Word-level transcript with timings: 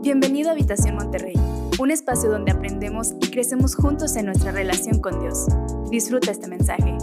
Bienvenido 0.00 0.48
a 0.48 0.52
Habitación 0.52 0.94
Monterrey, 0.94 1.34
un 1.80 1.90
espacio 1.90 2.30
donde 2.30 2.52
aprendemos 2.52 3.14
y 3.20 3.30
crecemos 3.32 3.74
juntos 3.74 4.14
en 4.14 4.26
nuestra 4.26 4.52
relación 4.52 5.00
con 5.00 5.18
Dios. 5.18 5.46
Disfruta 5.90 6.30
este 6.30 6.46
mensaje. 6.46 6.96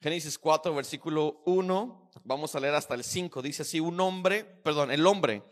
Génesis 0.00 0.36
4, 0.40 0.74
versículo 0.74 1.40
1, 1.46 2.10
vamos 2.24 2.56
a 2.56 2.60
leer 2.60 2.74
hasta 2.74 2.94
el 2.94 3.04
5. 3.04 3.42
Dice 3.42 3.62
así, 3.62 3.78
un 3.78 4.00
hombre, 4.00 4.44
perdón, 4.44 4.90
el 4.90 5.06
hombre 5.06 5.44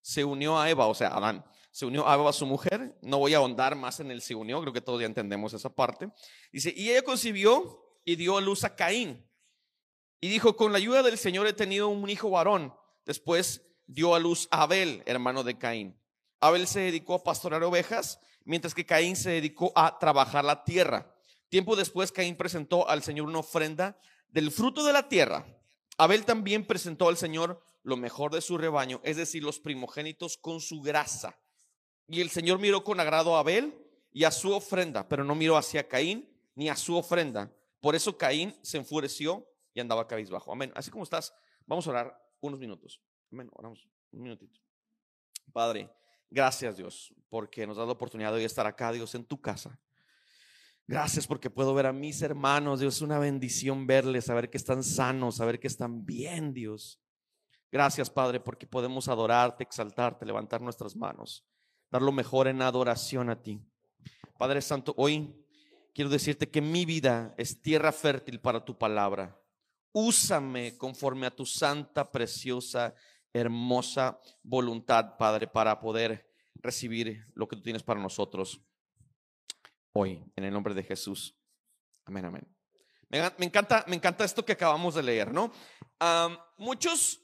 se 0.00 0.24
unió 0.24 0.58
a 0.58 0.70
Eva, 0.70 0.86
o 0.86 0.94
sea, 0.94 1.08
Adán, 1.08 1.44
se 1.70 1.84
unió 1.84 2.08
a 2.08 2.14
Eva, 2.14 2.32
su 2.32 2.46
mujer. 2.46 2.98
No 3.02 3.18
voy 3.18 3.34
a 3.34 3.38
ahondar 3.38 3.76
más 3.76 4.00
en 4.00 4.10
el 4.10 4.22
se 4.22 4.34
unió, 4.34 4.58
creo 4.62 4.72
que 4.72 4.80
todos 4.80 5.02
ya 5.02 5.06
entendemos 5.06 5.52
esa 5.52 5.68
parte. 5.68 6.10
Dice, 6.50 6.72
y 6.74 6.88
ella 6.88 7.02
concibió 7.02 7.84
y 8.06 8.16
dio 8.16 8.40
luz 8.40 8.64
a 8.64 8.74
Caín. 8.74 9.29
Y 10.20 10.28
dijo, 10.28 10.56
con 10.56 10.72
la 10.72 10.78
ayuda 10.78 11.02
del 11.02 11.16
Señor 11.16 11.46
he 11.46 11.52
tenido 11.52 11.88
un 11.88 12.08
hijo 12.10 12.30
varón. 12.30 12.74
Después 13.06 13.62
dio 13.86 14.14
a 14.14 14.18
luz 14.18 14.48
a 14.50 14.62
Abel, 14.62 15.02
hermano 15.06 15.42
de 15.42 15.56
Caín. 15.56 15.98
Abel 16.40 16.66
se 16.66 16.80
dedicó 16.80 17.14
a 17.14 17.24
pastorear 17.24 17.62
ovejas, 17.62 18.20
mientras 18.44 18.74
que 18.74 18.86
Caín 18.86 19.16
se 19.16 19.30
dedicó 19.30 19.72
a 19.74 19.98
trabajar 19.98 20.44
la 20.44 20.64
tierra. 20.64 21.14
Tiempo 21.48 21.74
después, 21.74 22.12
Caín 22.12 22.36
presentó 22.36 22.88
al 22.88 23.02
Señor 23.02 23.26
una 23.28 23.40
ofrenda 23.40 23.98
del 24.28 24.50
fruto 24.50 24.84
de 24.84 24.92
la 24.92 25.08
tierra. 25.08 25.46
Abel 25.98 26.24
también 26.24 26.66
presentó 26.66 27.08
al 27.08 27.16
Señor 27.16 27.62
lo 27.82 27.96
mejor 27.96 28.32
de 28.32 28.40
su 28.40 28.58
rebaño, 28.58 29.00
es 29.04 29.16
decir, 29.16 29.42
los 29.42 29.58
primogénitos 29.58 30.36
con 30.36 30.60
su 30.60 30.80
grasa. 30.80 31.38
Y 32.08 32.20
el 32.20 32.30
Señor 32.30 32.58
miró 32.58 32.84
con 32.84 33.00
agrado 33.00 33.36
a 33.36 33.40
Abel 33.40 33.74
y 34.12 34.24
a 34.24 34.30
su 34.30 34.52
ofrenda, 34.52 35.08
pero 35.08 35.24
no 35.24 35.34
miró 35.34 35.56
hacia 35.56 35.88
Caín 35.88 36.28
ni 36.54 36.68
a 36.68 36.76
su 36.76 36.96
ofrenda. 36.96 37.52
Por 37.80 37.94
eso 37.94 38.16
Caín 38.16 38.54
se 38.62 38.78
enfureció 38.78 39.46
y 39.74 39.80
andaba 39.80 40.06
cabizbajo. 40.06 40.52
Amén. 40.52 40.72
Así 40.74 40.90
como 40.90 41.04
estás, 41.04 41.34
vamos 41.66 41.86
a 41.86 41.90
orar 41.90 42.22
unos 42.40 42.58
minutos. 42.58 43.00
Amén. 43.32 43.48
Oramos 43.52 43.88
un 44.12 44.22
minutito. 44.22 44.60
Padre, 45.52 45.90
gracias 46.30 46.76
Dios, 46.76 47.14
porque 47.28 47.66
nos 47.66 47.76
da 47.76 47.84
la 47.84 47.92
oportunidad 47.92 48.30
de 48.30 48.38
hoy 48.38 48.44
estar 48.44 48.66
acá, 48.66 48.92
Dios, 48.92 49.14
en 49.14 49.24
tu 49.24 49.40
casa. 49.40 49.78
Gracias 50.86 51.26
porque 51.26 51.50
puedo 51.50 51.72
ver 51.72 51.86
a 51.86 51.92
mis 51.92 52.20
hermanos, 52.22 52.80
Dios, 52.80 52.96
es 52.96 53.02
una 53.02 53.18
bendición 53.20 53.86
verles, 53.86 54.24
saber 54.24 54.50
que 54.50 54.56
están 54.56 54.82
sanos, 54.82 55.36
saber 55.36 55.60
que 55.60 55.68
están 55.68 56.04
bien, 56.04 56.52
Dios. 56.52 57.00
Gracias, 57.70 58.10
Padre, 58.10 58.40
porque 58.40 58.66
podemos 58.66 59.06
adorarte, 59.06 59.62
exaltarte, 59.62 60.26
levantar 60.26 60.60
nuestras 60.60 60.96
manos, 60.96 61.46
dar 61.90 62.02
lo 62.02 62.10
mejor 62.10 62.48
en 62.48 62.60
adoración 62.60 63.30
a 63.30 63.40
ti. 63.40 63.60
Padre 64.36 64.60
Santo, 64.60 64.92
hoy 64.96 65.32
quiero 65.94 66.10
decirte 66.10 66.50
que 66.50 66.60
mi 66.60 66.84
vida 66.84 67.34
es 67.38 67.62
tierra 67.62 67.92
fértil 67.92 68.40
para 68.40 68.64
tu 68.64 68.76
palabra. 68.76 69.39
Úsame 69.92 70.76
conforme 70.76 71.26
a 71.26 71.34
tu 71.34 71.44
santa, 71.44 72.10
preciosa, 72.10 72.94
hermosa 73.32 74.20
voluntad, 74.42 75.16
Padre, 75.16 75.46
para 75.46 75.80
poder 75.80 76.28
recibir 76.54 77.26
lo 77.34 77.48
que 77.48 77.56
tú 77.56 77.62
tienes 77.62 77.82
para 77.82 78.00
nosotros 78.00 78.60
hoy, 79.92 80.24
en 80.36 80.44
el 80.44 80.52
nombre 80.52 80.74
de 80.74 80.82
Jesús. 80.82 81.36
Amén, 82.04 82.24
amén. 82.24 82.56
Me, 83.08 83.46
encanta, 83.46 83.84
me 83.88 83.96
encanta 83.96 84.24
esto 84.24 84.44
que 84.44 84.52
acabamos 84.52 84.94
de 84.94 85.02
leer, 85.02 85.32
¿no? 85.32 85.52
muchos 86.56 87.20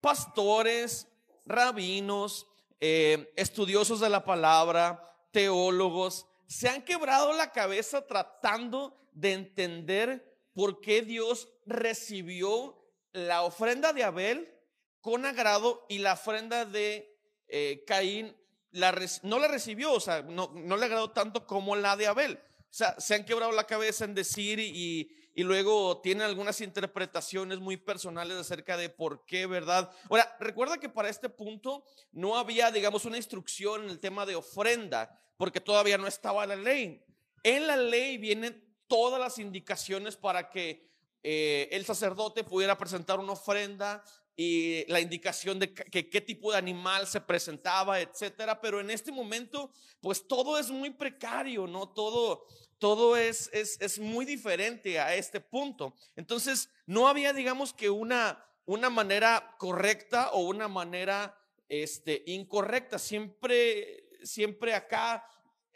pastores, 0.00 1.08
rabinos, 1.44 2.46
eh, 2.80 3.32
estudiosos 3.36 4.00
de 4.00 4.08
la 4.08 4.24
palabra, 4.24 5.02
teólogos, 5.32 6.26
se 6.46 6.68
han 6.68 6.82
quebrado 6.82 7.32
la 7.32 7.52
cabeza 7.52 8.06
tratando 8.06 8.96
de 9.12 9.32
entender 9.32 10.27
por 10.58 10.80
qué 10.80 11.02
Dios 11.02 11.48
recibió 11.66 12.76
la 13.12 13.42
ofrenda 13.42 13.92
de 13.92 14.02
Abel 14.02 14.52
con 15.00 15.24
agrado 15.24 15.86
y 15.88 15.98
la 15.98 16.14
ofrenda 16.14 16.64
de 16.64 17.16
eh, 17.46 17.84
Caín 17.86 18.36
no 18.72 19.38
la 19.38 19.46
recibió, 19.46 19.92
o 19.92 20.00
sea, 20.00 20.22
no, 20.22 20.50
no 20.56 20.76
le 20.76 20.86
agradó 20.86 21.12
tanto 21.12 21.46
como 21.46 21.76
la 21.76 21.96
de 21.96 22.08
Abel. 22.08 22.40
O 22.58 22.74
sea, 22.74 22.98
se 22.98 23.14
han 23.14 23.24
quebrado 23.24 23.52
la 23.52 23.68
cabeza 23.68 24.04
en 24.04 24.16
decir 24.16 24.58
y, 24.58 25.14
luego 25.36 26.00
tienen 26.00 26.26
algunas 26.26 26.60
interpretaciones 26.60 27.60
muy 27.60 27.76
personales 27.76 28.36
acerca 28.36 28.76
de 28.76 28.88
por 28.88 29.24
qué, 29.26 29.46
¿verdad? 29.46 29.88
Ahora, 30.10 30.36
recuerda 30.40 30.78
que 30.78 30.88
para 30.88 31.08
este 31.08 31.28
punto 31.28 31.84
no 32.10 32.36
había, 32.36 32.72
digamos, 32.72 33.04
una 33.04 33.16
instrucción 33.16 33.84
en 33.84 33.90
el 33.90 34.00
tema 34.00 34.26
de 34.26 34.34
ofrenda, 34.34 35.22
porque 35.36 35.60
todavía 35.60 35.98
no 35.98 36.08
estaba 36.08 36.44
la 36.48 36.56
ley. 36.56 37.04
En 37.44 37.68
la 37.68 37.76
ley 37.76 38.18
vienen 38.18 38.67
todas 38.88 39.20
las 39.20 39.38
indicaciones 39.38 40.16
para 40.16 40.50
que 40.50 40.88
eh, 41.22 41.68
el 41.72 41.84
sacerdote 41.84 42.44
pudiera 42.44 42.76
presentar 42.78 43.18
una 43.20 43.32
ofrenda 43.32 44.02
y 44.40 44.84
la 44.86 45.00
indicación 45.00 45.58
de 45.58 45.74
que, 45.74 46.08
qué 46.08 46.20
tipo 46.20 46.52
de 46.52 46.58
animal 46.58 47.08
se 47.08 47.20
presentaba, 47.20 48.00
etcétera. 48.00 48.60
Pero 48.60 48.80
en 48.80 48.90
este 48.90 49.10
momento, 49.10 49.72
pues 50.00 50.28
todo 50.28 50.58
es 50.58 50.70
muy 50.70 50.90
precario, 50.90 51.66
¿no? 51.66 51.88
Todo, 51.88 52.46
todo 52.78 53.16
es, 53.16 53.50
es, 53.52 53.80
es 53.80 53.98
muy 53.98 54.24
diferente 54.24 55.00
a 55.00 55.16
este 55.16 55.40
punto. 55.40 55.94
Entonces, 56.14 56.70
no 56.86 57.08
había, 57.08 57.32
digamos 57.32 57.72
que 57.72 57.90
una, 57.90 58.46
una 58.64 58.90
manera 58.90 59.56
correcta 59.58 60.30
o 60.30 60.42
una 60.42 60.68
manera 60.68 61.36
este, 61.68 62.22
incorrecta. 62.26 62.98
Siempre, 63.00 64.08
siempre 64.22 64.72
acá 64.72 65.24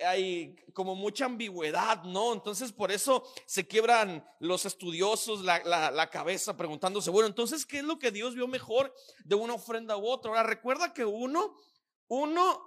hay 0.04 0.56
como 0.72 0.94
mucha 0.94 1.24
ambigüedad, 1.24 2.02
¿no? 2.04 2.32
Entonces 2.32 2.72
por 2.72 2.90
eso 2.92 3.24
se 3.46 3.66
quiebran 3.66 4.24
los 4.40 4.64
estudiosos 4.64 5.42
la, 5.42 6.10
cabeza 6.10 6.56
preguntándose, 6.56 7.10
bueno, 7.10 7.28
entonces, 7.28 7.66
¿qué 7.66 7.78
es 7.78 7.84
lo 7.84 7.98
que 7.98 8.10
Dios 8.10 8.34
vio 8.34 8.48
mejor 8.48 8.94
de 9.24 9.34
una 9.34 9.54
ofrenda 9.54 9.96
u 9.96 10.06
otra? 10.06 10.30
Ahora, 10.30 10.42
recuerda 10.42 10.92
que 10.92 11.04
uno, 11.04 11.56
uno 12.08 12.62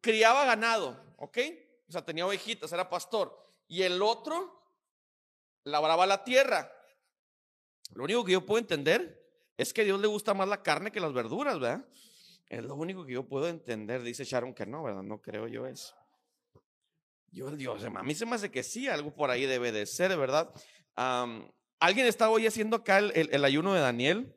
criaba 0.00 0.44
ganado, 0.44 1.02
¿ok? 1.18 1.38
O 1.88 1.92
sea, 1.92 2.04
tenía 2.04 2.26
ovejitas, 2.26 2.72
era 2.72 2.88
pastor, 2.88 3.36
y 3.68 3.82
el 3.82 4.02
otro 4.02 4.62
labraba 5.64 6.06
la 6.06 6.24
tierra. 6.24 6.72
Lo 7.94 8.04
único 8.04 8.24
que 8.24 8.32
yo 8.32 8.46
puedo 8.46 8.58
entender 8.58 9.20
es 9.56 9.72
que 9.72 9.84
Dios 9.84 10.00
le 10.00 10.06
gusta 10.06 10.34
más 10.34 10.48
la 10.48 10.62
carne 10.62 10.92
que 10.92 11.00
las 11.00 11.12
verduras, 11.12 11.58
¿verdad? 11.58 11.84
Es 12.48 12.64
lo 12.64 12.74
único 12.74 13.04
que 13.04 13.12
yo 13.12 13.28
puedo 13.28 13.48
entender, 13.48 14.02
dice 14.02 14.24
Sharon 14.24 14.54
que 14.54 14.66
no, 14.66 14.82
¿verdad? 14.82 15.02
No 15.02 15.20
creo 15.20 15.46
yo 15.46 15.66
eso. 15.66 15.94
Yo, 17.32 17.50
Dios, 17.52 17.84
a 17.84 18.02
mí 18.02 18.14
se 18.14 18.26
me 18.26 18.34
hace 18.34 18.50
que 18.50 18.64
sí, 18.64 18.88
algo 18.88 19.14
por 19.14 19.30
ahí 19.30 19.46
debe 19.46 19.70
de 19.70 19.86
ser, 19.86 20.16
¿verdad? 20.16 20.52
¿Alguien 21.78 22.06
está 22.06 22.28
hoy 22.28 22.46
haciendo 22.46 22.76
acá 22.76 22.98
el, 22.98 23.44
ayuno 23.44 23.72
de 23.72 23.80
Daniel? 23.80 24.36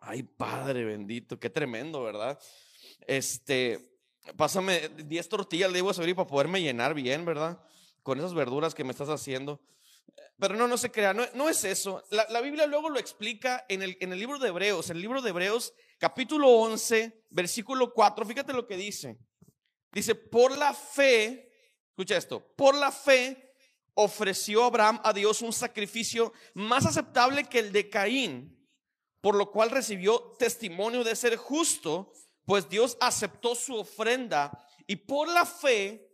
Ay, 0.00 0.22
Padre 0.22 0.84
bendito, 0.84 1.40
qué 1.40 1.50
tremendo, 1.50 2.02
¿verdad? 2.04 2.38
Este, 3.06 3.98
pásame 4.36 4.88
10 4.90 5.28
tortillas, 5.28 5.72
le 5.72 5.78
digo 5.78 5.90
a 5.90 5.94
Sabri 5.94 6.14
para 6.14 6.28
poderme 6.28 6.62
llenar 6.62 6.94
bien, 6.94 7.24
¿verdad? 7.24 7.60
Con 8.04 8.18
esas 8.18 8.32
verduras 8.32 8.76
que 8.76 8.84
me 8.84 8.92
estás 8.92 9.08
haciendo. 9.08 9.60
Pero 10.38 10.54
no, 10.54 10.68
no 10.68 10.78
se 10.78 10.92
crea, 10.92 11.12
no, 11.12 11.48
es 11.48 11.64
eso. 11.64 12.04
La, 12.10 12.24
la, 12.30 12.40
Biblia 12.40 12.68
luego 12.68 12.90
lo 12.90 13.00
explica 13.00 13.66
en 13.68 13.82
el, 13.82 13.96
en 14.00 14.12
el 14.12 14.20
libro 14.20 14.38
de 14.38 14.48
Hebreos, 14.48 14.88
el 14.88 15.00
libro 15.00 15.20
de 15.20 15.30
Hebreos, 15.30 15.74
capítulo 15.98 16.48
11, 16.48 17.24
versículo 17.30 17.92
4. 17.92 18.24
Fíjate 18.24 18.52
lo 18.52 18.68
que 18.68 18.76
dice. 18.76 19.18
Dice, 19.92 20.14
por 20.14 20.56
la 20.56 20.72
fe 20.72 21.47
Escucha 21.98 22.16
esto, 22.16 22.40
por 22.54 22.76
la 22.76 22.92
fe 22.92 23.56
ofreció 23.94 24.62
Abraham 24.62 25.00
a 25.02 25.12
Dios 25.12 25.42
un 25.42 25.52
sacrificio 25.52 26.32
más 26.54 26.86
aceptable 26.86 27.42
que 27.48 27.58
el 27.58 27.72
de 27.72 27.90
Caín, 27.90 28.64
por 29.20 29.34
lo 29.34 29.50
cual 29.50 29.72
recibió 29.72 30.36
testimonio 30.38 31.02
de 31.02 31.16
ser 31.16 31.34
justo, 31.34 32.12
pues 32.44 32.68
Dios 32.68 32.96
aceptó 33.00 33.56
su 33.56 33.74
ofrenda 33.74 34.64
y 34.86 34.94
por 34.94 35.26
la 35.26 35.44
fe 35.44 36.08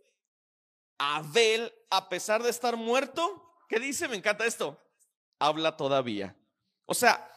Abel, 0.97 1.71
a 1.91 2.09
pesar 2.09 2.43
de 2.43 2.49
estar 2.49 2.79
muerto, 2.79 3.53
¿qué 3.69 3.79
dice? 3.79 4.09
Me 4.09 4.17
encanta 4.17 4.47
esto, 4.47 4.81
habla 5.39 5.77
todavía. 5.77 6.35
O 6.87 6.95
sea, 6.95 7.31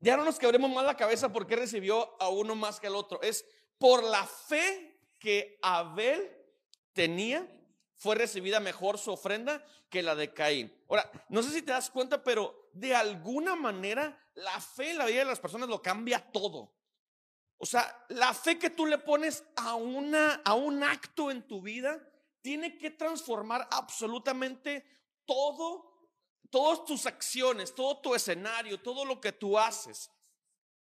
ya 0.00 0.16
no 0.16 0.24
nos 0.24 0.38
quebremos 0.38 0.70
más 0.70 0.86
la 0.86 0.96
cabeza 0.96 1.30
porque 1.30 1.56
recibió 1.56 2.16
a 2.22 2.30
uno 2.30 2.54
más 2.54 2.80
que 2.80 2.86
al 2.86 2.96
otro. 2.96 3.20
Es 3.20 3.44
por 3.76 4.02
la 4.02 4.24
fe 4.24 4.98
que 5.20 5.58
Abel 5.60 6.40
tenía, 6.94 7.46
fue 7.96 8.14
recibida 8.14 8.60
mejor 8.60 8.98
su 8.98 9.12
ofrenda 9.12 9.64
que 9.90 10.02
la 10.02 10.14
de 10.14 10.32
Caín. 10.32 10.72
Ahora, 10.88 11.10
no 11.28 11.42
sé 11.42 11.50
si 11.50 11.62
te 11.62 11.72
das 11.72 11.90
cuenta, 11.90 12.24
pero 12.24 12.70
de 12.72 12.94
alguna 12.94 13.54
manera 13.54 14.18
la 14.34 14.60
fe 14.60 14.90
en 14.90 14.98
la 14.98 15.06
vida 15.06 15.20
de 15.20 15.24
las 15.26 15.40
personas 15.40 15.68
lo 15.68 15.82
cambia 15.82 16.18
todo. 16.32 16.74
O 17.58 17.66
sea, 17.66 18.04
la 18.08 18.34
fe 18.34 18.58
que 18.58 18.70
tú 18.70 18.86
le 18.86 18.98
pones 18.98 19.44
a, 19.56 19.74
una, 19.74 20.40
a 20.44 20.54
un 20.54 20.82
acto 20.82 21.30
en 21.30 21.46
tu 21.46 21.62
vida 21.62 22.00
tiene 22.42 22.76
que 22.76 22.90
transformar 22.90 23.66
absolutamente 23.70 24.84
todo, 25.24 26.10
todas 26.50 26.84
tus 26.84 27.06
acciones, 27.06 27.74
todo 27.74 28.00
tu 28.00 28.14
escenario, 28.14 28.82
todo 28.82 29.04
lo 29.04 29.20
que 29.20 29.32
tú 29.32 29.58
haces. 29.58 30.10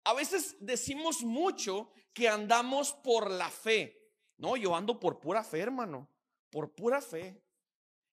A 0.04 0.14
veces 0.14 0.56
decimos 0.60 1.24
mucho 1.24 1.92
que 2.14 2.30
andamos 2.30 2.94
por 2.94 3.32
la 3.32 3.50
fe. 3.50 3.97
No, 4.38 4.56
yo 4.56 4.76
ando 4.76 5.00
por 5.00 5.20
pura 5.20 5.44
fe, 5.44 5.60
hermano, 5.60 6.08
por 6.50 6.74
pura 6.74 7.02
fe. 7.02 7.42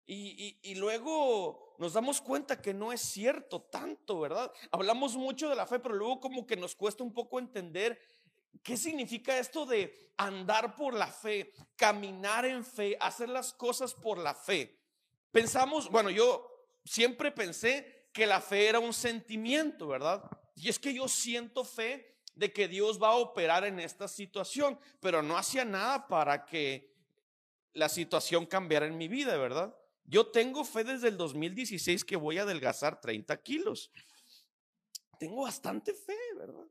Y, 0.06 0.58
y, 0.62 0.74
luego 0.74 1.76
nos 1.78 1.94
damos 1.94 2.20
cuenta 2.20 2.60
que 2.60 2.74
no 2.74 2.92
es 2.92 3.00
cierto 3.00 3.62
tanto, 3.62 4.20
¿verdad? 4.20 4.52
Hablamos 4.70 5.16
mucho 5.16 5.48
de 5.48 5.56
la 5.56 5.66
fe, 5.66 5.78
pero 5.78 5.94
luego 5.94 6.20
como 6.20 6.46
que 6.46 6.56
nos 6.56 6.76
cuesta 6.76 7.02
un 7.02 7.14
poco 7.14 7.38
entender 7.38 7.98
qué 8.62 8.76
significa 8.76 9.38
esto 9.38 9.64
de 9.64 10.12
andar 10.18 10.76
por 10.76 10.92
la 10.92 11.06
fe, 11.06 11.52
caminar 11.76 12.44
en 12.44 12.64
fe, 12.64 12.96
hacer 13.00 13.30
las 13.30 13.54
cosas 13.54 13.94
por 13.94 14.18
la 14.18 14.34
fe. 14.34 14.78
Pensamos, 15.30 15.90
bueno, 15.90 16.10
yo 16.10 16.50
siempre 16.84 17.32
pensé 17.32 18.08
que 18.12 18.26
la 18.26 18.40
fe 18.40 18.68
era 18.68 18.78
un 18.78 18.92
sentimiento, 18.92 19.88
¿verdad? 19.88 20.22
Y 20.54 20.68
es 20.68 20.78
que 20.78 20.94
yo 20.94 21.08
siento 21.08 21.64
fe 21.64 22.13
de 22.34 22.52
que 22.52 22.68
Dios 22.68 23.00
va 23.02 23.08
a 23.08 23.16
operar 23.16 23.64
en 23.64 23.78
esta 23.78 24.08
situación, 24.08 24.78
pero 25.00 25.22
no 25.22 25.36
hacía 25.36 25.64
nada 25.64 26.06
para 26.08 26.44
que 26.44 26.92
la 27.72 27.88
situación 27.88 28.46
cambiara 28.46 28.86
en 28.86 28.96
mi 28.96 29.08
vida, 29.08 29.36
¿verdad? 29.36 29.76
Yo 30.04 30.26
tengo 30.26 30.64
fe 30.64 30.84
desde 30.84 31.08
el 31.08 31.16
2016 31.16 32.04
que 32.04 32.16
voy 32.16 32.38
a 32.38 32.42
adelgazar 32.42 33.00
30 33.00 33.42
kilos. 33.42 33.90
Tengo 35.18 35.42
bastante 35.42 35.94
fe, 35.94 36.18
¿verdad? 36.36 36.66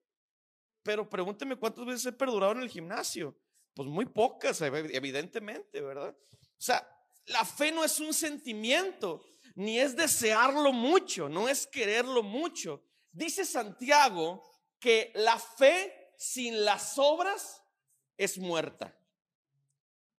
Pero 0.83 1.09
pregúnteme 1.09 1.55
cuántas 1.55 1.85
veces 1.85 2.05
he 2.05 2.11
perdurado 2.11 2.53
en 2.53 2.61
el 2.61 2.69
gimnasio. 2.69 3.35
Pues 3.73 3.87
muy 3.87 4.05
pocas, 4.05 4.61
evidentemente, 4.61 5.81
¿verdad? 5.81 6.15
O 6.19 6.61
sea, 6.61 6.87
la 7.25 7.43
fe 7.43 7.71
no 7.71 7.83
es 7.83 7.99
un 7.99 8.13
sentimiento, 8.13 9.23
ni 9.55 9.79
es 9.79 9.95
desearlo 9.95 10.71
mucho, 10.71 11.27
no 11.27 11.49
es 11.49 11.65
quererlo 11.65 12.21
mucho. 12.21 12.83
Dice 13.11 13.45
Santiago 13.45 14.43
que 14.83 15.13
la 15.15 15.39
fe 15.39 16.11
sin 16.17 16.65
las 16.65 16.97
obras 16.97 17.63
es 18.17 18.37
muerta. 18.37 18.93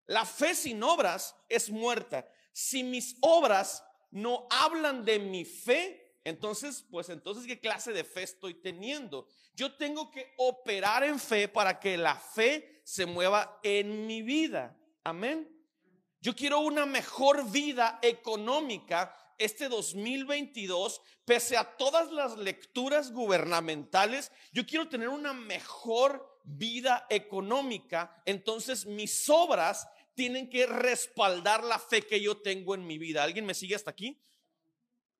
La 0.06 0.24
fe 0.24 0.54
sin 0.54 0.82
obras 0.82 1.36
es 1.50 1.68
muerta 1.68 2.26
si 2.54 2.84
mis 2.84 3.16
obras 3.20 3.84
no 4.12 4.46
hablan 4.48 5.04
de 5.04 5.18
mi 5.18 5.44
fe, 5.44 6.18
entonces, 6.22 6.86
pues 6.90 7.10
entonces, 7.10 7.46
¿qué 7.46 7.60
clase 7.60 7.92
de 7.92 8.04
fe 8.04 8.22
estoy 8.22 8.54
teniendo? 8.54 9.26
Yo 9.54 9.74
tengo 9.76 10.10
que 10.10 10.32
operar 10.38 11.04
en 11.04 11.18
fe 11.18 11.48
para 11.48 11.78
que 11.78 11.98
la 11.98 12.16
fe 12.16 12.80
se 12.84 13.04
mueva 13.04 13.58
en 13.62 14.06
mi 14.06 14.22
vida. 14.22 14.74
Amén. 15.02 15.50
Yo 16.20 16.34
quiero 16.34 16.60
una 16.60 16.86
mejor 16.86 17.50
vida 17.50 17.98
económica 18.00 19.14
este 19.38 19.68
2022, 19.68 21.00
pese 21.24 21.56
a 21.56 21.76
todas 21.76 22.10
las 22.10 22.36
lecturas 22.36 23.12
gubernamentales, 23.12 24.32
yo 24.52 24.66
quiero 24.66 24.88
tener 24.88 25.08
una 25.08 25.32
mejor 25.32 26.40
vida 26.44 27.06
económica. 27.10 28.22
Entonces 28.26 28.86
mis 28.86 29.28
obras 29.28 29.88
tienen 30.14 30.48
que 30.48 30.66
respaldar 30.66 31.64
la 31.64 31.78
fe 31.78 32.02
que 32.02 32.20
yo 32.20 32.36
tengo 32.38 32.74
en 32.74 32.86
mi 32.86 32.98
vida. 32.98 33.22
¿Alguien 33.22 33.46
me 33.46 33.54
sigue 33.54 33.74
hasta 33.74 33.90
aquí? 33.90 34.20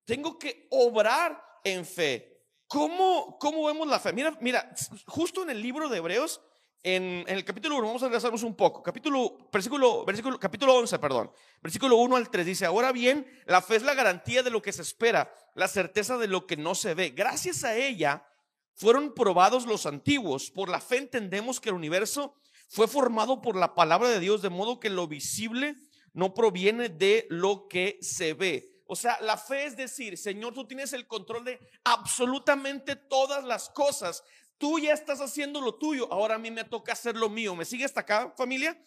Tengo 0.05 0.37
que 0.37 0.67
obrar 0.71 1.43
en 1.63 1.85
fe. 1.85 2.43
¿Cómo, 2.67 3.37
cómo 3.39 3.65
vemos 3.65 3.87
la 3.87 3.99
fe? 3.99 4.13
Mira, 4.13 4.37
mira, 4.41 4.73
justo 5.05 5.43
en 5.43 5.49
el 5.49 5.61
libro 5.61 5.89
de 5.89 5.97
Hebreos, 5.97 6.41
en, 6.85 7.25
el 7.27 7.43
capítulo 7.43 7.77
1, 7.77 7.87
vamos 7.87 8.03
a 8.03 8.05
regresarnos 8.05 8.43
un 8.43 8.55
poco. 8.55 8.83
Capítulo, 8.83 9.49
versículo, 9.51 10.05
versículo, 10.05 10.39
capítulo 10.39 10.75
11, 10.75 10.99
perdón. 10.99 11.31
Versículo 11.59 11.95
1 11.95 12.15
al 12.15 12.29
3 12.29 12.45
dice, 12.45 12.65
ahora 12.67 12.91
bien, 12.91 13.25
la 13.47 13.63
fe 13.63 13.77
es 13.77 13.81
la 13.81 13.95
garantía 13.95 14.43
de 14.43 14.51
lo 14.51 14.61
que 14.61 14.71
se 14.71 14.83
espera, 14.83 15.33
la 15.55 15.67
certeza 15.67 16.19
de 16.19 16.27
lo 16.27 16.45
que 16.45 16.57
no 16.57 16.75
se 16.75 16.93
ve. 16.93 17.09
Gracias 17.09 17.63
a 17.63 17.75
ella 17.75 18.27
fueron 18.75 19.15
probados 19.15 19.65
los 19.65 19.87
antiguos. 19.87 20.51
Por 20.51 20.69
la 20.69 20.79
fe 20.79 20.97
entendemos 20.97 21.59
que 21.59 21.69
el 21.69 21.75
universo 21.75 22.35
fue 22.69 22.87
formado 22.87 23.41
por 23.41 23.55
la 23.55 23.73
palabra 23.73 24.09
de 24.09 24.19
Dios, 24.19 24.43
de 24.43 24.49
modo 24.49 24.79
que 24.79 24.91
lo 24.91 25.07
visible 25.07 25.75
no 26.13 26.35
proviene 26.35 26.89
de 26.89 27.25
lo 27.31 27.67
que 27.67 27.97
se 27.99 28.35
ve. 28.35 28.75
O 28.85 28.95
sea, 28.95 29.17
la 29.21 29.37
fe 29.37 29.65
es 29.65 29.75
decir, 29.75 30.19
Señor, 30.19 30.53
tú 30.53 30.67
tienes 30.67 30.93
el 30.93 31.07
control 31.07 31.45
de 31.45 31.59
absolutamente 31.83 32.95
todas 32.95 33.43
las 33.43 33.69
cosas. 33.69 34.23
Tú 34.57 34.79
ya 34.79 34.93
estás 34.93 35.19
haciendo 35.21 35.59
lo 35.61 35.75
tuyo, 35.75 36.11
ahora 36.11 36.35
a 36.35 36.39
mí 36.39 36.51
me 36.51 36.63
toca 36.63 36.93
hacer 36.93 37.15
lo 37.15 37.29
mío. 37.29 37.55
¿Me 37.55 37.65
sigue 37.65 37.85
hasta 37.85 38.01
acá, 38.01 38.33
familia? 38.37 38.77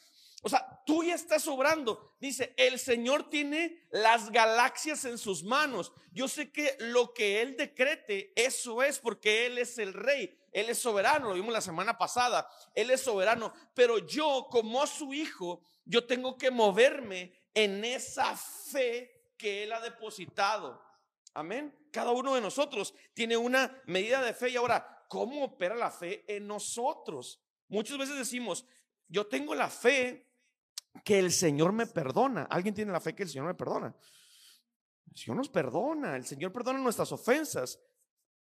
O 0.43 0.49
sea, 0.49 0.83
tú 0.87 1.03
ya 1.03 1.15
estás 1.15 1.47
obrando. 1.49 2.15
Dice, 2.21 2.55
el 2.57 2.79
Señor 2.79 3.29
tiene 3.29 3.87
las 3.91 4.31
galaxias 4.31 5.05
en 5.05 5.19
sus 5.19 5.43
manos. 5.43 5.93
Yo 6.13 6.29
sé 6.29 6.53
que 6.53 6.77
lo 6.79 7.13
que 7.13 7.43
Él 7.43 7.57
decrete, 7.57 8.33
eso 8.37 8.83
es 8.83 8.99
porque 8.99 9.47
Él 9.47 9.59
es 9.59 9.79
el 9.79 9.93
rey. 9.93 10.39
Él 10.53 10.71
es 10.71 10.79
soberano, 10.79 11.29
lo 11.29 11.35
vimos 11.35 11.53
la 11.53 11.61
semana 11.61 11.99
pasada. 11.99 12.49
Él 12.75 12.91
es 12.91 13.01
soberano. 13.01 13.53
Pero 13.75 13.99
yo, 13.99 14.47
como 14.51 14.87
su 14.87 15.13
hijo, 15.13 15.63
yo 15.85 16.07
tengo 16.07 16.39
que 16.39 16.51
moverme 16.51 17.33
en 17.53 17.85
esa 17.85 18.37
fe 18.37 19.33
que 19.37 19.65
Él 19.65 19.73
ha 19.73 19.81
depositado. 19.81 20.81
Amén. 21.35 21.77
Cada 21.91 22.13
uno 22.13 22.35
de 22.35 22.41
nosotros 22.41 22.95
tiene 23.13 23.37
una 23.37 23.83
medida 23.87 24.23
de 24.23 24.35
fe. 24.35 24.51
Y 24.51 24.57
ahora, 24.57 24.98
¿cómo 25.09 25.45
opera 25.45 25.75
la 25.75 25.91
fe 25.91 26.25
en 26.29 26.47
nosotros? 26.47 27.41
Muchas 27.69 27.99
veces 27.99 28.17
decimos, 28.17 28.65
yo 29.09 29.27
tengo 29.27 29.55
la 29.55 29.69
fe 29.69 30.31
que 31.05 31.19
el 31.19 31.33
Señor 31.33 31.73
me 31.73 31.87
perdona. 31.87 32.45
¿Alguien 32.51 32.75
tiene 32.75 32.93
la 32.93 33.01
fe 33.01 33.15
que 33.15 33.25
el 33.25 33.29
Señor 33.29 33.47
me 33.47 33.55
perdona? 33.55 33.95
El 35.11 35.17
Señor 35.17 35.37
nos 35.37 35.49
perdona, 35.49 36.17
el 36.17 36.27
Señor 36.27 36.53
perdona 36.53 36.79
nuestras 36.79 37.11
ofensas. 37.11 37.81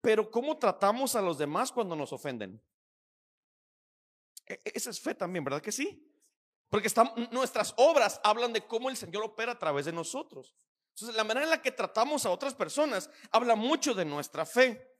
Pero 0.01 0.31
¿cómo 0.31 0.59
tratamos 0.59 1.17
a 1.17 1.23
los 1.23 1.39
demás 1.39 1.73
cuando 1.73 1.97
nos 1.97 2.13
ofenden? 2.13 2.63
E, 4.47 4.55
e, 4.55 4.73
esa 4.75 4.91
es 4.91 5.01
fe 5.01 5.15
también, 5.15 5.45
¿verdad 5.45 5.63
que 5.63 5.73
sí? 5.73 6.11
Porque 6.69 6.91
nuestras 7.31 7.73
obras 7.77 8.21
hablan 8.23 8.53
de 8.53 8.67
cómo 8.67 8.91
el 8.91 8.97
Señor 8.97 9.25
opera 9.25 9.53
a 9.53 9.59
través 9.59 9.87
de 9.87 9.93
nosotros. 9.93 10.55
Entonces, 10.91 11.17
la 11.17 11.25
manera 11.25 11.45
en 11.45 11.51
la 11.51 11.63
que 11.63 11.73
tratamos 11.73 12.27
a 12.27 12.31
otras 12.31 12.55
personas 12.55 13.11
habla 13.31 13.57
mucho 13.57 13.95
de 13.95 14.05
nuestra 14.05 14.45
fe. 14.45 14.97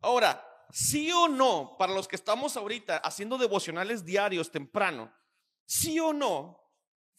Ahora, 0.00 0.49
sí 0.72 1.10
o 1.12 1.28
no, 1.28 1.76
para 1.78 1.92
los 1.92 2.08
que 2.08 2.16
estamos 2.16 2.56
ahorita 2.56 2.98
haciendo 2.98 3.38
devocionales 3.38 4.04
diarios 4.04 4.50
temprano, 4.50 5.12
sí 5.66 6.00
o 6.00 6.12
no, 6.12 6.60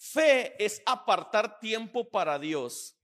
Fe 0.03 0.55
es 0.57 0.81
apartar 0.87 1.59
tiempo 1.59 2.09
para 2.09 2.39
Dios. 2.39 2.95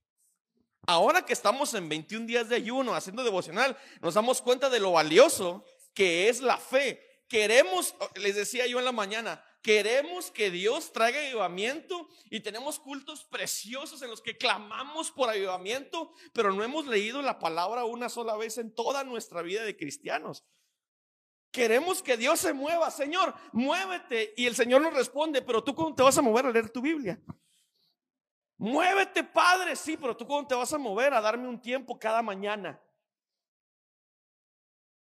Ahora 0.84 1.24
que 1.24 1.32
estamos 1.32 1.72
en 1.74 1.88
21 1.88 2.26
días 2.26 2.48
de 2.48 2.56
ayuno 2.56 2.92
haciendo 2.92 3.22
devocional, 3.22 3.78
nos 4.00 4.14
damos 4.14 4.42
cuenta 4.42 4.68
de 4.68 4.80
lo 4.80 4.90
valioso 4.90 5.64
que 5.94 6.28
es 6.28 6.40
la 6.40 6.56
fe. 6.56 7.22
Queremos, 7.28 7.94
les 8.16 8.34
decía 8.34 8.66
yo 8.66 8.80
en 8.80 8.84
la 8.84 8.90
mañana, 8.90 9.44
queremos 9.62 10.30
que 10.30 10.50
Dios 10.50 10.92
traiga 10.92 11.20
avivamiento 11.20 12.08
y 12.30 12.40
tenemos 12.40 12.78
cultos 12.78 13.24
preciosos 13.24 14.02
en 14.02 14.10
los 14.10 14.22
que 14.22 14.36
clamamos 14.36 15.10
por 15.10 15.28
avivamiento, 15.28 16.12
pero 16.32 16.52
no 16.52 16.62
hemos 16.62 16.86
leído 16.86 17.22
la 17.22 17.38
palabra 17.38 17.84
una 17.84 18.08
sola 18.08 18.36
vez 18.36 18.58
en 18.58 18.74
toda 18.74 19.04
nuestra 19.04 19.42
vida 19.42 19.64
de 19.64 19.76
cristianos. 19.76 20.44
Queremos 21.50 22.02
que 22.02 22.16
Dios 22.16 22.40
se 22.40 22.52
mueva, 22.52 22.90
Señor, 22.90 23.34
muévete. 23.52 24.34
Y 24.36 24.46
el 24.46 24.54
Señor 24.54 24.82
nos 24.82 24.92
responde, 24.92 25.42
pero 25.42 25.64
tú 25.64 25.74
cómo 25.74 25.94
te 25.94 26.02
vas 26.02 26.18
a 26.18 26.22
mover 26.22 26.46
a 26.46 26.50
leer 26.50 26.70
tu 26.70 26.80
Biblia. 26.80 27.20
Muévete, 28.58 29.24
Padre, 29.24 29.76
sí, 29.76 29.96
pero 29.96 30.16
tú 30.16 30.26
cómo 30.26 30.46
te 30.46 30.54
vas 30.54 30.72
a 30.72 30.78
mover 30.78 31.14
a 31.14 31.20
darme 31.20 31.48
un 31.48 31.60
tiempo 31.60 31.98
cada 31.98 32.22
mañana. 32.22 32.80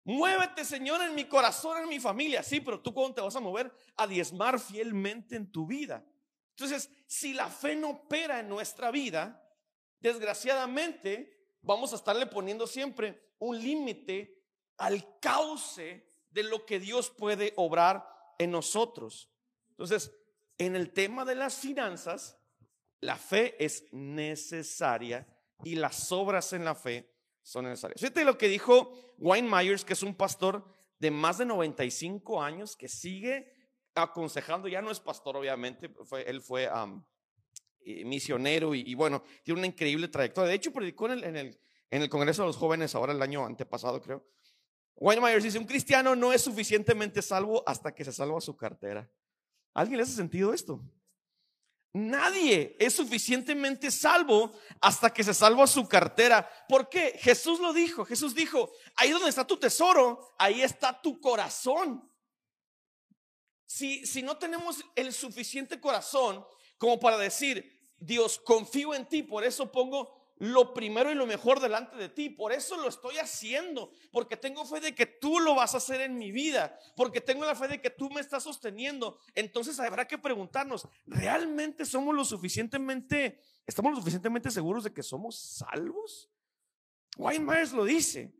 Muévete, 0.03 0.65
Señor, 0.65 1.01
en 1.01 1.13
mi 1.13 1.25
corazón, 1.25 1.83
en 1.83 1.89
mi 1.89 1.99
familia. 1.99 2.41
Sí, 2.41 2.59
pero 2.59 2.81
tú 2.81 2.93
cómo 2.93 3.13
te 3.13 3.21
vas 3.21 3.35
a 3.35 3.39
mover 3.39 3.71
a 3.97 4.07
diezmar 4.07 4.59
fielmente 4.59 5.35
en 5.35 5.51
tu 5.51 5.67
vida. 5.67 6.05
Entonces, 6.51 6.89
si 7.07 7.33
la 7.33 7.49
fe 7.49 7.75
no 7.75 7.89
opera 7.91 8.39
en 8.39 8.49
nuestra 8.49 8.91
vida, 8.91 9.43
desgraciadamente 9.99 11.55
vamos 11.61 11.93
a 11.93 11.95
estarle 11.95 12.25
poniendo 12.25 12.67
siempre 12.67 13.33
un 13.39 13.59
límite 13.59 14.43
al 14.77 15.19
cauce 15.19 16.07
de 16.29 16.43
lo 16.43 16.65
que 16.65 16.79
Dios 16.79 17.09
puede 17.09 17.53
obrar 17.55 18.07
en 18.39 18.51
nosotros. 18.51 19.29
Entonces, 19.71 20.11
en 20.57 20.75
el 20.75 20.91
tema 20.91 21.25
de 21.25 21.35
las 21.35 21.55
finanzas, 21.55 22.37
la 22.99 23.15
fe 23.15 23.63
es 23.63 23.85
necesaria 23.91 25.27
y 25.63 25.75
las 25.75 26.11
obras 26.11 26.53
en 26.53 26.65
la 26.65 26.75
fe 26.75 27.10
son 27.41 27.65
necesarias. 27.65 27.99
Fíjate 27.99 28.23
lo 28.23 28.37
que 28.37 28.47
dijo 28.47 28.93
Wayne 29.17 29.49
Myers, 29.49 29.85
que 29.85 29.93
es 29.93 30.03
un 30.03 30.15
pastor 30.15 30.65
de 30.99 31.11
más 31.11 31.37
de 31.37 31.45
95 31.45 32.41
años 32.41 32.75
que 32.75 32.87
sigue 32.87 33.51
aconsejando, 33.95 34.67
ya 34.67 34.81
no 34.81 34.91
es 34.91 34.99
pastor 34.99 35.35
obviamente, 35.35 35.91
él 36.25 36.41
fue 36.41 36.69
eh, 37.83 38.05
misionero 38.05 38.73
y, 38.75 38.93
bueno, 38.95 39.23
tiene 39.43 39.59
una 39.59 39.67
increíble 39.67 40.07
trayectoria. 40.07 40.49
De 40.49 40.55
hecho, 40.55 40.71
predicó 40.71 41.11
en 41.11 41.35
el, 41.35 41.59
en 41.89 42.01
el 42.01 42.09
Congreso 42.09 42.43
de 42.43 42.47
los 42.47 42.57
Jóvenes 42.57 42.95
ahora 42.95 43.13
el 43.13 43.21
año 43.21 43.45
antepasado, 43.45 44.01
creo. 44.01 44.25
Wayne 44.95 45.21
Myers 45.21 45.43
dice, 45.43 45.57
un 45.57 45.65
cristiano 45.65 46.15
no 46.15 46.31
es 46.31 46.43
suficientemente 46.43 47.23
salvo 47.23 47.63
hasta 47.65 47.93
que 47.93 48.05
se 48.05 48.11
salva 48.11 48.39
su 48.39 48.55
cartera. 48.55 49.09
¿Alguien 49.73 49.97
le 49.97 50.03
hace 50.03 50.13
sentido 50.13 50.53
esto? 50.53 50.79
Nadie 51.93 52.77
es 52.79 52.93
suficientemente 52.93 53.91
salvo 53.91 54.53
hasta 54.79 55.13
que 55.13 55.23
se 55.23 55.33
salva 55.33 55.67
su 55.67 55.87
cartera. 55.87 56.49
¿Por 56.69 56.87
qué? 56.87 57.19
Jesús 57.19 57.59
lo 57.59 57.73
dijo. 57.73 58.05
Jesús 58.05 58.33
dijo, 58.33 58.71
ahí 58.95 59.11
donde 59.11 59.29
está 59.29 59.45
tu 59.45 59.57
tesoro, 59.57 60.33
ahí 60.37 60.61
está 60.61 61.01
tu 61.01 61.19
corazón. 61.19 62.09
Si, 63.65 64.05
si 64.05 64.21
no 64.21 64.37
tenemos 64.37 64.83
el 64.95 65.11
suficiente 65.11 65.79
corazón 65.81 66.45
como 66.77 66.99
para 66.99 67.17
decir, 67.17 67.79
Dios, 67.97 68.39
confío 68.39 68.93
en 68.93 69.07
ti, 69.07 69.21
por 69.21 69.43
eso 69.43 69.71
pongo 69.71 70.20
lo 70.41 70.73
primero 70.73 71.11
y 71.11 71.15
lo 71.15 71.27
mejor 71.27 71.59
delante 71.59 71.95
de 71.97 72.09
ti. 72.09 72.31
Por 72.31 72.51
eso 72.51 72.75
lo 72.75 72.89
estoy 72.89 73.19
haciendo, 73.19 73.91
porque 74.11 74.35
tengo 74.35 74.65
fe 74.65 74.79
de 74.79 74.95
que 74.95 75.05
tú 75.05 75.39
lo 75.39 75.53
vas 75.53 75.75
a 75.75 75.77
hacer 75.77 76.01
en 76.01 76.17
mi 76.17 76.31
vida, 76.31 76.79
porque 76.95 77.21
tengo 77.21 77.45
la 77.45 77.53
fe 77.53 77.67
de 77.67 77.79
que 77.79 77.91
tú 77.91 78.09
me 78.09 78.21
estás 78.21 78.41
sosteniendo. 78.41 79.19
Entonces 79.35 79.79
habrá 79.79 80.07
que 80.07 80.17
preguntarnos, 80.17 80.87
¿realmente 81.05 81.85
somos 81.85 82.15
lo 82.15 82.25
suficientemente, 82.25 83.39
estamos 83.67 83.91
lo 83.91 83.99
suficientemente 83.99 84.49
seguros 84.49 84.83
de 84.83 84.91
que 84.91 85.03
somos 85.03 85.37
salvos? 85.37 86.27
Wayne 87.17 87.45
Myers 87.45 87.71
lo 87.71 87.85
dice. 87.85 88.33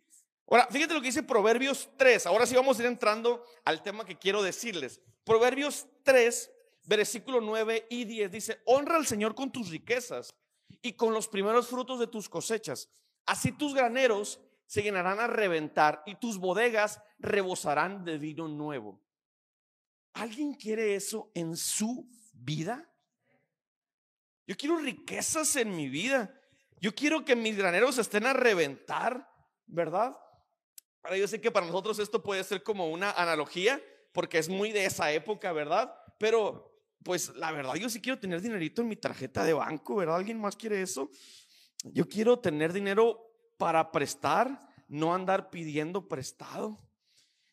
Ahora, 0.48 0.67
fíjate 0.72 0.96
lo 0.96 1.01
que 1.01 1.08
dice 1.08 1.22
Proverbios 1.22 1.88
3. 1.98 2.25
Ahora 2.25 2.48
sí 2.48 2.55
vamos 2.55 2.79
a 2.79 2.81
ir 2.81 2.88
entrando 2.88 3.46
al 3.63 3.84
tema 3.84 4.05
que 4.05 4.17
quiero 4.17 4.41
decirles. 4.41 5.00
Proverbios 5.24 5.86
3, 6.01 6.51
versículo 6.86 7.41
9 7.41 7.86
y 7.91 8.05
10 8.05 8.31
dice, 8.31 8.62
honra 8.65 8.96
al 8.96 9.05
Señor 9.05 9.36
con 9.36 9.51
tus 9.51 9.70
riquezas 9.70 10.34
y 10.81 10.93
con 10.93 11.13
los 11.13 11.27
primeros 11.27 11.67
frutos 11.67 11.99
de 11.99 12.07
tus 12.07 12.29
cosechas. 12.29 12.89
Así 13.25 13.51
tus 13.51 13.73
graneros 13.73 14.39
se 14.65 14.83
llenarán 14.83 15.19
a 15.19 15.27
reventar 15.27 16.01
y 16.05 16.15
tus 16.15 16.37
bodegas 16.37 17.01
rebosarán 17.19 18.05
de 18.05 18.17
vino 18.17 18.47
nuevo. 18.47 19.01
¿Alguien 20.13 20.53
quiere 20.53 20.95
eso 20.95 21.31
en 21.33 21.55
su 21.55 22.09
vida? 22.33 22.89
Yo 24.47 24.55
quiero 24.57 24.77
riquezas 24.77 25.55
en 25.55 25.75
mi 25.75 25.89
vida. 25.89 26.33
Yo 26.79 26.93
quiero 26.95 27.23
que 27.23 27.35
mis 27.35 27.57
graneros 27.57 27.97
estén 27.97 28.25
a 28.25 28.33
reventar, 28.33 29.29
¿verdad? 29.65 30.17
Ahora 31.03 31.17
yo 31.17 31.27
sé 31.27 31.39
que 31.39 31.51
para 31.51 31.65
nosotros 31.65 31.99
esto 31.99 32.23
puede 32.23 32.43
ser 32.43 32.63
como 32.63 32.89
una 32.89 33.11
analogía, 33.11 33.81
porque 34.11 34.37
es 34.37 34.49
muy 34.49 34.71
de 34.71 34.85
esa 34.85 35.11
época, 35.11 35.51
¿verdad? 35.51 35.93
Pero 36.17 36.70
pues 37.03 37.36
la 37.36 37.51
verdad, 37.51 37.75
yo 37.75 37.89
sí 37.89 38.01
quiero 38.01 38.20
tener 38.20 38.41
dinerito 38.41 38.81
en 38.81 38.88
mi 38.88 38.96
tarjeta 38.96 39.43
de 39.43 39.53
banco, 39.53 39.96
¿verdad? 39.96 40.17
¿Alguien 40.17 40.39
más 40.39 40.55
quiere 40.55 40.81
eso? 40.81 41.10
Yo 41.84 42.08
quiero 42.08 42.39
tener 42.39 42.74
dinero 42.74 43.31
para 43.58 43.91
prestar, 43.91 44.60
no 44.88 45.13
andar 45.13 45.50
pidiendo 45.50 46.08
prestado. 46.08 46.79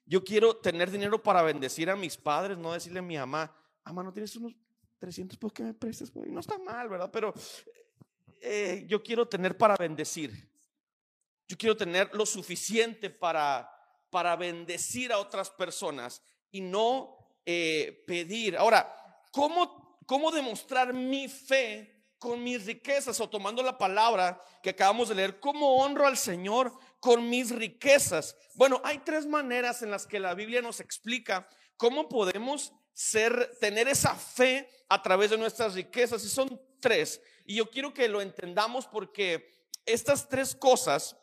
Yo 0.05 0.25
quiero 0.25 0.57
tener 0.57 0.90
dinero 0.90 1.23
para 1.23 1.43
bendecir 1.43 1.90
a 1.90 1.97
mis 1.97 2.17
padres, 2.17 2.59
no 2.59 2.73
decirle 2.73 2.99
a 2.99 3.02
mi 3.02 3.17
mamá, 3.17 3.55
mamá, 3.85 4.02
¿no 4.02 4.12
tienes 4.12 4.35
unos 4.37 4.55
300 4.99 5.38
pesos 5.38 5.52
que 5.52 5.62
me 5.62 5.75
prestes? 5.75 6.14
No 6.14 6.40
está 6.40 6.59
mal, 6.59 6.88
¿verdad? 6.88 7.11
Pero 7.11 7.33
eh, 8.40 8.85
yo 8.87 9.02
quiero 9.02 9.26
tener 9.28 9.57
para 9.57 9.76
bendecir. 9.76 10.50
Yo 11.47 11.57
quiero 11.57 11.76
tener 11.76 12.14
lo 12.14 12.26
suficiente 12.26 13.09
para, 13.09 13.71
para 14.11 14.37
bendecir 14.37 15.12
a 15.12 15.19
otras 15.19 15.50
personas 15.50 16.23
y 16.50 16.61
no 16.61 17.17
eh, 17.47 18.05
pedir. 18.07 18.57
Ahora, 18.57 18.95
¿cómo, 19.32 19.99
cómo 20.06 20.30
demostrar 20.30 20.92
mi 20.92 21.28
fe 21.28 21.99
con 22.18 22.42
mis 22.42 22.66
riquezas 22.66 23.20
o 23.20 23.28
tomando 23.28 23.62
la 23.62 23.78
palabra 23.78 24.42
que 24.62 24.70
acabamos 24.70 25.08
de 25.08 25.14
leer, 25.14 25.40
¿cómo 25.40 25.76
honro 25.76 26.06
al 26.06 26.16
Señor 26.16 26.73
con 27.00 27.30
mis 27.30 27.50
riquezas? 27.50 28.37
Bueno, 28.54 28.80
hay 28.85 28.99
tres 28.99 29.26
maneras 29.26 29.82
en 29.82 29.90
las 29.90 30.06
que 30.06 30.18
la 30.18 30.35
Biblia 30.35 30.61
nos 30.61 30.80
explica 30.80 31.49
cómo 31.76 32.08
podemos 32.08 32.73
ser, 32.92 33.56
tener 33.61 33.88
esa 33.88 34.14
fe 34.14 34.68
a 34.88 35.00
través 35.00 35.30
de 35.30 35.38
nuestras 35.38 35.75
riquezas. 35.75 36.25
Y 36.25 36.28
son 36.28 36.61
tres. 36.80 37.23
Y 37.47 37.56
yo 37.56 37.70
quiero 37.70 37.94
que 37.94 38.08
lo 38.08 38.20
entendamos 38.20 38.87
porque 38.87 39.68
estas 39.87 40.28
tres 40.28 40.54
cosas 40.54 41.16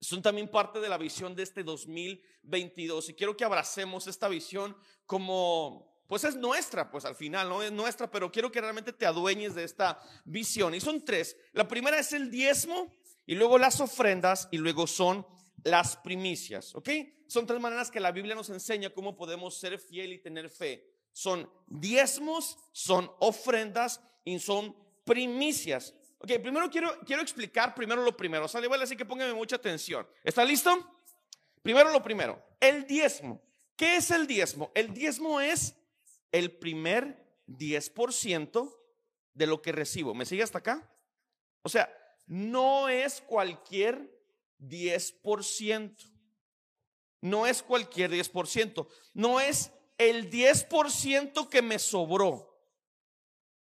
son 0.00 0.22
también 0.22 0.48
parte 0.48 0.78
de 0.78 0.88
la 0.88 0.98
visión 0.98 1.34
de 1.34 1.42
este 1.42 1.64
2022. 1.64 3.08
Y 3.08 3.14
quiero 3.14 3.36
que 3.36 3.44
abracemos 3.44 4.06
esta 4.06 4.28
visión 4.28 4.76
como 5.04 5.95
pues 6.06 6.24
es 6.24 6.36
nuestra, 6.36 6.90
pues 6.90 7.04
al 7.04 7.14
final, 7.14 7.48
no 7.48 7.62
es 7.62 7.72
nuestra, 7.72 8.10
pero 8.10 8.30
quiero 8.30 8.50
que 8.52 8.60
realmente 8.60 8.92
te 8.92 9.06
adueñes 9.06 9.54
de 9.54 9.64
esta 9.64 10.00
visión. 10.24 10.74
Y 10.74 10.80
son 10.80 11.04
tres. 11.04 11.36
La 11.52 11.66
primera 11.66 11.98
es 11.98 12.12
el 12.12 12.30
diezmo, 12.30 12.92
y 13.26 13.34
luego 13.34 13.58
las 13.58 13.80
ofrendas, 13.80 14.48
y 14.50 14.58
luego 14.58 14.86
son 14.86 15.26
las 15.64 15.96
primicias, 15.96 16.74
¿ok? 16.74 16.88
Son 17.26 17.44
tres 17.44 17.60
maneras 17.60 17.90
que 17.90 17.98
la 17.98 18.12
Biblia 18.12 18.36
nos 18.36 18.50
enseña 18.50 18.90
cómo 18.90 19.16
podemos 19.16 19.58
ser 19.58 19.78
fiel 19.80 20.12
y 20.12 20.18
tener 20.18 20.48
fe. 20.48 20.88
Son 21.12 21.50
diezmos, 21.66 22.56
son 22.72 23.10
ofrendas 23.18 24.00
y 24.24 24.38
son 24.38 24.76
primicias. 25.04 25.94
Ok, 26.18 26.28
primero 26.40 26.70
quiero, 26.70 27.00
quiero 27.00 27.22
explicar 27.22 27.74
primero 27.74 28.02
lo 28.02 28.16
primero. 28.16 28.46
Sale, 28.46 28.68
vale, 28.68 28.84
así 28.84 28.96
que 28.96 29.04
póngame 29.04 29.34
mucha 29.34 29.56
atención. 29.56 30.06
¿Está 30.22 30.44
listo? 30.44 31.02
Primero 31.62 31.90
lo 31.90 32.02
primero, 32.02 32.40
el 32.60 32.86
diezmo. 32.86 33.42
¿Qué 33.76 33.96
es 33.96 34.10
el 34.12 34.26
diezmo? 34.26 34.70
El 34.74 34.94
diezmo 34.94 35.40
es 35.40 35.74
el 36.32 36.56
primer 36.58 37.24
10% 37.46 38.76
de 39.34 39.46
lo 39.46 39.62
que 39.62 39.72
recibo. 39.72 40.14
¿Me 40.14 40.26
sigue 40.26 40.42
hasta 40.42 40.58
acá? 40.58 40.90
O 41.62 41.68
sea, 41.68 41.92
no 42.26 42.88
es 42.88 43.20
cualquier 43.20 44.10
10%. 44.60 46.12
No 47.22 47.46
es 47.46 47.62
cualquier 47.62 48.10
10%. 48.10 48.88
No 49.14 49.40
es 49.40 49.72
el 49.98 50.30
10% 50.30 51.48
que 51.48 51.62
me 51.62 51.78
sobró. 51.78 52.56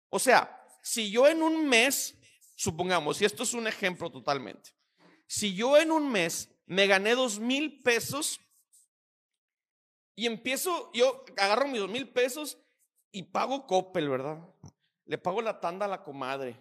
O 0.08 0.18
sea, 0.18 0.66
si 0.82 1.10
yo 1.10 1.26
en 1.26 1.42
un 1.42 1.68
mes, 1.68 2.18
supongamos, 2.56 3.20
y 3.20 3.24
esto 3.24 3.44
es 3.44 3.54
un 3.54 3.66
ejemplo 3.66 4.10
totalmente, 4.10 4.70
si 5.26 5.54
yo 5.54 5.78
en 5.78 5.90
un 5.90 6.10
mes 6.10 6.50
me 6.66 6.86
gané 6.86 7.14
dos 7.14 7.38
mil 7.38 7.82
pesos 7.82 8.40
y 10.14 10.26
empiezo, 10.26 10.90
yo 10.92 11.24
agarro 11.36 11.66
mis 11.68 11.80
dos 11.80 11.90
mil 11.90 12.08
pesos 12.08 12.58
y 13.10 13.22
pago 13.22 13.66
Coppel, 13.66 14.08
¿verdad? 14.08 14.38
Le 15.04 15.18
pago 15.18 15.42
la 15.42 15.60
tanda 15.60 15.86
a 15.86 15.88
la 15.88 16.02
comadre. 16.02 16.56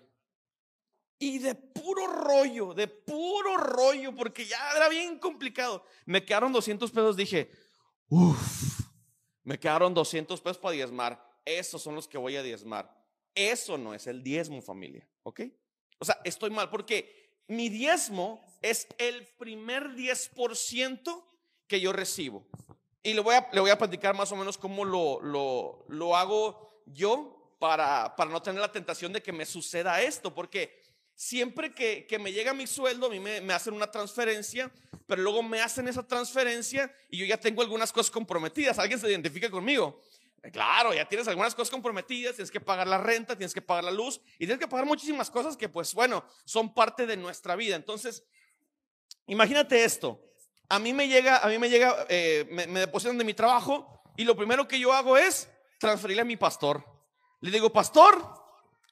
Y 1.20 1.38
de 1.40 1.54
puro 1.54 2.08
rollo, 2.08 2.74
de 2.74 2.88
puro 2.88 3.58
rollo, 3.58 4.16
porque 4.16 4.46
ya 4.46 4.58
era 4.76 4.90
bien 4.90 5.20
complicado. 5.20 5.86
Me 6.06 6.26
quedaron 6.26 6.52
200 6.52 6.90
pesos, 6.90 7.16
dije, 7.16 7.52
uff, 8.10 8.82
me 9.44 9.60
quedaron 9.60 9.94
200 9.94 10.42
pesos 10.42 10.58
para 10.58 10.74
diezmar. 10.74 11.24
Esos 11.46 11.82
son 11.82 11.96
los 11.96 12.08
que 12.08 12.18
voy 12.18 12.36
a 12.38 12.44
diezmar. 12.44 12.92
Eso 13.36 13.78
no 13.78 13.94
es 13.94 14.08
el 14.08 14.24
diezmo, 14.24 14.62
familia, 14.62 15.08
¿ok? 15.24 15.42
O 16.00 16.06
sea, 16.06 16.20
estoy 16.24 16.50
mal 16.50 16.70
porque 16.70 17.44
mi 17.48 17.70
diezmo 17.70 18.44
es 18.62 18.88
el 18.98 19.28
primer 19.38 19.90
10% 19.90 21.24
que 21.68 21.80
yo 21.80 21.94
recibo. 21.94 22.48
Y 23.04 23.14
le 23.14 23.22
voy 23.22 23.36
a, 23.36 23.50
le 23.52 23.60
voy 23.60 23.72
a 23.72 23.78
platicar 23.78 24.16
más 24.16 24.32
o 24.32 24.36
menos 24.36 24.58
cómo 24.58 24.86
lo, 24.86 25.22
lo, 25.22 25.86
lo 25.88 26.16
hago 26.16 26.82
yo 26.86 27.56
para, 27.60 28.16
para 28.16 28.30
no 28.30 28.42
tener 28.42 28.62
la 28.62 28.72
tentación 28.72 29.14
de 29.14 29.22
que 29.22 29.32
me 29.32 29.46
suceda 29.46 30.02
esto, 30.02 30.34
porque 30.34 30.80
siempre 31.16 31.74
que, 31.74 32.06
que 32.08 32.20
me 32.20 32.32
llega 32.32 32.54
mi 32.54 32.68
sueldo, 32.68 33.08
a 33.08 33.10
mí 33.10 33.20
me, 33.20 33.42
me, 33.42 33.54
hacen 33.54 33.74
una 33.74 33.90
transferencia, 33.90 34.72
pero 35.08 35.22
luego 35.22 35.44
me 35.44 35.62
hacen 35.62 35.88
esa 35.88 36.08
transferencia 36.08 36.94
y 37.10 37.18
yo 37.18 37.26
ya 37.26 37.38
tengo 37.38 37.62
algunas 37.62 37.92
cosas 37.92 38.12
comprometidas. 38.12 38.80
¿Alguien 38.80 39.00
se 39.00 39.10
identifica 39.10 39.50
conmigo? 39.50 40.02
Eh, 40.44 40.52
claro, 40.52 40.94
ya 40.94 41.08
tienes 41.08 41.28
algunas 41.28 41.54
cosas 41.54 41.70
comprometidas, 41.70 42.36
tienes 42.36 42.52
que 42.52 42.60
pagar 42.60 42.88
la 42.88 42.98
renta, 42.98 43.36
tienes 43.38 43.54
que 43.54 43.62
pagar 43.62 43.84
la 43.84 43.92
luz 43.92 44.20
y 44.36 44.46
tienes 44.46 44.58
que 44.58 44.68
pagar 44.68 44.86
muchísimas 44.86 45.30
cosas 45.30 45.56
que 45.56 45.70
pues 45.70 45.94
bueno, 45.94 46.26
son 46.46 46.74
parte 46.74 47.06
de 47.06 47.18
nuestra 47.18 47.56
vida. 47.56 47.76
Entonces, 47.76 48.24
imagínate 49.28 49.84
esto, 49.84 50.20
a 50.72 50.80
mí 50.80 50.94
me 50.94 51.10
llega, 51.10 51.40
a 51.40 51.48
mí 51.50 51.60
me 51.60 51.70
llega, 51.70 52.06
eh, 52.08 52.48
me, 52.50 52.80
depositan 52.80 53.18
de 53.18 53.26
mi 53.26 53.34
trabajo 53.34 54.02
y 54.16 54.24
lo 54.24 54.38
primero 54.38 54.70
que 54.70 54.80
yo 54.80 54.94
hago 54.94 55.18
es 55.18 55.50
transferirle 55.78 56.22
a 56.22 56.26
mi 56.26 56.38
pastor. 56.38 56.86
Le 57.42 57.52
digo, 57.52 57.74
pastor, 57.74 58.24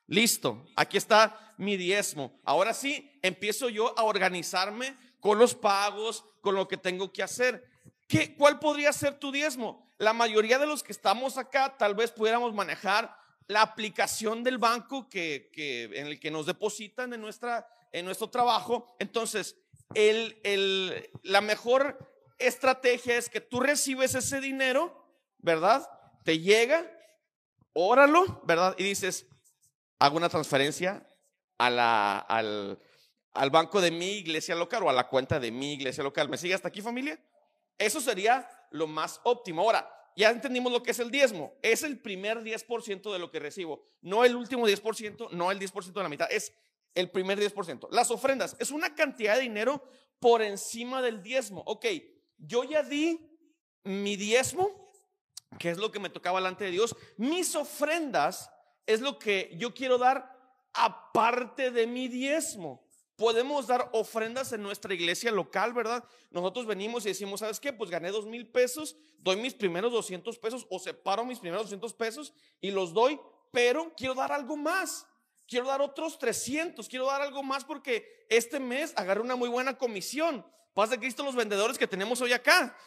listo, 0.07 0.65
aquí 0.75 0.97
está 0.97 1.53
mi 1.57 1.77
diezmo. 1.77 2.37
Ahora 2.43 2.73
sí, 2.73 3.17
empiezo 3.21 3.69
yo 3.69 3.97
a 3.97 4.03
organizarme 4.03 4.93
con 5.21 5.39
los 5.39 5.55
pagos, 5.55 6.25
con 6.41 6.53
lo 6.53 6.67
que 6.67 6.75
tengo 6.75 7.13
que 7.13 7.23
hacer. 7.23 7.65
¿Qué, 8.09 8.35
¿Cuál 8.35 8.59
podría 8.59 8.91
ser 8.91 9.17
tu 9.17 9.31
diezmo? 9.31 9.89
La 9.99 10.11
mayoría 10.11 10.59
de 10.59 10.65
los 10.65 10.83
que 10.83 10.91
estamos 10.91 11.37
acá 11.37 11.77
tal 11.77 11.95
vez 11.95 12.11
pudiéramos 12.11 12.53
manejar 12.53 13.17
la 13.47 13.61
aplicación 13.61 14.43
del 14.43 14.57
banco 14.57 15.07
que, 15.07 15.49
que 15.53 15.85
en 15.85 16.07
el 16.07 16.19
que 16.19 16.29
nos 16.29 16.45
depositan 16.45 17.13
en, 17.13 17.21
nuestra, 17.21 17.65
en 17.93 18.03
nuestro 18.03 18.29
trabajo. 18.29 18.97
Entonces, 18.99 19.55
el, 19.95 20.39
el, 20.43 21.09
la 21.23 21.41
mejor 21.41 21.97
estrategia 22.37 23.17
es 23.17 23.29
que 23.29 23.41
tú 23.41 23.59
recibes 23.59 24.15
ese 24.15 24.39
dinero, 24.39 25.05
¿verdad? 25.39 25.87
Te 26.23 26.39
llega, 26.39 26.89
óralo, 27.73 28.41
¿verdad? 28.45 28.75
Y 28.77 28.83
dices, 28.83 29.27
hago 29.99 30.17
una 30.17 30.29
transferencia 30.29 31.05
a 31.57 31.69
la, 31.69 32.17
al, 32.19 32.79
al 33.33 33.49
banco 33.49 33.81
de 33.81 33.91
mi 33.91 34.17
iglesia 34.17 34.55
local 34.55 34.83
o 34.83 34.89
a 34.89 34.93
la 34.93 35.07
cuenta 35.07 35.39
de 35.39 35.51
mi 35.51 35.73
iglesia 35.73 36.03
local. 36.03 36.29
¿Me 36.29 36.37
sigue 36.37 36.53
hasta 36.53 36.69
aquí, 36.69 36.81
familia? 36.81 37.19
Eso 37.77 38.01
sería 38.01 38.47
lo 38.71 38.87
más 38.87 39.19
óptimo. 39.23 39.61
Ahora, 39.61 39.89
ya 40.15 40.29
entendimos 40.29 40.71
lo 40.71 40.83
que 40.83 40.91
es 40.91 40.99
el 40.99 41.11
diezmo. 41.11 41.53
Es 41.61 41.83
el 41.83 41.99
primer 41.99 42.39
10% 42.39 43.11
de 43.11 43.19
lo 43.19 43.31
que 43.31 43.39
recibo. 43.39 43.85
No 44.01 44.25
el 44.25 44.35
último 44.35 44.67
10%, 44.67 45.31
no 45.31 45.51
el 45.51 45.59
10% 45.59 45.93
de 45.93 46.03
la 46.03 46.09
mitad. 46.09 46.27
Es 46.31 46.53
el 46.95 47.09
primer 47.11 47.39
10%. 47.39 47.87
Las 47.91 48.11
ofrendas 48.11 48.55
es 48.59 48.71
una 48.71 48.95
cantidad 48.95 49.35
de 49.35 49.41
dinero 49.41 49.83
por 50.19 50.41
encima 50.41 51.01
del 51.01 51.23
diezmo. 51.23 51.63
Ok, 51.65 51.85
yo 52.37 52.63
ya 52.63 52.83
di 52.83 53.19
mi 53.83 54.15
diezmo, 54.15 54.91
que 55.57 55.69
es 55.69 55.77
lo 55.77 55.91
que 55.91 55.99
me 55.99 56.09
tocaba 56.09 56.39
delante 56.39 56.65
de 56.65 56.71
Dios. 56.71 56.95
Mis 57.17 57.55
ofrendas 57.55 58.51
es 58.85 59.01
lo 59.01 59.17
que 59.19 59.51
yo 59.57 59.73
quiero 59.73 59.97
dar 59.97 60.37
aparte 60.73 61.71
de 61.71 61.87
mi 61.87 62.07
diezmo. 62.07 62.85
Podemos 63.15 63.67
dar 63.67 63.89
ofrendas 63.93 64.53
en 64.53 64.63
nuestra 64.63 64.93
iglesia 64.93 65.31
local, 65.31 65.73
¿verdad? 65.73 66.03
Nosotros 66.31 66.65
venimos 66.65 67.05
y 67.05 67.09
decimos, 67.09 67.41
¿sabes 67.41 67.59
qué? 67.59 67.73
Pues 67.73 67.89
gané 67.89 68.11
dos 68.11 68.25
mil 68.25 68.47
pesos, 68.49 68.95
doy 69.17 69.35
mis 69.35 69.53
primeros 69.53 69.91
200 69.91 70.39
pesos 70.39 70.65
o 70.69 70.79
separo 70.79 71.25
mis 71.25 71.39
primeros 71.39 71.65
200 71.65 71.93
pesos 71.95 72.33
y 72.61 72.71
los 72.71 72.93
doy, 72.93 73.19
pero 73.51 73.93
quiero 73.97 74.13
dar 74.13 74.31
algo 74.31 74.55
más. 74.55 75.05
Quiero 75.49 75.67
dar 75.67 75.81
otros 75.81 76.19
300, 76.19 76.87
quiero 76.87 77.07
dar 77.07 77.21
algo 77.21 77.41
más 77.41 77.65
porque 77.65 78.25
este 78.29 78.59
mes 78.59 78.93
agarré 78.95 79.21
una 79.21 79.35
muy 79.35 79.49
buena 79.49 79.79
comisión. 79.79 80.45
Paz 80.75 80.91
de 80.91 80.99
Cristo 80.99 81.23
los 81.23 81.35
vendedores 81.35 81.79
que 81.79 81.87
tenemos 81.87 82.21
hoy 82.21 82.33
acá. 82.33 82.77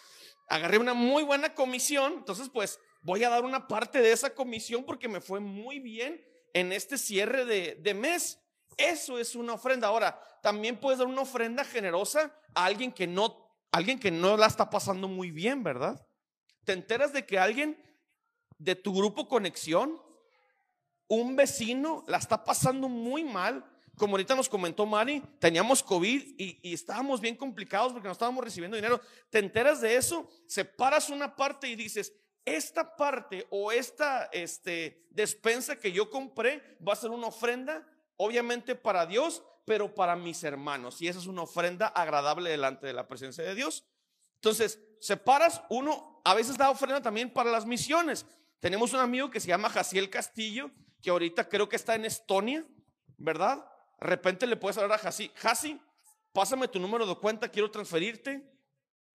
Agarré 0.49 0.79
una 0.79 0.95
muy 0.95 1.25
buena 1.25 1.55
comisión, 1.55 2.13
entonces 2.19 2.49
pues 2.49 2.79
voy 3.03 3.25
a 3.25 3.31
dar 3.31 3.45
una 3.45 3.67
parte 3.67 4.01
de 4.01 4.13
esa 4.13 4.33
comisión 4.33 4.85
porque 4.85 5.09
me 5.09 5.21
fue 5.21 5.41
muy 5.41 5.81
bien 5.81 6.25
en 6.55 6.73
este 6.73 6.99
cierre 6.99 7.45
de, 7.45 7.75
de 7.81 7.95
mes. 7.95 8.39
Eso 8.77 9.19
es 9.19 9.35
una 9.35 9.55
ofrenda. 9.55 9.89
Ahora, 9.89 10.21
también 10.41 10.79
puedes 10.79 11.01
dar 11.01 11.09
una 11.09 11.23
ofrenda 11.23 11.65
generosa 11.65 12.33
a 12.55 12.65
alguien 12.65 12.93
que 12.93 13.09
no, 13.09 13.53
alguien 13.73 13.99
que 13.99 14.13
no 14.13 14.37
la 14.37 14.47
está 14.47 14.71
pasando 14.71 15.09
muy 15.09 15.33
bien, 15.33 15.65
¿verdad? 15.65 16.07
Te 16.65 16.75
enteras 16.75 17.13
de 17.13 17.27
que 17.27 17.41
alguien 17.41 17.77
de 18.59 18.77
tu 18.77 18.95
grupo 18.95 19.27
conexión, 19.27 20.01
un 21.17 21.37
vecino, 21.37 22.05
la 22.07 22.17
está 22.17 22.43
pasando 22.43 22.89
muy 22.89 23.23
mal. 23.23 23.65
Como 23.97 24.15
ahorita 24.15 24.35
nos 24.35 24.49
comentó 24.49 24.87
Mari, 24.87 25.23
teníamos 25.39 25.83
COVID 25.83 26.35
y, 26.39 26.59
y 26.63 26.73
estábamos 26.73 27.21
bien 27.21 27.37
complicados 27.37 27.93
porque 27.93 28.09
no 28.09 28.13
estábamos 28.13 28.43
recibiendo 28.43 28.77
dinero. 28.77 29.01
Te 29.29 29.39
enteras 29.39 29.83
de 29.83 29.97
eso, 29.97 30.29
separas 30.47 31.11
una 31.11 31.37
parte 31.37 31.69
y 31.69 31.77
dices, 31.77 32.15
esta 32.47 32.97
parte 32.97 33.47
o 33.51 33.71
esta 33.71 34.31
este, 34.33 35.07
despensa 35.11 35.77
que 35.77 35.93
yo 35.93 36.09
compré 36.09 36.79
va 36.87 36.95
a 36.95 36.97
ser 36.97 37.11
una 37.11 37.27
ofrenda 37.27 37.87
obviamente 38.17 38.75
para 38.75 39.05
Dios, 39.05 39.43
pero 39.67 39.95
para 39.95 40.17
mis 40.17 40.43
hermanos. 40.45 41.03
Y 41.03 41.09
esa 41.09 41.19
es 41.19 41.27
una 41.27 41.43
ofrenda 41.43 41.89
agradable 41.89 42.51
delante 42.51 42.87
de 42.87 42.95
la 42.95 43.07
presencia 43.07 43.45
de 43.45 43.55
Dios. 43.55 43.85
Entonces, 44.37 44.81
separas 45.01 45.63
uno, 45.69 46.23
a 46.25 46.35
veces 46.35 46.57
da 46.57 46.71
ofrenda 46.71 47.03
también 47.03 47.31
para 47.31 47.51
las 47.51 47.67
misiones. 47.67 48.25
Tenemos 48.61 48.93
un 48.93 49.01
amigo 49.01 49.31
que 49.31 49.41
se 49.41 49.49
llama 49.49 49.69
Jaciel 49.69 50.09
Castillo, 50.09 50.71
que 51.03 51.11
ahorita 51.11 51.49
creo 51.49 51.69
que 51.69 51.77
está 51.77 51.95
en 51.95 52.05
Estonia, 52.05 52.65
¿verdad? 53.19 53.59
De 54.01 54.07
repente 54.07 54.47
le 54.47 54.57
puedes 54.57 54.79
hablar 54.79 54.99
a 54.99 55.03
Jasi, 55.03 55.31
Jasi, 55.35 55.81
pásame 56.33 56.69
tu 56.69 56.79
número 56.79 57.07
de 57.07 57.15
cuenta, 57.17 57.49
quiero 57.49 57.71
transferirte 57.71 58.49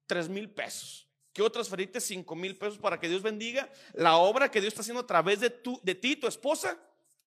tres 0.06 0.30
mil 0.30 0.50
pesos. 0.50 1.06
Quiero 1.34 1.52
transferirte 1.52 2.02
cinco 2.02 2.36
mil 2.36 2.58
pesos 2.58 2.80
para 2.80 3.00
que 3.00 3.08
Dios 3.08 3.22
bendiga 3.22 3.70
la 3.94 4.18
obra 4.18 4.50
que 4.50 4.60
Dios 4.60 4.74
está 4.74 4.82
haciendo 4.82 5.02
a 5.02 5.08
través 5.08 5.40
de, 5.40 5.50
tu, 5.50 5.80
de 5.84 5.96
ti, 5.96 6.16
tu 6.16 6.28
esposa, 6.28 6.78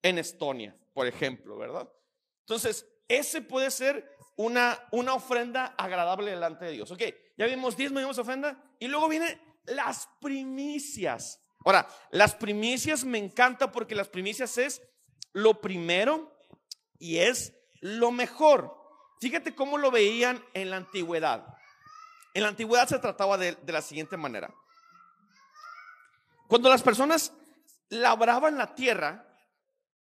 en 0.03 0.19
Estonia, 0.19 0.77
por 0.93 1.07
ejemplo, 1.07 1.57
¿verdad? 1.57 1.89
Entonces, 2.41 2.87
ese 3.07 3.43
puede 3.43 3.71
ser 3.71 4.17
una, 4.37 4.79
una 4.93 5.15
ofrenda 5.15 5.67
agradable 5.77 6.31
delante 6.31 6.65
de 6.65 6.73
Dios. 6.73 6.91
Ok, 6.91 7.03
ya 7.37 7.47
vimos 7.47 7.77
10 7.77 7.93
vimos 7.93 8.19
ofrenda 8.19 8.63
y 8.79 8.89
luego 8.89 9.09
vienen 9.09 9.41
las 9.65 10.09
primicias. 10.21 11.40
Ahora, 11.65 11.89
las 12.11 12.35
primicias 12.35 13.05
me 13.05 13.19
encanta 13.19 13.71
porque 13.71 13.95
las 13.95 14.09
primicias 14.09 14.57
es 14.59 14.83
lo 15.33 15.61
primero 15.61 16.35
y 16.99 17.19
es 17.19 17.55
lo 17.81 18.11
mejor. 18.11 18.75
Fíjate 19.21 19.55
cómo 19.55 19.77
lo 19.77 19.91
veían 19.91 20.43
en 20.55 20.71
la 20.71 20.77
antigüedad. 20.77 21.47
En 22.33 22.43
la 22.43 22.49
antigüedad 22.49 22.89
se 22.89 22.99
trataba 22.99 23.37
de, 23.37 23.53
de 23.53 23.73
la 23.73 23.83
siguiente 23.83 24.17
manera. 24.17 24.53
Cuando 26.49 26.69
las 26.71 26.83
personas 26.83 27.33
labraban 27.91 28.57
la 28.57 28.75
tierra, 28.75 29.27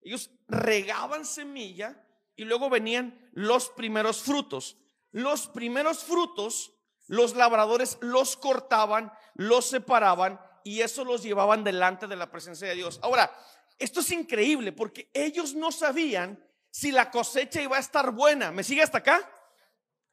ellos 0.02 0.30
regaban 0.46 1.26
semilla 1.26 2.04
y 2.36 2.44
luego 2.44 2.70
venían 2.70 3.30
los 3.32 3.68
primeros 3.70 4.22
frutos. 4.22 4.78
Los 5.10 5.48
primeros 5.48 6.04
frutos, 6.04 6.72
los 7.08 7.34
labradores 7.34 7.98
los 8.00 8.36
cortaban, 8.36 9.12
los 9.34 9.68
separaban 9.68 10.40
y 10.68 10.82
eso 10.82 11.04
los 11.04 11.22
llevaban 11.22 11.64
delante 11.64 12.06
de 12.06 12.16
la 12.16 12.30
presencia 12.30 12.68
de 12.68 12.74
Dios. 12.74 12.98
Ahora, 13.02 13.32
esto 13.78 14.00
es 14.00 14.10
increíble 14.10 14.72
porque 14.72 15.10
ellos 15.12 15.54
no 15.54 15.72
sabían 15.72 16.42
si 16.70 16.90
la 16.92 17.10
cosecha 17.10 17.62
iba 17.62 17.76
a 17.76 17.80
estar 17.80 18.10
buena. 18.10 18.50
¿Me 18.52 18.64
sigue 18.64 18.82
hasta 18.82 18.98
acá? 18.98 19.30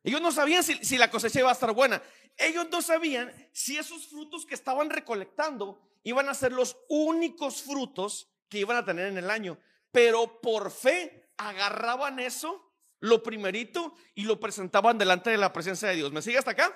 Ellos 0.03 0.21
no 0.21 0.31
sabían 0.31 0.63
si, 0.63 0.75
si, 0.83 0.97
la 0.97 1.09
cosecha 1.09 1.39
iba 1.39 1.49
a 1.49 1.53
estar 1.53 1.73
buena. 1.73 2.01
Ellos 2.37 2.67
no 2.71 2.81
sabían 2.81 3.33
si 3.51 3.77
esos 3.77 4.07
frutos 4.07 4.45
que 4.45 4.53
estaban 4.53 4.89
recolectando 4.89 5.81
iban 6.03 6.29
a 6.29 6.33
ser 6.33 6.51
los 6.51 6.77
únicos 6.89 7.63
frutos 7.63 8.29
que 8.49 8.59
iban 8.59 8.77
a 8.77 8.85
tener 8.85 9.07
en 9.07 9.17
el 9.17 9.29
año 9.29 9.57
pero 9.95 10.41
por 10.41 10.71
fe 10.71 11.29
agarraban 11.37 12.19
eso, 12.19 12.69
lo 12.99 13.23
primerito, 13.23 13.95
y 14.13 14.25
lo 14.25 14.41
presentaban 14.41 14.97
delante 14.97 15.29
de 15.29 15.37
la 15.37 15.53
presencia 15.53 15.87
de 15.87 15.95
Dios. 15.95 16.11
¿Me 16.11 16.21
sigue 16.21 16.37
hasta 16.37 16.51
acá? 16.51 16.75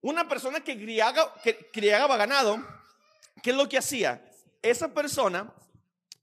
Una 0.00 0.26
persona 0.26 0.64
que 0.64 0.74
criaba, 0.74 1.34
que 1.42 1.70
ganado, 1.80 2.66
¿qué 3.44 3.50
es 3.50 3.56
lo 3.56 3.68
que 3.68 3.76
hacía? 3.76 4.24
Esa 4.62 4.94
persona 4.94 5.54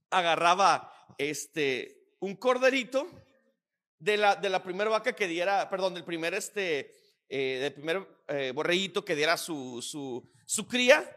agarraba 0.09 0.91
este, 1.19 2.15
un 2.19 2.35
corderito 2.35 3.07
de 3.99 4.17
la, 4.17 4.35
de 4.35 4.49
la 4.49 4.63
primera 4.63 4.89
vaca 4.89 5.13
que 5.13 5.27
diera, 5.27 5.69
perdón, 5.69 5.93
del 5.93 6.03
primer, 6.03 6.33
este, 6.33 6.95
eh, 7.29 7.59
del 7.61 7.73
primer 7.73 8.07
eh, 8.27 8.53
que 9.05 9.15
diera 9.15 9.37
su, 9.37 9.83
su, 9.83 10.27
su 10.47 10.67
cría, 10.67 11.15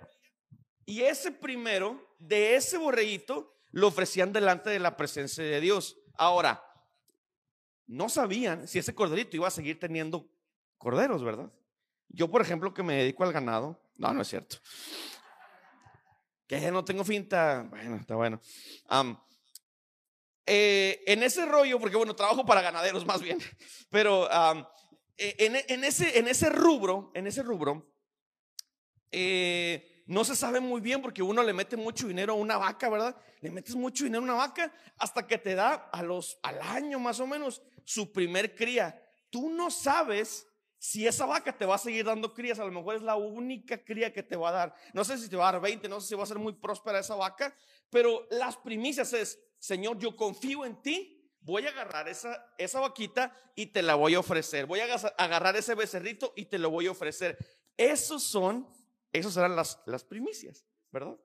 y 0.85 1.01
ese 1.01 1.33
primero, 1.33 2.15
de 2.19 2.57
ese 2.57 2.77
borreguito, 2.77 3.57
lo 3.71 3.89
ofrecían 3.89 4.31
delante 4.31 4.69
de 4.69 4.81
la 4.81 4.99
presencia 4.99 5.43
de 5.43 5.61
Dios. 5.63 5.97
Ahora, 6.19 6.63
no 7.87 8.11
sabían 8.11 8.69
si 8.69 8.79
ese 8.79 8.95
corderito 8.95 9.37
iba 9.39 9.49
a 9.49 9.51
seguir 9.51 9.81
teniendo 9.81 10.29
corderos, 10.77 11.25
¿verdad? 11.25 11.51
Yo, 12.09 12.31
por 12.31 12.43
ejemplo, 12.43 12.75
que 12.75 12.83
me 12.83 12.97
dedico 12.97 13.25
al 13.25 13.33
ganado, 13.33 13.81
no, 13.97 14.13
no 14.13 14.21
es 14.21 14.29
cierto. 14.29 14.59
Que 16.47 16.71
no 16.71 16.85
tengo 16.85 17.05
finta, 17.05 17.67
bueno, 17.71 17.97
está 17.97 18.17
bueno. 18.17 18.41
Eh, 20.47 21.03
en 21.07 21.23
ese 21.23 21.47
rollo, 21.47 21.81
porque 21.81 21.97
bueno, 21.97 22.15
trabajo 22.15 22.45
para 22.45 22.61
ganaderos 22.61 23.07
más 23.07 23.23
bien, 23.23 23.39
pero 23.91 24.29
en, 25.17 25.57
en, 25.69 25.85
ese, 25.85 26.19
en 26.19 26.29
ese 26.29 26.51
rubro, 26.51 27.11
en 27.15 27.27
ese 27.27 27.43
rubro, 27.43 27.95
eh, 29.17 30.03
no 30.07 30.25
se 30.25 30.35
sabe 30.35 30.61
muy 30.61 30.81
bien 30.81 31.01
porque 31.01 31.23
uno 31.23 31.43
le 31.43 31.53
mete 31.53 31.77
mucho 31.77 32.09
dinero 32.09 32.33
a 32.33 32.37
una 32.37 32.59
vaca, 32.59 32.91
¿verdad? 32.91 33.17
Le 33.41 33.51
metes 33.51 33.75
mucho 33.75 34.05
dinero 34.05 34.21
a 34.21 34.25
una 34.25 34.35
vaca 34.35 34.73
hasta 34.99 35.27
que 35.27 35.39
te 35.39 35.55
da 35.55 35.73
a 35.75 36.03
los, 36.03 36.39
al 36.43 36.61
año 36.61 36.99
más 36.99 37.21
o 37.21 37.27
menos 37.27 37.63
su 37.85 38.13
primer 38.13 38.55
cría. 38.55 39.01
Tú 39.31 39.49
no 39.51 39.71
sabes 39.71 40.47
si 40.85 41.07
esa 41.07 41.25
vaca 41.25 41.57
te 41.57 41.65
va 41.65 41.77
a 41.77 41.79
seguir 41.79 42.05
dando 42.05 42.35
crías, 42.35 42.59
a 42.59 42.65
lo 42.65 42.71
mejor 42.71 42.97
es 42.97 43.01
la 43.01 43.17
única 43.17 43.83
cría 43.83 44.13
que 44.13 44.23
te 44.23 44.37
va 44.37 44.51
a 44.51 44.53
dar. 44.53 44.75
No 44.93 45.03
sé 45.03 45.17
si 45.17 45.31
te 45.31 45.37
va 45.37 45.49
a 45.49 45.53
dar 45.53 45.63
20, 45.63 45.89
no 45.89 45.99
sé 45.99 46.09
si 46.09 46.15
va 46.15 46.25
a 46.25 46.27
ser 46.27 46.39
muy 46.39 46.53
próspera 46.53 46.99
esa 46.99 47.15
vaca, 47.15 47.57
pero 47.89 48.27
las 48.31 48.59
primicias 48.59 49.15
es, 49.15 49.41
Señor, 49.59 49.99
yo 49.99 50.15
confío 50.15 50.67
en 50.67 50.83
ti, 50.83 51.27
voy 51.41 51.67
a 51.67 51.71
agarrar 51.71 52.07
esa, 52.09 52.53
esa 52.59 52.81
vaquita 52.81 53.35
y 53.55 53.67
te 53.67 53.81
la 53.81 53.95
voy 53.95 54.15
a 54.15 54.21
ofrecer. 54.21 54.67
Voy 54.67 54.81
a 54.81 54.95
agarrar 55.17 55.57
ese 55.57 55.75
becerrito 55.75 56.35
y 56.37 56.45
te 56.45 56.59
lo 56.59 56.69
voy 56.69 56.87
a 56.87 56.91
ofrecer. 56.91 57.39
Esos 57.79 58.23
son 58.23 58.69
esas 59.15 59.37
eran 59.37 59.55
las, 59.55 59.81
las 59.87 60.05
primicias, 60.05 60.67
¿verdad? 60.91 61.17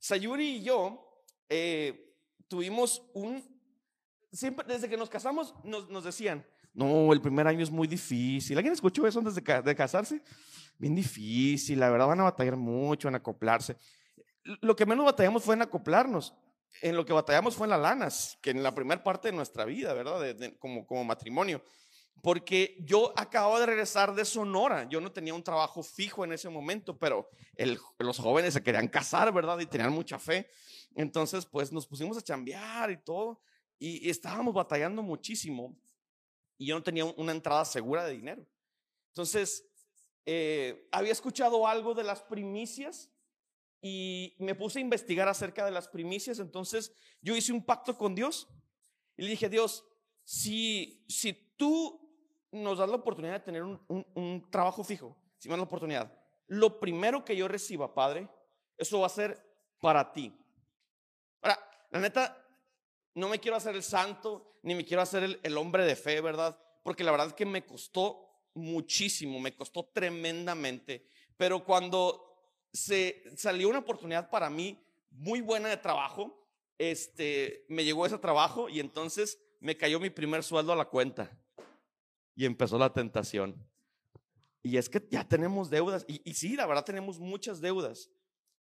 Sayuri 0.00 0.56
y 0.56 0.62
yo 0.64 1.24
eh, 1.48 2.18
tuvimos 2.48 3.08
un... 3.14 3.42
Siempre, 4.32 4.66
desde 4.66 4.88
que 4.88 4.96
nos 4.96 5.08
casamos, 5.08 5.54
nos, 5.62 5.88
nos, 5.88 6.02
decían, 6.02 6.44
no, 6.74 7.12
el 7.12 7.20
primer 7.20 7.46
año 7.46 7.62
es 7.62 7.70
muy 7.70 7.86
difícil. 7.86 8.56
¿Alguien 8.56 8.74
escuchó 8.74 9.06
eso 9.06 9.20
antes 9.20 9.34
de, 9.34 9.74
casarse? 9.74 10.22
Bien 10.78 10.94
difícil, 10.94 11.80
la 11.80 11.88
verdad 11.88 12.08
van 12.08 12.20
a 12.20 12.24
batallar 12.24 12.56
mucho 12.56 13.08
en 13.08 13.14
acoplarse. 13.14 13.76
Lo 14.42 14.76
que 14.76 14.84
menos 14.84 15.04
batallamos 15.04 15.42
fue 15.42 15.54
en 15.54 15.62
acoplarnos. 15.62 16.34
En 16.82 16.96
lo 16.96 17.06
que 17.06 17.12
batallamos 17.12 17.54
fue 17.54 17.66
en 17.66 17.70
las 17.70 17.80
lanas, 17.80 18.38
que 18.42 18.50
en 18.50 18.62
la 18.62 18.74
primera 18.74 19.02
parte 19.02 19.28
de 19.28 19.36
nuestra 19.36 19.64
vida, 19.64 19.94
¿verdad? 19.94 20.20
como, 20.58 20.84
como 20.84 21.04
matrimonio 21.04 21.62
porque 22.24 22.78
yo 22.80 23.12
acababa 23.16 23.60
de 23.60 23.66
regresar 23.66 24.14
de 24.14 24.24
Sonora, 24.24 24.88
yo 24.88 24.98
no 24.98 25.12
tenía 25.12 25.34
un 25.34 25.42
trabajo 25.42 25.82
fijo 25.82 26.24
en 26.24 26.32
ese 26.32 26.48
momento, 26.48 26.98
pero 26.98 27.28
los 27.98 28.18
jóvenes 28.18 28.54
se 28.54 28.62
querían 28.62 28.88
casar, 28.88 29.30
¿verdad? 29.30 29.60
Y 29.60 29.66
tenían 29.66 29.92
mucha 29.92 30.18
fe. 30.18 30.48
Entonces, 30.94 31.44
pues 31.44 31.70
nos 31.70 31.86
pusimos 31.86 32.16
a 32.16 32.22
chambear 32.22 32.90
y 32.90 32.96
todo, 32.96 33.42
y, 33.78 34.08
estábamos 34.08 34.54
batallando 34.54 35.02
muchísimo, 35.02 35.76
y 36.56 36.66
yo 36.66 36.74
no 36.74 36.82
tenía 36.82 37.04
una 37.04 37.32
entrada 37.32 37.64
segura 37.64 38.04
de 38.04 38.12
dinero. 38.12 38.46
Entonces, 39.08 39.66
eh, 40.26 40.88
había 40.90 41.12
escuchado 41.12 41.66
algo 41.66 41.94
de 41.94 42.04
las 42.04 42.22
primicias 42.22 43.10
y 43.80 44.34
me 44.38 44.54
puse 44.54 44.78
a 44.78 44.82
investigar 44.82 45.28
acerca 45.28 45.64
de 45.64 45.70
las 45.70 45.88
primicias, 45.88 46.38
entonces 46.38 46.94
yo 47.20 47.36
hice 47.36 47.52
un 47.52 47.64
pacto 47.64 47.98
con 47.98 48.14
Dios 48.14 48.48
y 49.16 49.22
le 49.22 49.28
dije, 49.28 49.50
Dios, 49.50 49.84
si, 50.24 51.04
si 51.06 51.34
tú 51.56 52.00
nos 52.50 52.78
das 52.78 52.88
la 52.88 52.96
oportunidad 52.96 53.34
de 53.34 53.40
tener 53.40 53.62
un, 53.62 54.48
trabajo 54.50 54.82
fijo, 54.82 55.16
si 55.38 55.48
me 55.48 55.52
das 55.52 55.58
la 55.58 55.64
oportunidad, 55.64 56.18
lo 56.46 56.80
primero 56.80 57.24
que 57.24 57.36
yo 57.36 57.46
reciba, 57.46 57.94
Padre, 57.94 58.28
eso 58.78 59.00
va 59.00 59.06
a 59.06 59.10
ser 59.10 59.38
para 59.80 60.12
ti. 60.12 60.34
Ahora, 61.42 61.58
la 61.90 62.00
neta, 62.00 62.43
no 63.14 63.28
me 63.28 63.38
quiero 63.38 63.56
hacer 63.56 63.74
el 63.74 63.82
santo, 63.82 64.58
ni 64.62 64.74
me 64.74 64.84
quiero 64.84 65.02
hacer 65.02 65.40
el, 65.42 65.56
hombre 65.56 65.84
de 65.84 65.96
fe, 65.96 66.20
¿verdad? 66.20 66.58
Porque 66.82 67.04
la 67.04 67.12
verdad 67.12 67.28
es 67.28 67.34
que 67.34 67.46
me 67.46 67.64
costó 67.64 68.28
muchísimo, 68.54 69.40
me 69.40 69.54
costó 69.54 69.90
tremendamente. 69.92 71.08
Pero 71.36 71.64
cuando 71.64 72.66
se 72.72 73.22
salió 73.36 73.68
una 73.68 73.78
oportunidad 73.78 74.30
para 74.30 74.50
mí 74.50 74.84
muy 75.10 75.40
buena 75.40 75.68
de 75.68 75.76
trabajo, 75.76 76.48
este, 76.76 77.64
me 77.68 77.84
llegó 77.84 78.04
ese 78.04 78.18
trabajo 78.18 78.68
y 78.68 78.80
entonces 78.80 79.38
me 79.60 79.76
cayó 79.76 80.00
mi 80.00 80.10
primer 80.10 80.42
sueldo 80.42 80.72
a 80.72 80.76
la 80.76 80.86
cuenta 80.86 81.30
y 82.34 82.44
empezó 82.44 82.78
la 82.78 82.92
tentación. 82.92 83.54
Y 84.62 84.76
es 84.76 84.88
que 84.88 85.06
ya 85.10 85.28
tenemos 85.28 85.70
deudas. 85.70 86.04
Y, 86.08 86.20
y, 86.28 86.34
sí, 86.34 86.56
la 86.56 86.66
verdad 86.66 86.84
tenemos 86.84 87.20
muchas 87.20 87.60
deudas. 87.60 88.10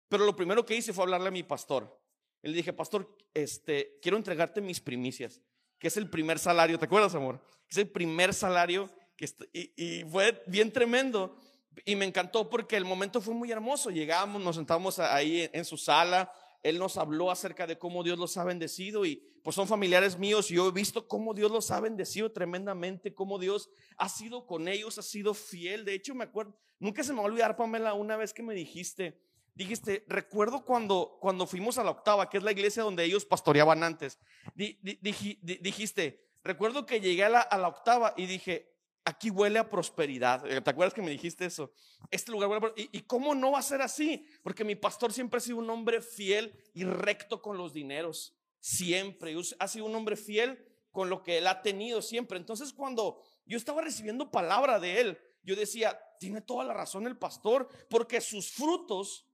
Pero 0.09 0.25
lo 0.25 0.35
primero 0.35 0.65
que 0.65 0.75
hice 0.75 0.93
fue 0.93 1.05
hablarle 1.05 1.29
a 1.29 1.33
mi 1.33 1.43
pastor. 1.43 2.01
Le 2.43 2.53
dije, 2.53 2.73
pastor, 2.73 3.17
este, 3.35 3.99
quiero 4.01 4.17
entregarte 4.17 4.61
mis 4.61 4.81
primicias, 4.81 5.41
que 5.79 5.89
es 5.89 5.97
el 5.97 6.09
primer 6.09 6.39
salario. 6.39 6.79
¿Te 6.79 6.87
acuerdas, 6.87 7.15
amor? 7.15 7.43
Es 7.69 7.77
el 7.77 7.89
primer 7.89 8.35
salario. 8.35 8.91
Que 9.17 9.29
y, 9.53 9.73
y 9.77 10.05
fue 10.05 10.43
bien 10.47 10.73
tremendo. 10.73 11.37
Y 11.85 11.97
me 11.97 12.05
encantó 12.05 12.49
porque 12.49 12.77
el 12.77 12.85
momento 12.85 13.21
fue 13.21 13.35
muy 13.35 13.51
hermoso. 13.51 13.91
Llegamos, 13.91 14.43
nos 14.43 14.57
sentamos 14.57 14.99
ahí 14.99 15.43
en, 15.43 15.51
en 15.53 15.65
su 15.65 15.77
sala. 15.77 16.33
Él 16.63 16.79
nos 16.79 16.97
habló 16.97 17.31
acerca 17.31 17.67
de 17.67 17.79
cómo 17.79 18.03
Dios 18.03 18.19
los 18.19 18.37
ha 18.37 18.45
bendecido 18.45 19.07
y 19.07 19.23
pues 19.43 19.57
son 19.57 19.67
familiares 19.67 20.19
míos 20.19 20.51
y 20.51 20.55
yo 20.55 20.69
he 20.69 20.73
visto 20.73 21.09
cómo 21.09 21.33
Dios 21.33 21.51
los 21.51 21.71
ha 21.71 21.81
bendecido 21.81 22.31
tremendamente, 22.33 23.15
cómo 23.15 23.39
Dios 23.39 23.71
ha 23.97 24.09
sido 24.09 24.47
con 24.47 24.69
ellos, 24.69 24.99
ha 24.99 25.03
sido 25.03 25.33
fiel. 25.33 25.85
De 25.85 25.95
hecho, 25.95 26.15
me 26.15 26.25
acuerdo, 26.25 26.55
nunca 26.79 27.03
se 27.03 27.13
me 27.13 27.19
va 27.19 27.25
a 27.25 27.27
olvidar, 27.27 27.57
Pamela, 27.57 27.95
una 27.95 28.17
vez 28.17 28.35
que 28.35 28.43
me 28.43 28.55
dijiste, 28.55 29.19
dijiste, 29.55 30.05
recuerdo 30.09 30.65
cuando, 30.65 31.19
cuando 31.21 31.47
fuimos 31.47 31.79
a 31.79 31.85
la 31.85 31.91
octava, 31.91 32.29
que 32.29 32.39
es 32.39 32.43
la 32.43 32.53
iglesia 32.53 32.83
donde 32.83 33.05
ellos 33.05 33.25
pastoreaban 33.25 33.83
antes, 33.83 34.19
dijiste, 34.55 36.25
recuerdo 36.43 36.87
que 36.87 37.01
llegué 37.01 37.25
a 37.25 37.29
la, 37.29 37.69
octava 37.69 38.15
y 38.17 38.27
dije, 38.27 38.73
aquí 39.05 39.31
huele 39.31 39.59
a 39.59 39.71
prosperidad. 39.71 40.51
Eh, 40.51 40.61
¿Te 40.61 40.71
acuerdas 40.71 40.95
que 40.95 41.03
me 41.03 41.11
dijiste 41.11 41.45
eso? 41.45 41.73
Este 42.11 42.33
lugar 42.33 42.49
huele 42.49 42.67
a 42.67 42.73
¿Y, 42.81 42.89
¿Y 42.93 43.01
cómo 43.03 43.35
no 43.35 43.53
va 43.53 43.59
a 43.59 43.63
ser 43.63 43.83
así? 43.83 44.27
Porque 44.43 44.65
mi 44.65 44.77
pastor 44.77 45.13
siempre 45.13 45.39
ha 45.39 45.41
sido 45.41 45.59
un 45.59 45.71
hombre 45.71 46.01
fiel 46.01 46.55
y 46.75 46.85
recto 46.85 47.43
con 47.43 47.57
los 47.57 47.73
dineros. 47.73 48.35
Siempre. 48.61 49.35
Ha 49.59 49.69
sido 49.69 49.87
un 49.87 49.95
hombre 49.95 50.17
fiel 50.17 50.65
con 50.91 51.09
lo 51.09 51.23
que 51.23 51.39
él 51.39 51.47
ha 51.47 51.63
tenido 51.63 52.03
siempre. 52.03 52.39
Entonces 52.39 52.73
cuando 52.73 53.23
yo 53.47 53.57
estaba 53.57 53.83
recibiendo 53.83 54.31
palabra 54.31 54.79
de 54.79 55.01
él, 55.01 55.19
yo 55.43 55.57
decía, 55.57 55.99
tiene 56.19 56.41
toda 56.41 56.65
la 56.65 56.75
razón 56.75 57.07
el 57.07 57.17
pastor, 57.17 57.69
porque 57.89 58.21
sus 58.21 58.51
frutos 58.51 59.27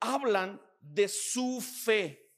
hablan 0.00 0.60
de 0.80 1.08
su 1.08 1.60
fe. 1.60 2.30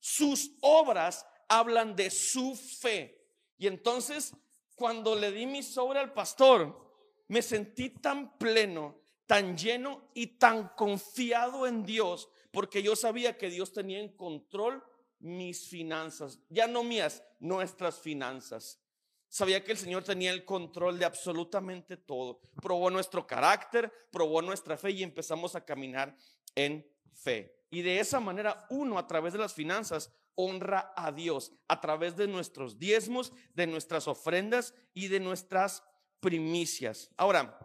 Sus 0.00 0.52
obras 0.60 1.26
hablan 1.48 1.96
de 1.96 2.10
su 2.10 2.54
fe. 2.54 3.26
Y 3.56 3.66
entonces 3.66 4.34
cuando 4.74 5.14
le 5.14 5.30
di 5.30 5.46
mi 5.46 5.62
sobre 5.62 6.00
al 6.00 6.12
pastor, 6.12 6.84
me 7.28 7.42
sentí 7.42 7.90
tan 7.90 8.36
pleno, 8.38 9.00
tan 9.26 9.56
lleno 9.56 10.10
y 10.14 10.38
tan 10.38 10.68
confiado 10.76 11.66
en 11.66 11.84
Dios, 11.84 12.28
porque 12.50 12.82
yo 12.82 12.96
sabía 12.96 13.38
que 13.38 13.50
Dios 13.50 13.72
tenía 13.72 14.00
en 14.00 14.14
control 14.16 14.82
mis 15.20 15.68
finanzas, 15.68 16.40
ya 16.50 16.66
no 16.66 16.82
mías, 16.82 17.22
nuestras 17.38 17.98
finanzas. 17.98 18.80
Sabía 19.28 19.64
que 19.64 19.72
el 19.72 19.78
Señor 19.78 20.04
tenía 20.04 20.30
el 20.30 20.44
control 20.44 20.98
de 20.98 21.06
absolutamente 21.06 21.96
todo. 21.96 22.40
Probó 22.62 22.90
nuestro 22.90 23.26
carácter, 23.26 23.92
probó 24.12 24.42
nuestra 24.42 24.76
fe 24.76 24.92
y 24.92 25.02
empezamos 25.02 25.56
a 25.56 25.64
caminar 25.64 26.16
en 26.54 26.86
fe. 27.12 27.54
Y 27.70 27.82
de 27.82 28.00
esa 28.00 28.20
manera 28.20 28.66
uno 28.70 28.98
a 28.98 29.06
través 29.06 29.32
de 29.32 29.38
las 29.38 29.54
finanzas 29.54 30.12
honra 30.36 30.92
a 30.96 31.12
Dios 31.12 31.52
a 31.68 31.80
través 31.80 32.16
de 32.16 32.26
nuestros 32.26 32.78
diezmos, 32.78 33.32
de 33.54 33.66
nuestras 33.66 34.08
ofrendas 34.08 34.74
y 34.92 35.08
de 35.08 35.20
nuestras 35.20 35.82
primicias. 36.20 37.10
Ahora, 37.16 37.58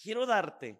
quiero 0.00 0.26
darte 0.26 0.78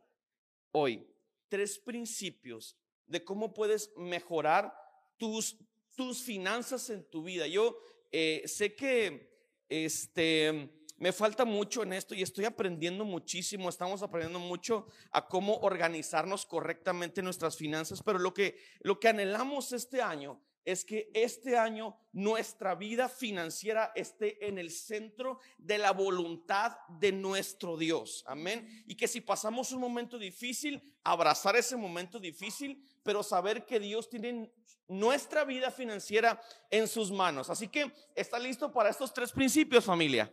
hoy 0.72 1.06
tres 1.48 1.78
principios 1.78 2.76
de 3.06 3.24
cómo 3.24 3.52
puedes 3.52 3.92
mejorar 3.96 4.72
tus, 5.16 5.58
tus 5.94 6.22
finanzas 6.22 6.88
en 6.90 7.04
tu 7.10 7.22
vida. 7.22 7.46
Yo 7.46 7.76
eh, 8.12 8.42
sé 8.46 8.74
que 8.74 9.30
este, 9.68 10.79
me 11.00 11.12
falta 11.12 11.46
mucho 11.46 11.82
en 11.82 11.94
esto 11.94 12.14
y 12.14 12.22
estoy 12.22 12.44
aprendiendo 12.44 13.06
muchísimo, 13.06 13.70
estamos 13.70 14.02
aprendiendo 14.02 14.38
mucho 14.38 14.86
a 15.10 15.26
cómo 15.26 15.56
organizarnos 15.56 16.44
correctamente 16.44 17.22
nuestras 17.22 17.56
finanzas, 17.56 18.02
pero 18.02 18.18
lo 18.18 18.34
que, 18.34 18.58
lo 18.80 19.00
que 19.00 19.08
anhelamos 19.08 19.72
este 19.72 20.02
año 20.02 20.38
es 20.62 20.84
que 20.84 21.10
este 21.14 21.56
año 21.56 21.96
nuestra 22.12 22.74
vida 22.74 23.08
financiera 23.08 23.92
esté 23.94 24.46
en 24.46 24.58
el 24.58 24.70
centro 24.70 25.40
de 25.56 25.78
la 25.78 25.92
voluntad 25.92 26.76
de 27.00 27.12
nuestro 27.12 27.78
Dios. 27.78 28.22
Amén. 28.26 28.84
Y 28.86 28.94
que 28.94 29.08
si 29.08 29.22
pasamos 29.22 29.72
un 29.72 29.80
momento 29.80 30.18
difícil, 30.18 30.82
abrazar 31.02 31.56
ese 31.56 31.76
momento 31.76 32.20
difícil, 32.20 32.86
pero 33.02 33.22
saber 33.22 33.64
que 33.64 33.80
Dios 33.80 34.10
tiene 34.10 34.52
nuestra 34.86 35.44
vida 35.44 35.70
financiera 35.70 36.38
en 36.68 36.86
sus 36.86 37.10
manos. 37.10 37.48
Así 37.48 37.68
que 37.68 37.90
está 38.14 38.38
listo 38.38 38.70
para 38.70 38.90
estos 38.90 39.14
tres 39.14 39.32
principios, 39.32 39.84
familia. 39.84 40.30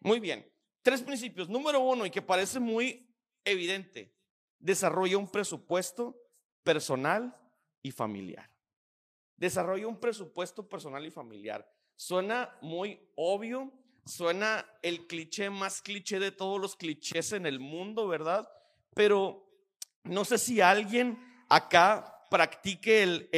Muy 0.00 0.20
bien. 0.20 0.50
Tres 0.82 1.02
principios. 1.02 1.48
Número 1.48 1.80
uno, 1.80 2.06
y 2.06 2.10
que 2.10 2.22
parece 2.22 2.60
muy 2.60 3.14
evidente, 3.44 4.14
desarrolla 4.58 5.18
un 5.18 5.28
presupuesto 5.28 6.16
personal 6.62 7.36
y 7.82 7.90
familiar. 7.90 8.50
Desarrolla 9.36 9.86
un 9.86 10.00
presupuesto 10.00 10.68
personal 10.68 11.04
y 11.06 11.10
familiar. 11.10 11.70
Suena 11.94 12.56
muy 12.60 13.00
obvio, 13.16 13.72
suena 14.04 14.64
el 14.82 15.06
cliché 15.06 15.50
más 15.50 15.82
cliché 15.82 16.18
de 16.18 16.32
todos 16.32 16.60
los 16.60 16.76
clichés 16.76 17.32
en 17.32 17.46
el 17.46 17.60
mundo, 17.60 18.08
¿verdad? 18.08 18.48
Pero 18.94 19.48
no 20.04 20.24
sé 20.24 20.38
si 20.38 20.60
alguien 20.60 21.18
acá 21.48 22.14
practique 22.30 23.02
el, 23.02 23.28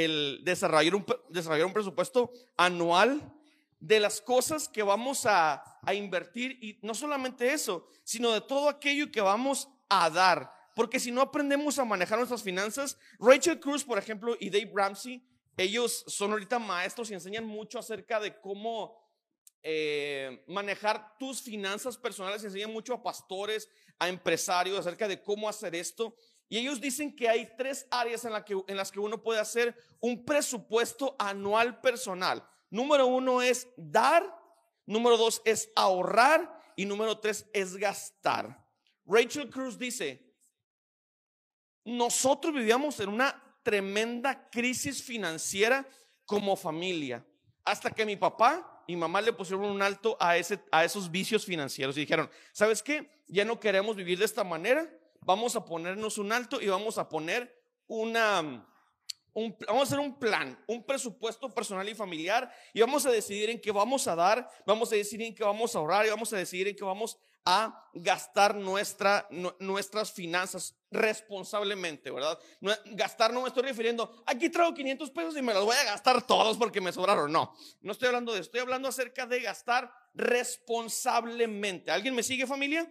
un, 0.95 1.07
desarrollar 1.31 1.67
un 1.67 1.73
presupuesto 1.73 2.33
anual 2.57 3.40
de 3.81 3.99
las 3.99 4.21
cosas 4.21 4.69
que 4.69 4.83
vamos 4.83 5.27
a, 5.27 5.65
a, 5.83 5.95
invertir 5.95 6.59
y 6.63 6.79
no 6.83 6.95
solamente 6.95 7.53
eso, 7.53 7.89
sino 8.05 8.31
de 8.31 8.43
todo 8.43 8.69
aquello 8.69 9.11
que 9.11 9.21
vamos 9.21 9.69
a 9.89 10.09
dar. 10.11 10.53
Porque 10.77 11.01
si 11.01 11.11
no 11.11 11.21
aprendemos 11.23 11.79
a 11.79 11.85
manejar 11.85 12.19
nuestras 12.19 12.43
finanzas, 12.43 12.99
Rachel 13.19 13.59
Cruz, 13.59 13.85
por 13.85 13.99
ejemplo, 13.99 14.37
y 14.39 14.51
Dave 14.51 14.71
Ramsey 14.75 15.27
ellos 15.61 16.05
son 16.07 16.33
ahorita 16.33 16.59
maestros 16.59 17.11
y 17.11 17.15
enseñan 17.15 17.45
mucho 17.45 17.79
acerca 17.79 18.19
de 18.19 18.41
cómo 18.41 18.99
eh, 19.63 20.43
manejar 20.47 21.19
tus 21.19 21.43
finanzas 21.43 21.99
personales, 21.99 22.43
enseñan 22.43 22.73
mucho 22.73 22.95
a 22.95 23.03
pastores, 23.03 23.69
a 23.99 24.09
empresarios 24.09 24.79
acerca 24.79 25.07
de 25.07 25.23
cómo 25.23 25.51
hacer 25.51 25.75
esto. 25.75 26.17
Y 26.49 26.57
ellos 26.57 26.81
dicen 26.81 27.15
que 27.15 27.29
hay 27.29 27.55
tres 27.59 27.87
áreas 27.91 28.25
en, 28.25 28.33
que, 28.43 28.57
en 28.67 28.77
las 28.77 28.91
que 28.91 29.01
uno 29.01 29.23
puede 29.23 29.39
hacer 29.39 29.77
un 30.01 30.25
presupuesto 30.25 31.15
anual 31.19 31.81
personal. 31.83 32.43
Número 32.71 33.07
uno 33.07 33.43
es 33.43 33.69
dar, 33.77 34.25
número 34.87 35.17
dos 35.17 35.43
es 35.45 35.71
ahorrar 35.75 36.63
y 36.77 36.87
número 36.87 37.19
tres 37.19 37.47
es 37.53 37.77
gastar. 37.77 38.65
Rachel 39.05 39.51
Cruz 39.51 39.77
dice, 39.77 40.25
nosotros 41.85 42.55
vivíamos 42.55 43.01
en 43.01 43.09
una 43.09 43.43
tremenda 43.63 44.49
crisis 44.51 45.03
financiera 45.03 45.87
como 46.25 46.57
familia. 46.57 47.27
Hasta 47.65 47.91
que 47.91 48.07
mi 48.07 48.17
papá 48.17 48.85
y 48.87 48.97
mamá 48.97 49.21
le 49.21 49.33
pusieron 49.33 49.67
un 49.67 49.83
alto 49.83 50.17
a, 50.21 50.31
a 50.71 50.85
esos 50.85 51.11
vicios 51.11 51.45
financieros 51.45 51.97
y 51.97 52.01
dijeron, 52.01 52.31
¿sabes 52.53 52.83
qué? 52.83 53.25
Ya 53.27 53.45
no 53.45 53.61
queremos 53.61 53.97
vivir 53.97 54.19
de 54.19 54.25
esta 54.25 54.45
manera, 54.45 54.89
vamos 55.21 55.57
a 55.57 55.65
ponernos 55.65 56.19
un 56.19 56.33
alto 56.33 56.61
y 56.61 56.69
vamos 56.69 56.99
a 56.99 57.09
poner 57.09 57.63
una... 57.87 58.67
Un, 59.33 59.57
vamos 59.67 59.83
a 59.83 59.85
hacer 59.85 59.99
un 59.99 60.19
plan, 60.19 60.59
un 60.67 60.85
presupuesto 60.85 61.53
personal 61.55 61.89
y 61.89 61.95
familiar 61.95 62.53
y 62.75 62.81
vamos 62.81 63.07
a 63.07 63.11
decidir 63.11 63.51
en 63.51 63.61
qué 63.61 63.71
vamos 63.71 64.09
a 64.09 64.17
dar, 64.17 64.51
vamos 64.67 64.93
a 64.93 64.97
decidir 64.97 65.29
en 65.29 65.35
qué 65.35 65.45
vamos 65.45 65.75
a 65.75 65.79
ahorrar 65.79 66.07
y 66.07 66.11
vamos 66.11 66.33
a 66.33 66.37
decidir 66.37 66.69
en 66.69 66.77
qué 66.77 66.85
vamos 66.85 67.17
a 67.45 67.89
gastar 67.95 68.55
nuestra, 68.55 69.27
nuestras 69.59 70.13
finanzas 70.13 70.77
responsablemente, 70.91 72.11
¿verdad? 72.11 72.39
gastar 72.87 73.33
no 73.33 73.43
me 73.43 73.49
estoy 73.49 73.63
refiriendo, 73.63 74.23
aquí 74.27 74.51
traigo 74.51 74.75
500 74.75 75.11
pesos 75.11 75.37
y 75.37 75.43
me 75.43 75.55
los 75.55 75.65
voy 75.65 75.77
a 75.77 75.85
gastar 75.85 76.27
todos 76.27 76.57
porque 76.59 76.81
me 76.81 76.93
sobraron. 76.93 77.33
No, 77.33 77.55
no 77.81 77.93
estoy 77.93 78.09
hablando 78.09 78.33
de 78.33 78.41
eso, 78.41 78.47
estoy 78.47 78.61
hablando 78.61 78.89
acerca 78.89 79.27
de 79.27 79.41
gastar 79.41 79.91
responsablemente. 80.15 81.91
¿Alguien 81.91 82.15
me 82.15 82.23
sigue 82.23 82.47
familia? 82.47 82.91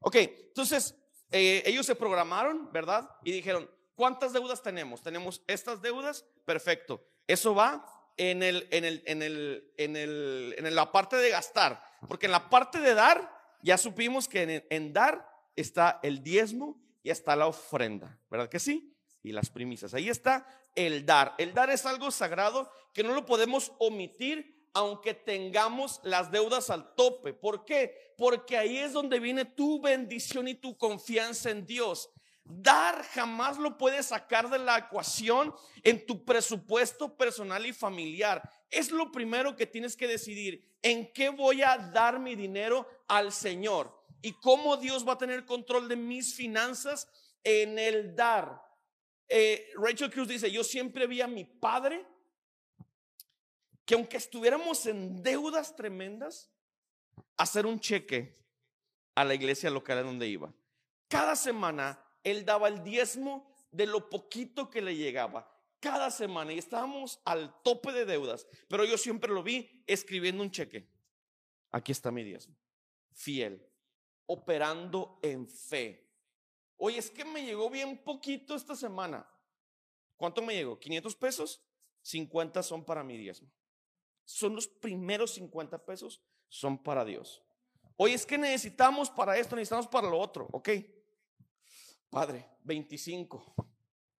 Ok, 0.00 0.16
entonces 0.16 0.94
eh, 1.30 1.62
ellos 1.66 1.86
se 1.86 1.94
programaron, 1.94 2.70
¿verdad? 2.72 3.08
Y 3.24 3.32
dijeron, 3.32 3.70
¿cuántas 3.96 4.32
deudas 4.32 4.62
tenemos? 4.62 5.02
Tenemos 5.02 5.42
estas 5.48 5.82
deudas, 5.82 6.24
perfecto. 6.44 7.04
Eso 7.26 7.54
va 7.54 7.84
en, 8.16 8.42
el, 8.42 8.68
en, 8.70 8.84
el, 8.84 9.02
en, 9.06 9.22
el, 9.22 9.72
en, 9.76 9.96
el, 9.96 10.54
en 10.56 10.74
la 10.74 10.92
parte 10.92 11.16
de 11.16 11.30
gastar, 11.30 11.82
porque 12.08 12.26
en 12.26 12.32
la 12.32 12.48
parte 12.48 12.78
de 12.78 12.94
dar 12.94 13.34
ya 13.62 13.76
supimos 13.76 14.28
que 14.28 14.64
en, 14.70 14.92
dar 14.92 15.28
está 15.56 15.98
el 16.04 16.22
diezmo 16.22 16.80
y 17.02 17.10
está 17.10 17.34
la 17.34 17.48
ofrenda, 17.48 18.18
¿verdad 18.30 18.48
que 18.48 18.60
sí? 18.60 18.92
y 19.26 19.32
las 19.32 19.50
primicias. 19.50 19.92
Ahí 19.92 20.08
está 20.08 20.46
el 20.76 21.04
dar. 21.04 21.34
El 21.36 21.52
dar 21.52 21.68
es 21.70 21.84
algo 21.84 22.12
sagrado 22.12 22.70
que 22.92 23.02
no 23.02 23.12
lo 23.12 23.26
podemos 23.26 23.72
omitir 23.78 24.54
aunque 24.72 25.14
tengamos 25.14 26.00
las 26.04 26.30
deudas 26.30 26.70
al 26.70 26.94
tope. 26.94 27.32
¿Por 27.32 27.64
qué? 27.64 28.14
Porque 28.16 28.56
ahí 28.56 28.76
es 28.76 28.92
donde 28.92 29.18
viene 29.18 29.44
tu 29.44 29.80
bendición 29.80 30.46
y 30.46 30.54
tu 30.54 30.76
confianza 30.76 31.50
en 31.50 31.66
Dios. 31.66 32.10
Dar 32.48 33.02
jamás 33.02 33.58
lo 33.58 33.76
puedes 33.76 34.06
sacar 34.06 34.48
de 34.48 34.58
la 34.58 34.78
ecuación 34.78 35.52
en 35.82 36.06
tu 36.06 36.24
presupuesto 36.24 37.16
personal 37.16 37.66
y 37.66 37.72
familiar. 37.72 38.48
Es 38.70 38.92
lo 38.92 39.10
primero 39.10 39.56
que 39.56 39.66
tienes 39.66 39.96
que 39.96 40.06
decidir. 40.06 40.78
¿En 40.80 41.12
qué 41.12 41.28
voy 41.28 41.62
a 41.62 41.76
dar 41.76 42.20
mi 42.20 42.36
dinero 42.36 42.88
al 43.08 43.32
Señor? 43.32 43.92
¿Y 44.22 44.32
cómo 44.34 44.76
Dios 44.76 45.06
va 45.06 45.14
a 45.14 45.18
tener 45.18 45.44
control 45.44 45.88
de 45.88 45.96
mis 45.96 46.34
finanzas 46.36 47.08
en 47.42 47.80
el 47.80 48.14
dar? 48.14 48.62
Eh, 49.28 49.72
Rachel 49.74 50.10
Cruz 50.12 50.28
dice, 50.28 50.48
yo 50.48 50.62
siempre 50.62 51.08
vi 51.08 51.20
a 51.20 51.26
mi 51.26 51.44
padre 51.44 52.06
que 53.84 53.94
aunque 53.94 54.18
estuviéramos 54.18 54.86
en 54.86 55.20
deudas 55.20 55.74
tremendas, 55.74 56.50
hacer 57.36 57.66
un 57.66 57.80
cheque 57.80 58.36
a 59.16 59.24
la 59.24 59.34
iglesia 59.34 59.68
local 59.70 59.98
en 59.98 60.06
donde 60.06 60.28
iba. 60.28 60.52
Cada 61.08 61.34
semana 61.34 62.05
él 62.26 62.44
daba 62.44 62.66
el 62.66 62.82
diezmo 62.82 63.48
de 63.70 63.86
lo 63.86 64.10
poquito 64.10 64.68
que 64.68 64.82
le 64.82 64.96
llegaba. 64.96 65.48
Cada 65.78 66.10
semana 66.10 66.52
y 66.52 66.58
estábamos 66.58 67.20
al 67.24 67.62
tope 67.62 67.92
de 67.92 68.04
deudas, 68.04 68.48
pero 68.66 68.84
yo 68.84 68.98
siempre 68.98 69.32
lo 69.32 69.44
vi 69.44 69.84
escribiendo 69.86 70.42
un 70.42 70.50
cheque. 70.50 70.88
Aquí 71.70 71.92
está 71.92 72.10
mi 72.10 72.24
diezmo. 72.24 72.56
Fiel, 73.12 73.64
operando 74.26 75.20
en 75.22 75.48
fe. 75.48 76.10
Oye, 76.78 76.98
es 76.98 77.10
que 77.10 77.24
me 77.24 77.44
llegó 77.44 77.70
bien 77.70 77.96
poquito 78.02 78.56
esta 78.56 78.74
semana. 78.74 79.24
¿Cuánto 80.16 80.42
me 80.42 80.54
llegó? 80.54 80.80
¿500 80.80 81.16
pesos? 81.16 81.62
50 82.02 82.60
son 82.64 82.84
para 82.84 83.04
mi 83.04 83.16
diezmo. 83.16 83.48
Son 84.24 84.56
los 84.56 84.66
primeros 84.66 85.34
50 85.34 85.84
pesos, 85.84 86.20
son 86.48 86.82
para 86.82 87.04
Dios. 87.04 87.44
Oye, 87.96 88.14
es 88.14 88.26
que 88.26 88.36
necesitamos 88.36 89.10
para 89.10 89.38
esto, 89.38 89.54
necesitamos 89.54 89.86
para 89.86 90.10
lo 90.10 90.18
otro. 90.18 90.48
Ok, 90.50 90.70
Padre, 92.10 92.48
25 92.64 93.54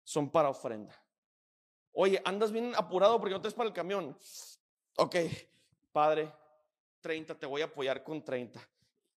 son 0.03 0.29
para 0.29 0.49
ofrenda. 0.49 0.95
Oye, 1.93 2.21
andas 2.25 2.51
bien 2.51 2.73
apurado 2.75 3.19
porque 3.19 3.33
no 3.33 3.41
te 3.41 3.47
es 3.47 3.53
para 3.53 3.67
el 3.67 3.73
camión. 3.73 4.17
Ok, 4.97 5.15
Padre, 5.91 6.31
30, 7.01 7.37
te 7.39 7.45
voy 7.45 7.61
a 7.61 7.65
apoyar 7.65 8.03
con 8.03 8.23
30. 8.23 8.59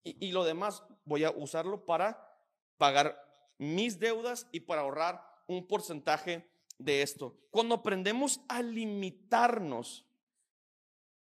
Y, 0.03 0.27
y, 0.27 0.31
lo 0.31 0.43
demás 0.43 0.83
voy 1.05 1.23
a 1.23 1.31
usarlo 1.31 1.85
para 1.85 2.35
pagar 2.77 3.23
mis 3.59 3.99
deudas 3.99 4.47
y 4.51 4.61
para 4.61 4.81
ahorrar 4.81 5.23
un 5.47 5.67
porcentaje 5.67 6.49
de 6.79 7.01
esto. 7.03 7.37
Cuando 7.51 7.75
aprendemos 7.75 8.41
a 8.47 8.61
limitarnos, 8.61 10.07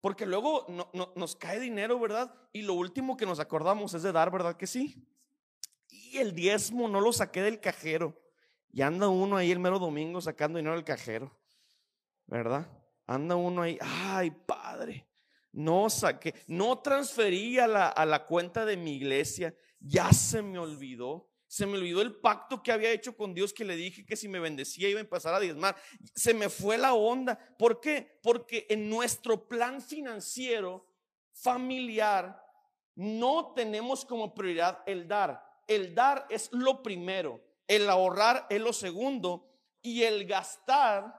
porque 0.00 0.26
luego 0.26 0.66
no, 0.68 1.12
nos 1.14 1.36
cae 1.36 1.60
dinero, 1.60 1.98
¿verdad? 1.98 2.34
Y 2.52 2.62
lo 2.62 2.74
último 2.74 3.16
que 3.16 3.26
nos 3.26 3.40
acordamos 3.40 3.94
es 3.94 4.02
de 4.02 4.12
dar, 4.12 4.30
¿verdad 4.30 4.56
que 4.56 4.66
sí? 4.66 5.06
El 6.18 6.35
diezmo 6.35 6.88
no 6.88 7.01
lo 7.01 7.12
saqué 7.12 7.42
del 7.42 7.61
cajero. 7.61 8.20
Y 8.73 8.83
anda 8.83 9.09
uno 9.09 9.37
ahí 9.37 9.51
el 9.51 9.59
mero 9.59 9.79
domingo 9.79 10.20
sacando 10.20 10.59
dinero 10.59 10.77
del 10.77 10.85
cajero, 10.85 11.37
¿verdad? 12.27 12.68
Anda 13.07 13.35
uno 13.35 13.62
ahí, 13.62 13.77
ay, 13.81 14.31
padre, 14.31 15.09
no 15.51 15.90
saqué, 15.90 16.35
no 16.46 16.79
transferí 16.79 17.59
a 17.59 17.66
la, 17.66 17.88
a 17.88 18.07
la 18.07 18.27
cuenta 18.27 18.64
de 18.64 18.77
mi 18.77 18.94
iglesia, 18.94 19.55
ya 19.81 20.12
se 20.12 20.42
me 20.42 20.59
olvidó. 20.59 21.29
Se 21.49 21.66
me 21.66 21.79
olvidó 21.79 22.01
el 22.01 22.14
pacto 22.14 22.62
que 22.62 22.70
había 22.70 22.92
hecho 22.92 23.16
con 23.16 23.35
Dios 23.35 23.53
que 23.53 23.64
le 23.64 23.75
dije 23.75 24.07
que 24.07 24.14
si 24.14 24.29
me 24.29 24.38
bendecía 24.38 24.88
iba 24.88 25.01
a 25.01 25.03
empezar 25.03 25.35
a 25.35 25.40
diezmar. 25.40 25.75
Se 26.14 26.33
me 26.33 26.49
fue 26.49 26.79
la 26.79 26.94
onda. 26.94 27.37
¿Por 27.59 27.81
qué? 27.81 28.20
Porque 28.23 28.68
en 28.70 28.88
nuestro 28.88 29.49
plan 29.49 29.83
financiero 29.83 30.87
familiar 31.33 32.40
no 32.94 33.53
tenemos 33.53 34.05
como 34.05 34.33
prioridad 34.33 34.85
el 34.87 35.09
dar. 35.09 35.49
El 35.70 35.94
dar 35.94 36.26
es 36.30 36.48
lo 36.50 36.83
primero, 36.83 37.40
el 37.68 37.88
ahorrar 37.88 38.44
es 38.50 38.61
lo 38.61 38.72
segundo 38.72 39.48
y 39.80 40.02
el 40.02 40.26
gastar 40.26 41.14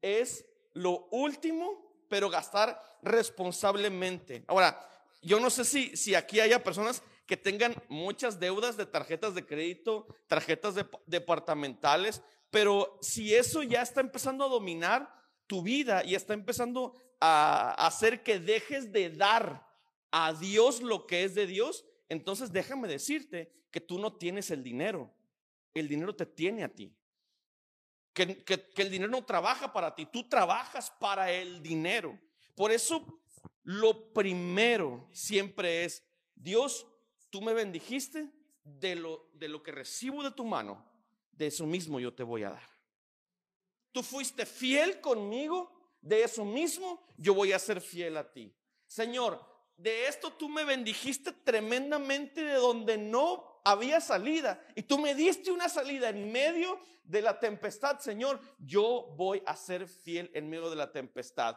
es 0.00 0.46
lo 0.72 1.08
último, 1.10 2.04
pero 2.08 2.30
gastar 2.30 2.80
responsablemente. 3.02 4.44
Ahora, 4.46 4.88
yo 5.20 5.40
no 5.40 5.50
sé 5.50 5.64
si, 5.64 5.96
si 5.96 6.14
aquí 6.14 6.38
haya 6.38 6.62
personas 6.62 7.02
que 7.26 7.36
tengan 7.36 7.74
muchas 7.88 8.38
deudas 8.38 8.76
de 8.76 8.86
tarjetas 8.86 9.34
de 9.34 9.44
crédito, 9.44 10.06
tarjetas 10.28 10.76
departamentales, 11.06 12.22
pero 12.52 13.00
si 13.02 13.34
eso 13.34 13.64
ya 13.64 13.82
está 13.82 14.00
empezando 14.00 14.44
a 14.44 14.48
dominar 14.48 15.12
tu 15.48 15.60
vida 15.60 16.04
y 16.04 16.14
está 16.14 16.34
empezando 16.34 16.94
a 17.18 17.72
hacer 17.84 18.22
que 18.22 18.38
dejes 18.38 18.92
de 18.92 19.10
dar 19.10 19.66
a 20.12 20.34
Dios 20.34 20.82
lo 20.82 21.04
que 21.08 21.24
es 21.24 21.34
de 21.34 21.48
Dios, 21.48 21.84
entonces 22.08 22.52
déjame 22.52 22.88
decirte 22.88 23.52
que 23.70 23.80
tú 23.80 23.98
no 23.98 24.16
tienes 24.16 24.50
el 24.50 24.62
dinero, 24.62 25.12
el 25.74 25.88
dinero 25.88 26.14
te 26.14 26.26
tiene 26.26 26.64
a 26.64 26.68
ti. 26.68 26.94
Que, 28.12 28.44
el 28.76 28.90
dinero 28.90 29.10
no 29.10 29.24
trabaja 29.24 29.72
para 29.72 29.94
ti, 29.94 30.06
tú 30.06 30.28
trabajas 30.28 30.90
para 30.90 31.30
el 31.30 31.62
dinero. 31.62 32.18
Por 32.56 32.72
eso 32.72 33.22
lo 33.62 34.12
primero 34.12 35.08
siempre 35.12 35.84
es, 35.84 36.02
Dios, 36.34 36.86
tú 37.30 37.42
me 37.42 37.52
bendijiste, 37.52 38.32
de 38.64 38.96
lo, 38.96 39.30
de 39.34 39.48
lo 39.48 39.62
que 39.62 39.72
recibo 39.72 40.22
de 40.22 40.30
tu 40.30 40.44
mano, 40.44 40.84
de 41.32 41.46
eso 41.46 41.66
mismo 41.66 42.00
yo 42.00 42.12
te 42.14 42.22
voy 42.22 42.42
a 42.42 42.50
dar. 42.50 42.68
Tú 43.92 44.02
fuiste 44.02 44.44
fiel 44.44 45.00
conmigo, 45.00 45.96
de 46.00 46.22
eso 46.22 46.44
mismo 46.44 47.06
yo 47.16 47.34
voy 47.34 47.52
a 47.52 47.58
ser 47.58 47.80
fiel 47.80 48.16
a 48.16 48.30
ti. 48.30 48.54
Señor, 48.86 49.42
de 49.78 50.08
esto 50.08 50.32
tú 50.32 50.48
me 50.48 50.64
bendijiste 50.64 51.32
tremendamente 51.32 52.42
de 52.42 52.54
donde 52.54 52.98
no 52.98 53.60
había 53.64 54.00
salida 54.00 54.60
y 54.74 54.82
tú 54.82 54.98
me 54.98 55.14
diste 55.14 55.52
una 55.52 55.68
salida 55.68 56.08
en 56.08 56.30
medio 56.30 56.78
de 57.04 57.22
la 57.22 57.38
tempestad, 57.38 58.00
Señor, 58.00 58.40
yo 58.58 59.14
voy 59.16 59.42
a 59.46 59.56
ser 59.56 59.86
fiel 59.86 60.30
en 60.34 60.50
medio 60.50 60.68
de 60.68 60.76
la 60.76 60.92
tempestad. 60.92 61.56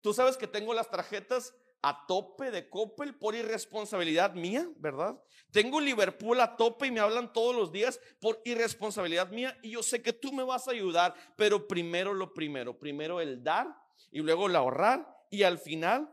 Tú 0.00 0.14
sabes 0.14 0.36
que 0.36 0.46
tengo 0.46 0.72
las 0.72 0.90
tarjetas 0.90 1.54
a 1.82 2.06
tope 2.06 2.52
de 2.52 2.70
Coppel 2.70 3.16
por 3.16 3.34
irresponsabilidad 3.34 4.34
mía, 4.34 4.68
¿verdad? 4.76 5.20
Tengo 5.50 5.80
Liverpool 5.80 6.40
a 6.40 6.56
tope 6.56 6.86
y 6.86 6.92
me 6.92 7.00
hablan 7.00 7.32
todos 7.32 7.54
los 7.54 7.72
días 7.72 7.98
por 8.20 8.40
irresponsabilidad 8.44 9.30
mía 9.30 9.58
y 9.62 9.70
yo 9.70 9.82
sé 9.82 10.00
que 10.00 10.12
tú 10.12 10.32
me 10.32 10.44
vas 10.44 10.68
a 10.68 10.70
ayudar, 10.70 11.14
pero 11.36 11.66
primero 11.66 12.14
lo 12.14 12.32
primero, 12.32 12.78
primero 12.78 13.20
el 13.20 13.42
dar 13.42 13.76
y 14.12 14.20
luego 14.20 14.46
el 14.46 14.54
ahorrar 14.54 15.26
y 15.30 15.42
al 15.42 15.58
final 15.58 16.08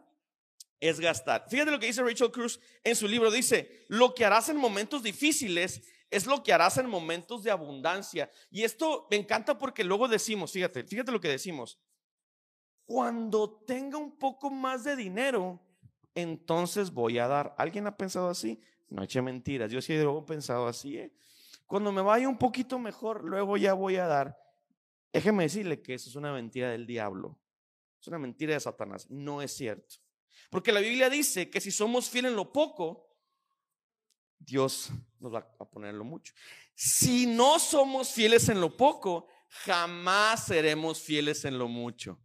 es 0.80 1.00
gastar. 1.00 1.46
Fíjate 1.50 1.72
lo 1.72 1.80
que 1.80 1.88
dice 1.88 2.04
Rachel 2.04 2.32
Cruz 2.32 2.60
en 2.84 2.96
su 2.96 3.08
libro, 3.08 3.32
dice, 3.32 3.86
lo 3.90 4.14
que 4.14 4.26
harás 4.26 4.50
en 4.50 4.58
momentos 4.58 5.04
difíciles 5.04 5.82
es 6.10 6.26
lo 6.26 6.42
que 6.44 6.54
harás 6.54 6.78
en 6.78 6.90
momentos 6.90 7.44
de 7.44 7.52
abundancia. 7.52 8.30
Y 8.50 8.64
esto 8.64 9.08
me 9.12 9.18
encanta 9.18 9.58
porque 9.58 9.84
luego 9.84 10.08
decimos, 10.08 10.52
fíjate, 10.52 10.84
fíjate 10.84 11.12
lo 11.12 11.20
que 11.20 11.28
decimos, 11.28 11.80
cuando 12.86 13.62
tenga 13.68 13.98
un 13.98 14.18
poco 14.18 14.50
más 14.50 14.84
de 14.84 14.96
dinero, 14.96 15.62
entonces 16.16 16.92
voy 16.92 17.20
a 17.20 17.28
dar. 17.28 17.54
¿Alguien 17.58 17.86
ha 17.86 17.96
pensado 17.96 18.30
así? 18.30 18.60
No 18.88 19.04
eche 19.04 19.22
mentiras, 19.22 19.72
yo 19.72 19.82
sí 19.82 19.94
he 19.94 20.06
pensado 20.26 20.68
así. 20.68 20.98
¿eh? 20.98 21.14
Cuando 21.68 21.92
me 21.92 22.02
vaya 22.02 22.28
un 22.28 22.38
poquito 22.38 22.80
mejor, 22.80 23.24
luego 23.24 23.58
ya 23.58 23.74
voy 23.74 23.98
a 23.98 24.08
dar. 24.08 24.40
Déjeme 25.14 25.44
decirle 25.44 25.82
que 25.82 25.94
eso 25.94 26.10
es 26.10 26.16
una 26.16 26.34
mentira 26.34 26.72
del 26.72 26.88
diablo. 26.88 27.38
Es 28.02 28.08
una 28.08 28.18
mentira 28.18 28.54
de 28.54 28.60
Satanás. 28.60 29.08
No 29.10 29.42
es 29.42 29.52
cierto. 29.52 29.98
Porque 30.50 30.72
la 30.72 30.80
Biblia 30.80 31.10
dice 31.10 31.50
que 31.50 31.62
si 31.62 31.72
somos 31.72 32.10
fieles 32.10 32.32
en 32.32 32.36
lo 32.36 32.52
poco, 32.52 33.08
Dios 34.40 34.90
nos 35.20 35.34
va 35.34 35.48
a 35.60 35.66
poner 35.66 35.92
en 35.92 36.00
lo 36.00 36.06
mucho. 36.06 36.34
Si 36.76 37.26
no 37.26 37.60
somos 37.60 38.10
fieles 38.10 38.50
en 38.50 38.62
lo 38.62 38.76
poco, 38.76 39.28
jamás 39.50 40.46
seremos 40.46 41.00
fieles 41.00 41.46
en 41.46 41.58
lo 41.58 41.68
mucho 41.68 42.20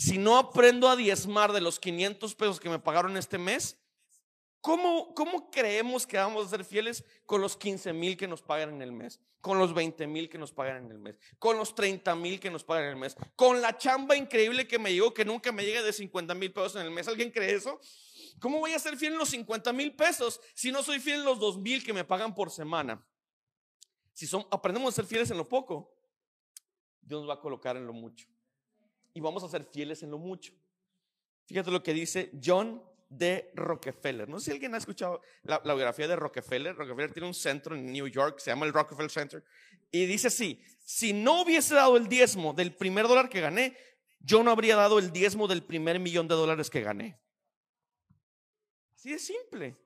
si 0.00 0.16
no 0.16 0.38
aprendo 0.38 0.88
a 0.88 0.96
diezmar 0.96 1.52
de 1.52 1.60
los 1.60 1.78
500 1.78 2.34
pesos 2.34 2.58
que 2.58 2.70
me 2.70 2.78
pagaron 2.78 3.18
este 3.18 3.36
mes, 3.36 3.78
¿cómo, 4.60 5.14
cómo 5.14 5.50
creemos 5.50 6.06
que 6.06 6.16
vamos 6.16 6.46
a 6.46 6.50
ser 6.50 6.64
fieles 6.64 7.04
con 7.26 7.40
los 7.40 7.56
15 7.56 7.92
mil 7.92 8.16
que 8.16 8.28
nos 8.28 8.42
pagan 8.42 8.74
en 8.74 8.82
el 8.82 8.92
mes? 8.92 9.20
Con 9.40 9.58
los 9.58 9.72
20 9.72 10.06
mil 10.06 10.28
que 10.28 10.38
nos 10.38 10.52
pagan 10.52 10.84
en 10.84 10.90
el 10.90 10.98
mes, 10.98 11.16
con 11.38 11.56
los 11.56 11.74
30 11.74 12.14
mil 12.14 12.38
que 12.38 12.50
nos 12.50 12.62
pagan 12.62 12.84
en 12.84 12.90
el 12.90 12.96
mes, 12.96 13.16
con 13.36 13.62
la 13.62 13.76
chamba 13.78 14.14
increíble 14.14 14.68
que 14.68 14.78
me 14.78 14.92
llegó, 14.92 15.14
que 15.14 15.24
nunca 15.24 15.50
me 15.50 15.64
llega 15.64 15.82
de 15.82 15.92
50 15.92 16.34
mil 16.34 16.52
pesos 16.52 16.76
en 16.76 16.82
el 16.82 16.90
mes. 16.90 17.08
¿Alguien 17.08 17.30
cree 17.30 17.54
eso? 17.54 17.80
¿Cómo 18.38 18.58
voy 18.58 18.72
a 18.72 18.78
ser 18.78 18.96
fiel 18.96 19.14
en 19.14 19.18
los 19.18 19.30
50 19.30 19.72
mil 19.72 19.96
pesos 19.96 20.40
si 20.54 20.70
no 20.70 20.82
soy 20.82 21.00
fiel 21.00 21.20
en 21.20 21.24
los 21.24 21.38
2 21.38 21.58
mil 21.58 21.82
que 21.82 21.92
me 21.92 22.04
pagan 22.04 22.34
por 22.34 22.50
semana? 22.50 23.02
Si 24.12 24.26
son, 24.26 24.46
aprendemos 24.50 24.92
a 24.92 24.96
ser 24.96 25.06
fieles 25.06 25.30
en 25.30 25.38
lo 25.38 25.48
poco, 25.48 25.94
Dios 27.00 27.22
nos 27.22 27.30
va 27.30 27.34
a 27.34 27.40
colocar 27.40 27.76
en 27.76 27.86
lo 27.86 27.92
mucho 27.92 28.28
y 29.14 29.20
vamos 29.20 29.42
a 29.42 29.48
ser 29.48 29.64
fieles 29.64 30.02
en 30.02 30.10
lo 30.10 30.18
mucho. 30.18 30.52
Fíjate 31.46 31.70
lo 31.70 31.82
que 31.82 31.92
dice 31.92 32.30
John 32.42 32.82
de 33.10 33.50
Rockefeller. 33.54 34.28
No 34.28 34.38
sé 34.38 34.46
si 34.46 34.50
alguien 34.52 34.74
ha 34.74 34.78
escuchado 34.78 35.20
la, 35.42 35.58
biografía 35.58 36.08
de 36.08 36.16
Rockefeller. 36.16 36.74
Rockefeller 36.76 37.12
tiene 37.12 37.26
un 37.26 37.34
centro 37.34 37.74
en 37.74 37.92
New 37.92 38.06
York, 38.06 38.38
se 38.38 38.50
llama 38.50 38.64
el 38.66 38.72
Rockefeller 38.72 39.10
Center, 39.10 39.44
y 39.90 40.06
dice 40.06 40.28
así, 40.28 40.62
si 40.78 41.12
no 41.12 41.42
hubiese 41.42 41.74
dado 41.74 41.96
el 41.96 42.08
diezmo 42.08 42.54
del 42.54 42.72
primer 42.72 43.08
dólar 43.08 43.28
que 43.28 43.40
gané, 43.40 43.76
yo 44.20 44.42
no 44.42 44.52
habría 44.52 44.76
dado 44.76 44.98
el 44.98 45.10
diezmo 45.12 45.48
del 45.48 45.62
primer 45.62 45.98
millón 45.98 46.28
de 46.28 46.36
dólares 46.36 46.70
que 46.70 46.82
gané. 46.82 47.18
Así 48.94 49.10
de 49.10 49.18
simple. 49.18 49.76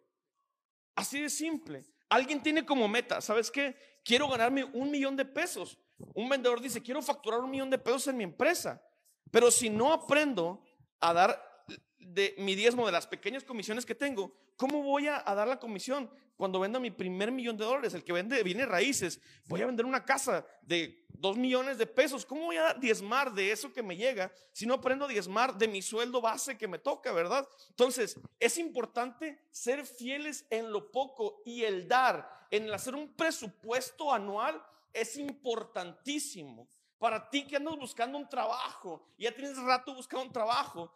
Así 0.94 1.22
de 1.22 1.30
simple. 1.30 1.86
Alguien 2.10 2.42
tiene 2.42 2.66
como 2.66 2.86
meta, 2.88 3.20
¿sabes 3.20 3.50
qué? 3.50 3.74
Quiero 4.04 4.28
ganarme 4.28 4.64
un 4.64 4.90
millón 4.90 5.16
de 5.16 5.24
pesos. 5.24 5.78
Un 6.14 6.28
vendedor 6.28 6.60
dice, 6.60 6.82
quiero 6.82 7.00
facturar 7.00 7.40
un 7.40 7.50
millón 7.50 7.70
de 7.70 7.78
pesos 7.78 8.06
en 8.08 8.18
mi 8.18 8.24
empresa. 8.24 8.82
Pero 9.30 9.50
si 9.50 9.70
no 9.70 9.92
aprendo 9.92 10.62
a 11.00 11.12
dar 11.12 11.53
de 11.98 12.34
mi 12.38 12.54
diezmo 12.54 12.86
de 12.86 12.92
las 12.92 13.06
pequeñas 13.06 13.44
comisiones 13.44 13.86
que 13.86 13.94
tengo, 13.94 14.32
¿cómo 14.56 14.82
voy 14.82 15.08
a, 15.08 15.22
dar 15.22 15.48
la 15.48 15.58
comisión 15.58 16.10
cuando 16.36 16.60
venda 16.60 16.78
mi 16.78 16.90
primer 16.90 17.32
millón 17.32 17.56
de 17.56 17.64
dólares? 17.64 17.94
El 17.94 18.04
que 18.04 18.12
vende 18.12 18.42
viene 18.42 18.66
raíces, 18.66 19.20
voy 19.46 19.62
a 19.62 19.66
vender 19.66 19.86
una 19.86 20.04
casa 20.04 20.46
de 20.62 21.06
dos 21.08 21.36
millones 21.36 21.78
de 21.78 21.86
pesos. 21.86 22.24
¿Cómo 22.24 22.46
voy 22.46 22.56
a 22.56 22.74
diezmar 22.74 23.32
de 23.32 23.50
eso 23.50 23.72
que 23.72 23.82
me 23.82 23.96
llega 23.96 24.30
si 24.52 24.66
no 24.66 24.74
aprendo 24.74 25.06
a 25.06 25.08
diezmar 25.08 25.56
de 25.56 25.68
mi 25.68 25.82
sueldo 25.82 26.20
base 26.20 26.58
que 26.58 26.68
me 26.68 26.78
toca, 26.78 27.12
verdad? 27.12 27.48
Entonces, 27.70 28.20
es 28.38 28.58
importante 28.58 29.40
ser 29.50 29.86
fieles 29.86 30.46
en 30.50 30.70
lo 30.70 30.90
poco 30.90 31.42
y 31.44 31.64
el 31.64 31.88
dar, 31.88 32.46
en 32.50 32.64
el 32.64 32.74
hacer 32.74 32.94
un 32.94 33.12
presupuesto 33.14 34.12
anual, 34.12 34.62
es 34.92 35.16
importantísimo. 35.16 36.68
Para 36.98 37.28
ti 37.28 37.46
que 37.46 37.56
andas 37.56 37.76
buscando 37.76 38.16
un 38.16 38.28
trabajo, 38.28 39.04
ya 39.18 39.34
tienes 39.34 39.58
rato 39.58 39.94
buscando 39.94 40.26
un 40.26 40.32
trabajo, 40.32 40.90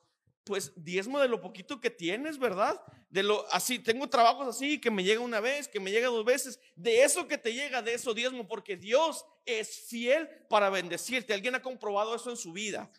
pues 0.48 0.72
diezmo 0.74 1.20
de 1.20 1.28
lo 1.28 1.40
poquito 1.40 1.80
que 1.80 1.90
tienes, 1.90 2.38
¿verdad? 2.38 2.80
De 3.10 3.22
lo 3.22 3.46
así, 3.52 3.78
tengo 3.78 4.08
trabajos 4.08 4.48
así 4.48 4.80
que 4.80 4.90
me 4.90 5.04
llega 5.04 5.20
una 5.20 5.40
vez, 5.40 5.68
que 5.68 5.78
me 5.78 5.90
llega 5.90 6.08
dos 6.08 6.24
veces, 6.24 6.58
de 6.74 7.04
eso 7.04 7.28
que 7.28 7.38
te 7.38 7.52
llega, 7.52 7.82
de 7.82 7.94
eso 7.94 8.14
diezmo, 8.14 8.48
porque 8.48 8.76
Dios 8.76 9.24
es 9.44 9.86
fiel 9.88 10.28
para 10.48 10.70
bendecirte. 10.70 11.34
¿Alguien 11.34 11.54
ha 11.54 11.62
comprobado 11.62 12.14
eso 12.14 12.30
en 12.30 12.36
su 12.36 12.52
vida? 12.52 12.90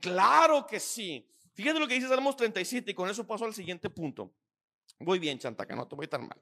Claro 0.00 0.66
que 0.66 0.80
sí. 0.80 1.26
Fíjate 1.54 1.78
lo 1.78 1.88
que 1.88 1.94
dice 1.94 2.08
Salmos 2.08 2.36
37 2.36 2.90
y 2.90 2.94
con 2.94 3.08
eso 3.08 3.26
paso 3.26 3.44
al 3.44 3.54
siguiente 3.54 3.88
punto. 3.88 4.32
Voy 4.98 5.18
bien, 5.18 5.38
Chantaca, 5.38 5.74
no 5.74 5.86
te 5.86 5.94
voy 5.94 6.08
tan 6.08 6.26
mal. 6.26 6.38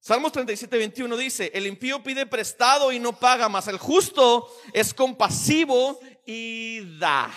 Salmos 0.00 0.32
37, 0.32 0.78
21 0.78 1.16
dice, 1.16 1.50
el 1.54 1.66
impío 1.66 2.02
pide 2.02 2.26
prestado 2.26 2.92
y 2.92 2.98
no 2.98 3.18
paga, 3.18 3.48
más 3.48 3.68
el 3.68 3.78
justo 3.78 4.48
es 4.72 4.94
compasivo 4.94 6.00
y 6.26 6.98
da. 6.98 7.32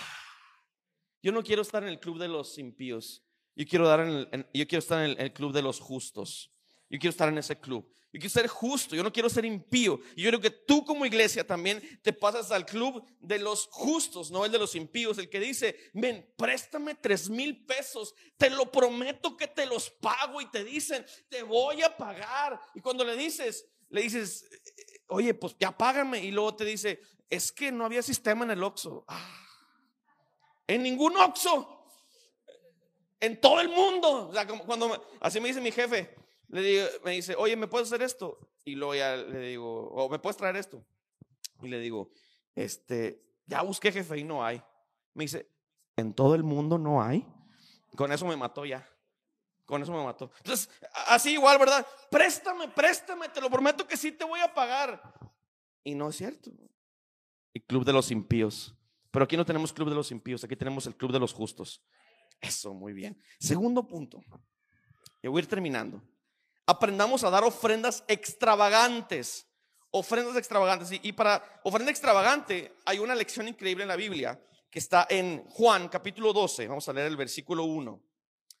Yo 1.22 1.30
no 1.30 1.42
quiero 1.44 1.62
estar 1.62 1.82
en 1.84 1.88
el 1.88 2.00
club 2.00 2.18
de 2.18 2.28
los 2.28 2.58
impíos. 2.58 3.22
Yo 3.54 3.64
quiero, 3.66 3.86
dar 3.86 4.00
en 4.00 4.48
yo 4.52 4.66
quiero 4.66 4.80
estar 4.80 5.04
en 5.04 5.18
el, 5.20 5.32
club 5.32 5.52
de 5.52 5.62
los 5.62 5.78
justos. 5.78 6.50
Yo 6.90 6.98
quiero 6.98 7.10
estar 7.10 7.28
en 7.28 7.38
ese 7.38 7.58
club. 7.58 7.88
Yo 8.12 8.18
quiero 8.18 8.28
ser 8.28 8.46
justo, 8.46 8.94
yo 8.94 9.02
no 9.02 9.12
quiero 9.12 9.30
ser 9.30 9.44
impío. 9.44 10.00
Y 10.16 10.22
yo 10.22 10.30
creo 10.30 10.40
que 10.40 10.50
tú 10.50 10.84
como 10.84 11.06
iglesia 11.06 11.46
también 11.46 11.80
te 12.02 12.12
pasas 12.12 12.50
al 12.50 12.66
club 12.66 13.02
de 13.20 13.38
los 13.38 13.68
justos, 13.70 14.30
no 14.30 14.44
el 14.44 14.52
de 14.52 14.58
los 14.58 14.74
impíos, 14.74 15.16
el 15.16 15.30
que 15.30 15.40
dice, 15.40 15.76
ven, 15.94 16.30
préstame 16.36 16.94
tres 16.94 17.30
mil 17.30 17.64
pesos, 17.64 18.14
te 18.36 18.50
lo 18.50 18.70
prometo 18.70 19.34
que 19.34 19.46
te 19.46 19.64
los 19.64 19.88
pago 19.88 20.42
y 20.42 20.50
te 20.50 20.62
dicen, 20.64 21.06
te 21.30 21.42
voy 21.42 21.82
a 21.82 21.96
pagar. 21.96 22.60
Y 22.74 22.80
cuando 22.80 23.04
le 23.04 23.16
dices, 23.16 23.66
le 23.88 24.02
dices, 24.02 24.44
oye, 25.06 25.32
pues 25.32 25.56
ya 25.58 25.76
págame. 25.76 26.22
Y 26.22 26.32
luego 26.32 26.56
te 26.56 26.66
dice, 26.66 27.00
es 27.30 27.50
que 27.50 27.72
no 27.72 27.86
había 27.86 28.02
sistema 28.02 28.44
en 28.44 28.50
el 28.50 28.62
Oxxo. 28.62 29.04
Ah 29.08 29.51
en 30.66 30.82
ningún 30.82 31.16
Oxxo. 31.16 31.86
En 33.20 33.40
todo 33.40 33.60
el 33.60 33.68
mundo. 33.68 34.28
O 34.28 34.32
sea, 34.32 34.46
cuando 34.46 35.08
así 35.20 35.40
me 35.40 35.48
dice 35.48 35.60
mi 35.60 35.70
jefe, 35.70 36.14
le 36.48 36.62
digo, 36.62 36.86
me 37.04 37.12
dice, 37.12 37.34
oye, 37.36 37.56
¿me 37.56 37.68
puedes 37.68 37.88
hacer 37.88 38.02
esto? 38.02 38.38
Y 38.64 38.74
luego 38.74 38.94
ya 38.94 39.16
le 39.16 39.38
digo, 39.48 39.88
o 39.88 40.08
¿me 40.08 40.18
puedes 40.18 40.36
traer 40.36 40.56
esto? 40.56 40.84
Y 41.62 41.68
le 41.68 41.78
digo, 41.78 42.10
este, 42.54 43.22
ya 43.46 43.62
busqué 43.62 43.92
jefe 43.92 44.18
y 44.18 44.24
no 44.24 44.44
hay. 44.44 44.62
Me 45.14 45.24
dice, 45.24 45.48
¿en 45.96 46.14
todo 46.14 46.34
el 46.34 46.42
mundo 46.42 46.78
no 46.78 47.02
hay? 47.02 47.26
Con 47.96 48.12
eso 48.12 48.26
me 48.26 48.36
mató 48.36 48.64
ya. 48.64 48.88
Con 49.64 49.82
eso 49.82 49.92
me 49.92 50.02
mató. 50.02 50.30
Entonces, 50.38 50.68
así 51.06 51.32
igual, 51.32 51.58
¿verdad? 51.58 51.86
Préstame, 52.10 52.68
préstame, 52.68 53.28
te 53.28 53.40
lo 53.40 53.48
prometo 53.48 53.86
que 53.86 53.96
sí 53.96 54.12
te 54.12 54.24
voy 54.24 54.40
a 54.40 54.52
pagar. 54.52 55.00
Y 55.84 55.94
no 55.94 56.08
es 56.08 56.16
cierto. 56.16 56.50
El 57.54 57.62
club 57.62 57.84
de 57.84 57.92
los 57.92 58.10
impíos. 58.10 58.74
Pero 59.12 59.24
aquí 59.26 59.36
no 59.36 59.44
tenemos 59.44 59.72
club 59.72 59.90
de 59.90 59.94
los 59.94 60.10
impíos, 60.10 60.42
aquí 60.42 60.56
tenemos 60.56 60.86
el 60.86 60.96
club 60.96 61.12
de 61.12 61.20
los 61.20 61.34
justos. 61.34 61.84
Eso, 62.40 62.72
muy 62.72 62.94
bien. 62.94 63.22
Segundo 63.38 63.86
punto. 63.86 64.24
Y 65.22 65.28
voy 65.28 65.40
a 65.40 65.42
ir 65.42 65.48
terminando. 65.48 66.02
Aprendamos 66.66 67.22
a 67.22 67.30
dar 67.30 67.44
ofrendas 67.44 68.02
extravagantes. 68.08 69.46
Ofrendas 69.90 70.36
extravagantes. 70.36 70.98
Y, 71.02 71.12
para 71.12 71.60
ofrenda 71.62 71.90
extravagante 71.90 72.74
hay 72.86 72.98
una 72.98 73.14
lección 73.14 73.46
increíble 73.46 73.84
en 73.84 73.88
la 73.88 73.96
Biblia 73.96 74.42
que 74.70 74.78
está 74.78 75.06
en 75.10 75.44
Juan 75.50 75.88
capítulo 75.88 76.32
12. 76.32 76.66
Vamos 76.66 76.88
a 76.88 76.94
leer 76.94 77.08
el 77.08 77.16
versículo 77.18 77.64
1. 77.64 78.02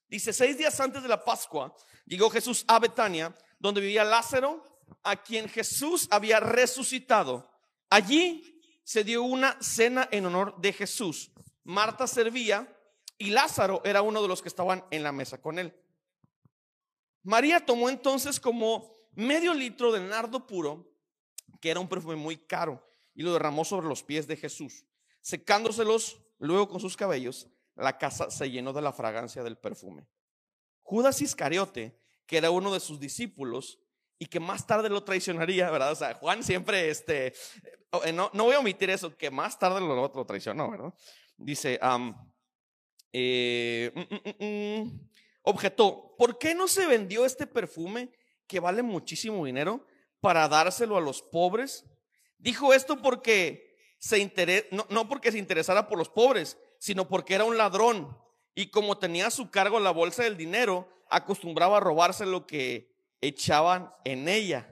Dice, 0.06 0.34
seis 0.34 0.58
días 0.58 0.78
antes 0.78 1.02
de 1.02 1.08
la 1.08 1.24
Pascua 1.24 1.74
llegó 2.04 2.28
Jesús 2.28 2.66
a 2.68 2.78
Betania, 2.78 3.34
donde 3.58 3.80
vivía 3.80 4.04
Lázaro, 4.04 4.62
a 5.02 5.16
quien 5.16 5.48
Jesús 5.48 6.06
había 6.10 6.38
resucitado. 6.38 7.50
Allí 7.88 8.60
se 8.84 9.04
dio 9.04 9.22
una 9.22 9.56
cena 9.62 10.08
en 10.10 10.26
honor 10.26 10.60
de 10.60 10.72
Jesús. 10.72 11.30
Marta 11.64 12.06
servía 12.06 12.68
y 13.18 13.30
Lázaro 13.30 13.80
era 13.84 14.02
uno 14.02 14.20
de 14.20 14.28
los 14.28 14.42
que 14.42 14.48
estaban 14.48 14.84
en 14.90 15.02
la 15.02 15.12
mesa 15.12 15.40
con 15.40 15.58
él. 15.58 15.74
María 17.22 17.64
tomó 17.64 17.88
entonces 17.88 18.40
como 18.40 18.92
medio 19.12 19.54
litro 19.54 19.92
de 19.92 20.00
nardo 20.00 20.46
puro, 20.46 20.92
que 21.60 21.70
era 21.70 21.80
un 21.80 21.88
perfume 21.88 22.16
muy 22.16 22.36
caro, 22.36 22.84
y 23.14 23.22
lo 23.22 23.32
derramó 23.32 23.64
sobre 23.64 23.86
los 23.86 24.02
pies 24.02 24.26
de 24.26 24.36
Jesús. 24.36 24.84
Secándoselos 25.20 26.20
luego 26.38 26.68
con 26.68 26.80
sus 26.80 26.96
cabellos, 26.96 27.48
la 27.76 27.96
casa 27.96 28.30
se 28.30 28.50
llenó 28.50 28.72
de 28.72 28.82
la 28.82 28.92
fragancia 28.92 29.44
del 29.44 29.56
perfume. 29.56 30.08
Judas 30.82 31.22
Iscariote, 31.22 31.96
que 32.26 32.38
era 32.38 32.50
uno 32.50 32.72
de 32.72 32.80
sus 32.80 32.98
discípulos, 32.98 33.78
y 34.22 34.26
que 34.26 34.38
más 34.38 34.68
tarde 34.68 34.88
lo 34.88 35.02
traicionaría, 35.02 35.68
¿verdad? 35.68 35.90
O 35.90 35.96
sea, 35.96 36.14
Juan 36.14 36.44
siempre, 36.44 36.90
este, 36.90 37.34
eh, 38.04 38.12
no, 38.12 38.30
no 38.32 38.44
voy 38.44 38.54
a 38.54 38.60
omitir 38.60 38.88
eso, 38.88 39.16
que 39.16 39.32
más 39.32 39.58
tarde 39.58 39.80
lo, 39.80 40.08
traicionó, 40.24 40.70
¿verdad? 40.70 40.94
Dice, 41.36 41.80
eh, 43.12 43.90
mm, 43.92 44.44
mm, 44.44 44.46
mm, 44.46 45.00
objetó, 45.42 46.14
¿por 46.16 46.38
qué 46.38 46.54
no 46.54 46.68
se 46.68 46.86
vendió 46.86 47.24
este 47.24 47.48
perfume 47.48 48.12
que 48.46 48.60
vale 48.60 48.84
muchísimo 48.84 49.44
dinero 49.44 49.88
para 50.20 50.46
dárselo 50.46 50.96
a 50.96 51.00
los 51.00 51.20
pobres? 51.20 51.84
Dijo 52.38 52.72
esto 52.72 53.02
porque 53.02 53.74
se 53.98 54.32
no, 54.70 54.86
no 54.88 55.08
porque 55.08 55.32
se 55.32 55.38
interesara 55.38 55.88
por 55.88 55.98
los 55.98 56.10
pobres, 56.10 56.58
sino 56.78 57.08
porque 57.08 57.34
era 57.34 57.42
un 57.42 57.58
ladrón 57.58 58.16
y 58.54 58.70
como 58.70 58.98
tenía 58.98 59.26
a 59.26 59.32
su 59.32 59.50
cargo 59.50 59.80
la 59.80 59.90
bolsa 59.90 60.22
del 60.22 60.36
dinero, 60.36 60.88
acostumbraba 61.10 61.78
a 61.78 61.80
robarse 61.80 62.24
lo 62.24 62.46
que 62.46 62.91
echaban 63.22 63.90
en 64.04 64.28
ella. 64.28 64.68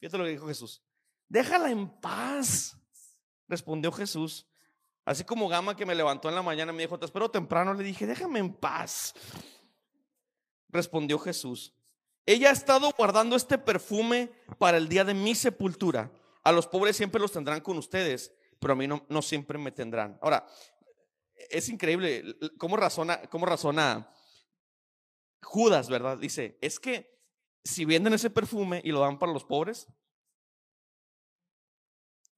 Fíjate 0.00 0.18
lo 0.18 0.24
que 0.24 0.30
dijo 0.30 0.48
Jesús. 0.48 0.82
Déjala 1.28 1.70
en 1.70 1.88
paz, 2.00 2.76
respondió 3.46 3.92
Jesús. 3.92 4.46
Así 5.04 5.24
como 5.24 5.48
Gama 5.48 5.76
que 5.76 5.86
me 5.86 5.94
levantó 5.94 6.28
en 6.28 6.34
la 6.34 6.42
mañana 6.42 6.72
me 6.72 6.82
dijo, 6.82 6.98
te 6.98 7.06
espero 7.06 7.30
temprano, 7.30 7.74
le 7.74 7.84
dije, 7.84 8.06
déjame 8.06 8.40
en 8.40 8.52
paz. 8.52 9.14
Respondió 10.68 11.18
Jesús. 11.18 11.74
Ella 12.26 12.50
ha 12.50 12.52
estado 12.52 12.90
guardando 12.96 13.36
este 13.36 13.56
perfume 13.56 14.30
para 14.58 14.76
el 14.76 14.88
día 14.88 15.04
de 15.04 15.14
mi 15.14 15.34
sepultura. 15.34 16.10
A 16.44 16.52
los 16.52 16.66
pobres 16.66 16.96
siempre 16.96 17.20
los 17.20 17.32
tendrán 17.32 17.60
con 17.60 17.78
ustedes, 17.78 18.34
pero 18.58 18.74
a 18.74 18.76
mí 18.76 18.86
no, 18.86 19.04
no 19.08 19.22
siempre 19.22 19.56
me 19.58 19.72
tendrán. 19.72 20.18
Ahora, 20.20 20.46
es 21.50 21.68
increíble 21.68 22.36
cómo 22.58 22.76
razona, 22.76 23.22
cómo 23.30 23.46
razona 23.46 24.12
Judas, 25.42 25.88
¿verdad? 25.88 26.18
Dice, 26.18 26.58
es 26.60 26.78
que 26.78 27.17
si 27.68 27.84
venden 27.84 28.14
ese 28.14 28.30
perfume 28.30 28.80
y 28.82 28.90
lo 28.90 29.00
dan 29.00 29.18
para 29.18 29.32
los 29.32 29.44
pobres, 29.44 29.86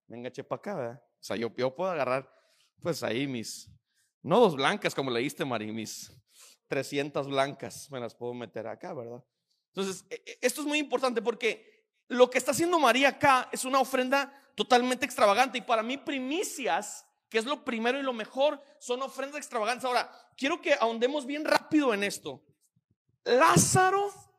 venga, 0.08 0.30
chepa 0.32 0.56
acá, 0.56 0.74
¿verdad? 0.74 1.02
O 1.04 1.22
sea, 1.22 1.36
yo, 1.36 1.54
puedo 1.54 1.88
agarrar, 1.88 2.28
pues 2.80 3.02
ahí 3.04 3.28
mis, 3.28 3.70
no 4.22 4.40
dos 4.40 4.56
blancas 4.56 4.92
como 4.94 5.10
leíste, 5.10 5.44
Mari, 5.44 5.70
mis 5.70 6.12
300 6.66 7.28
blancas, 7.28 7.88
me 7.92 8.00
las 8.00 8.14
puedo 8.14 8.34
meter 8.34 8.66
acá, 8.66 8.92
¿verdad? 8.92 9.22
Entonces, 9.68 10.04
e, 10.10 10.20
e, 10.26 10.38
esto 10.40 10.62
es 10.62 10.66
muy 10.66 10.78
importante 10.78 11.22
porque 11.22 11.86
lo 12.08 12.28
que 12.28 12.38
está 12.38 12.50
haciendo 12.50 12.80
María 12.80 13.10
acá 13.10 13.48
es 13.52 13.64
una 13.64 13.78
ofrenda 13.78 14.34
totalmente 14.56 15.06
extravagante 15.06 15.58
y 15.58 15.62
para 15.62 15.84
mí 15.84 15.96
primicias, 15.96 17.06
que 17.28 17.38
es 17.38 17.44
lo 17.44 17.64
primero 17.64 18.00
y 18.00 18.02
lo 18.02 18.12
mejor, 18.12 18.60
son 18.80 19.00
ofrendas 19.02 19.38
extravagantes. 19.38 19.84
Ahora, 19.84 20.10
quiero 20.36 20.60
que 20.60 20.74
ahondemos 20.74 21.24
bien 21.24 21.44
rápido 21.44 21.94
en 21.94 22.02
esto. 22.02 22.42
Lázaro 23.22 24.29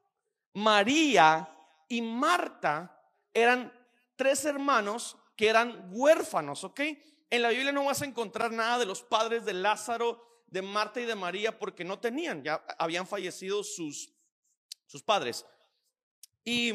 María 0.53 1.49
y 1.87 2.01
Marta 2.01 2.99
eran 3.33 3.71
tres 4.15 4.45
hermanos 4.45 5.17
que 5.35 5.47
eran 5.47 5.89
huérfanos, 5.91 6.63
¿ok? 6.63 6.81
En 7.29 7.41
la 7.41 7.49
Biblia 7.49 7.71
no 7.71 7.85
vas 7.85 8.01
a 8.01 8.05
encontrar 8.05 8.51
nada 8.51 8.77
de 8.79 8.85
los 8.85 9.01
padres 9.01 9.45
de 9.45 9.53
Lázaro, 9.53 10.43
de 10.47 10.61
Marta 10.61 10.99
y 10.99 11.05
de 11.05 11.15
María 11.15 11.57
porque 11.57 11.83
no 11.83 11.99
tenían, 11.99 12.43
ya 12.43 12.63
habían 12.77 13.07
fallecido 13.07 13.63
sus, 13.63 14.13
sus 14.85 15.01
padres. 15.01 15.45
Y 16.43 16.73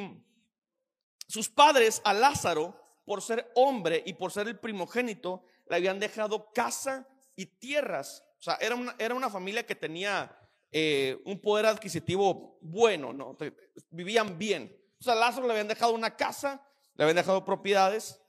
sus 1.29 1.49
padres 1.49 2.01
a 2.05 2.15
Lázaro, 2.15 2.83
por 3.05 3.21
ser 3.21 3.53
hombre 3.55 4.03
y 4.07 4.15
por 4.15 4.33
ser 4.33 4.49
el 4.49 4.59
primogénito, 4.59 5.45
le 5.69 5.77
habían 5.77 6.01
dejado 6.01 6.51
casa 6.53 7.07
y 7.37 7.47
tierras. 7.47 8.25
O 8.39 8.43
sea, 8.43 8.55
era 8.55 8.77
era 8.99 9.15
una 9.15 9.31
familia 9.31 9.67
que 9.67 9.75
tenía 9.75 10.37
eh, 10.73 11.19
un 11.25 11.41
poder 11.41 11.67
adquisitivo 11.67 12.59
bueno, 12.61 13.13
¿no? 13.13 13.37
Vivían 13.91 14.39
bien. 14.39 14.77
O 15.01 15.05
sea, 15.05 15.13
a 15.15 15.17
Lázaro 15.17 15.47
le 15.47 15.53
habían 15.53 15.69
dejado 15.69 15.93
una 15.93 16.17
casa, 16.17 16.67
le 16.95 17.05
habían 17.05 17.17
dejado 17.17 17.45
propiedades, 17.45 18.21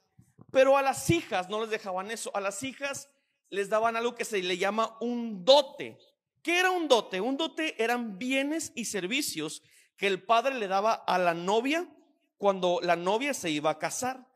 pero 0.51 0.77
a 0.77 0.81
las 0.81 1.09
hijas 1.09 1.49
no 1.49 1.61
les 1.61 1.69
dejaban 1.69 2.11
eso. 2.11 2.35
A 2.35 2.41
las 2.41 2.63
hijas 2.63 3.09
les 3.49 3.69
daban 3.69 3.95
algo 3.95 4.15
que 4.15 4.25
se 4.25 4.41
le 4.41 4.57
llama 4.57 4.97
un 5.01 5.43
dote. 5.45 5.97
¿Qué 6.41 6.59
era 6.59 6.71
un 6.71 6.87
dote? 6.87 7.19
Un 7.21 7.37
dote 7.37 7.81
eran 7.81 8.17
bienes 8.17 8.71
y 8.75 8.85
servicios 8.85 9.63
que 9.97 10.07
el 10.07 10.23
padre 10.23 10.55
le 10.55 10.67
daba 10.67 10.93
a 10.93 11.17
la 11.17 11.33
novia 11.33 11.89
cuando 12.37 12.79
la 12.81 12.95
novia 12.95 13.33
se 13.33 13.49
iba 13.49 13.71
a 13.71 13.79
casar. 13.79 14.27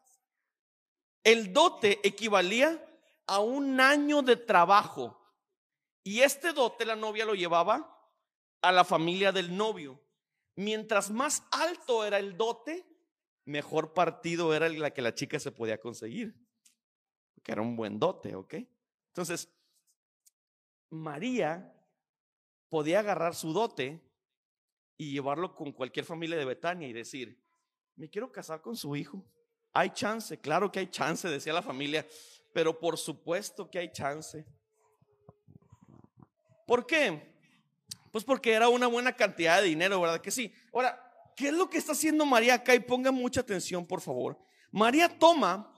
El 1.23 1.53
dote 1.53 1.99
equivalía 2.03 2.83
a 3.27 3.39
un 3.39 3.79
año 3.79 4.21
de 4.21 4.35
trabajo. 4.35 5.20
Y 6.03 6.21
este 6.21 6.53
dote 6.53 6.85
la 6.85 6.95
novia 6.95 7.25
lo 7.25 7.35
llevaba 7.35 7.97
a 8.61 8.71
la 8.71 8.83
familia 8.83 9.31
del 9.31 9.55
novio. 9.55 10.01
Mientras 10.55 11.11
más 11.11 11.43
alto 11.51 12.05
era 12.05 12.19
el 12.19 12.37
dote, 12.37 12.85
mejor 13.45 13.93
partido 13.93 14.53
era 14.53 14.69
la 14.69 14.91
que 14.91 15.01
la 15.01 15.13
chica 15.13 15.39
se 15.39 15.51
podía 15.51 15.79
conseguir. 15.79 16.35
Que 17.43 17.51
era 17.51 17.61
un 17.61 17.75
buen 17.75 17.99
dote, 17.99 18.35
¿ok? 18.35 18.55
Entonces, 19.07 19.49
María 20.89 21.73
podía 22.69 22.99
agarrar 22.99 23.35
su 23.35 23.53
dote 23.53 24.01
y 24.97 25.11
llevarlo 25.11 25.55
con 25.55 25.71
cualquier 25.71 26.05
familia 26.05 26.37
de 26.37 26.45
Betania 26.45 26.87
y 26.87 26.93
decir, 26.93 27.41
me 27.95 28.09
quiero 28.09 28.31
casar 28.31 28.61
con 28.61 28.75
su 28.75 28.95
hijo. 28.95 29.25
Hay 29.73 29.91
chance, 29.91 30.37
claro 30.39 30.71
que 30.71 30.79
hay 30.79 30.87
chance, 30.87 31.27
decía 31.27 31.53
la 31.53 31.61
familia, 31.61 32.05
pero 32.53 32.79
por 32.79 32.97
supuesto 32.97 33.69
que 33.69 33.79
hay 33.79 33.91
chance. 33.91 34.45
¿Por 36.71 36.87
qué? 36.87 37.21
Pues 38.13 38.23
porque 38.23 38.53
era 38.53 38.69
una 38.69 38.87
buena 38.87 39.11
cantidad 39.11 39.61
de 39.61 39.67
dinero, 39.67 39.99
¿verdad 39.99 40.21
que 40.21 40.31
sí? 40.31 40.53
Ahora, 40.71 40.97
¿qué 41.35 41.49
es 41.49 41.53
lo 41.53 41.69
que 41.69 41.77
está 41.77 41.91
haciendo 41.91 42.25
María 42.25 42.53
acá? 42.53 42.73
Y 42.73 42.79
ponga 42.79 43.11
mucha 43.11 43.41
atención, 43.41 43.85
por 43.85 43.99
favor. 43.99 44.39
María 44.71 45.09
toma 45.19 45.69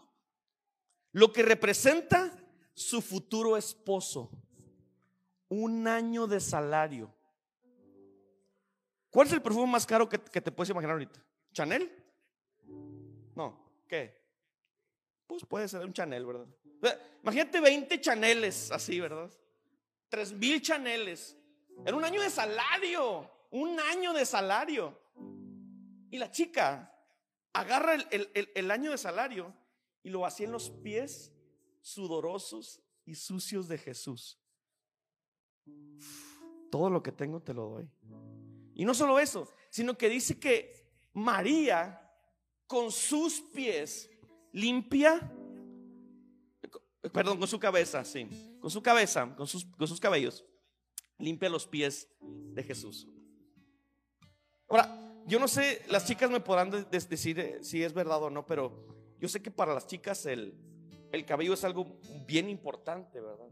lo 1.11 1.33
que 1.33 1.41
representa 1.41 2.31
su 2.75 3.01
futuro 3.01 3.57
esposo. 3.57 4.29
Un 5.49 5.87
año 5.87 6.27
de 6.27 6.39
salario. 6.39 7.11
¿Cuál 9.09 9.25
es 9.25 9.33
el 9.33 9.41
perfume 9.41 9.71
más 9.71 9.87
caro 9.87 10.07
que, 10.07 10.19
te 10.19 10.51
puedes 10.51 10.69
imaginar 10.69 10.93
ahorita? 10.93 11.25
¿Chanel? 11.53 11.91
No, 13.35 13.81
¿qué? 13.87 14.15
Pues 15.25 15.43
puede 15.43 15.67
ser 15.67 15.83
un 15.83 15.91
Chanel, 15.91 16.23
¿verdad? 16.23 16.45
Imagínate 17.23 17.59
20 17.59 17.99
Chaneles 17.99 18.71
así, 18.71 18.99
¿verdad? 18.99 19.31
3 20.14 20.34
mil 20.34 20.61
Chaneles. 20.61 21.36
En 21.88 21.95
un 21.95 22.05
año 22.05 22.22
de 22.22 22.30
salario. 22.30 23.28
Un 23.49 23.80
año 23.80 24.14
de 24.14 24.28
salario. 24.28 24.95
Y 26.11 26.20
la 26.20 26.30
chica 26.30 26.95
agarra 27.51 27.95
el, 27.95 28.30
el 28.53 28.70
año 28.70 28.91
de 28.91 28.99
salario 28.99 29.51
y 30.03 30.11
lo 30.11 30.20
vacía 30.20 30.45
en 30.45 30.51
los 30.51 30.70
pies 30.70 31.34
sudorosos 31.82 32.80
y 33.05 33.16
sucios 33.16 33.68
de 33.68 33.80
Jesús. 33.80 34.39
Todo 36.70 36.91
lo 36.91 37.01
que 37.01 37.11
tengo 37.11 37.41
te 37.41 37.55
lo 37.55 37.70
doy. 37.70 37.89
Y 38.76 38.86
no 38.86 38.93
solo 38.93 39.20
eso, 39.20 39.51
sino 39.72 39.97
que 39.97 40.09
dice 40.09 40.39
que 40.39 40.91
María 41.14 42.07
con 42.68 42.91
sus 42.91 43.41
pies 43.41 44.11
limpia, 44.51 45.20
perdón, 47.11 47.39
con 47.39 47.47
su 47.47 47.59
cabeza, 47.59 48.05
sí, 48.05 48.52
con 48.64 48.72
su 48.72 48.82
cabeza, 48.82 49.36
con 49.36 49.45
sus, 49.45 49.66
con 49.66 49.89
sus 49.89 49.99
cabellos, 49.99 50.45
limpia 51.18 51.49
los 51.49 51.68
pies 51.68 52.07
de 52.22 52.64
Jesús. 52.64 53.09
Ahora, 54.70 55.22
yo 55.28 55.38
no 55.38 55.49
sé, 55.49 55.82
las 55.89 56.07
chicas 56.07 56.32
me 56.32 56.39
podrán 56.39 56.72
decir 56.89 57.39
eh, 57.41 57.57
si 57.61 57.84
es 57.84 57.93
verdad 57.93 58.24
o 58.24 58.30
no, 58.30 58.45
pero 58.45 58.88
yo 59.20 59.28
sé 59.28 59.41
que 59.41 59.51
para 59.51 59.74
las 59.74 59.86
chicas 59.86 60.26
el, 60.28 60.53
el 61.11 61.26
cabello 61.26 61.55
es 61.55 61.66
algo 61.66 61.99
bien 62.26 62.49
importante, 62.49 63.20
¿verdad? 63.20 63.49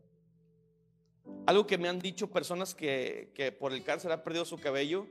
Algo 1.46 1.68
que 1.68 1.78
me 1.78 1.90
han 1.90 2.00
dicho 2.00 2.32
personas 2.32 2.74
que, 2.74 3.34
que 3.36 3.52
por 3.52 3.74
el 3.74 3.84
cáncer 3.84 4.14
han 4.14 4.24
perdido 4.24 4.46
su 4.46 4.62
cabello. 4.62 5.08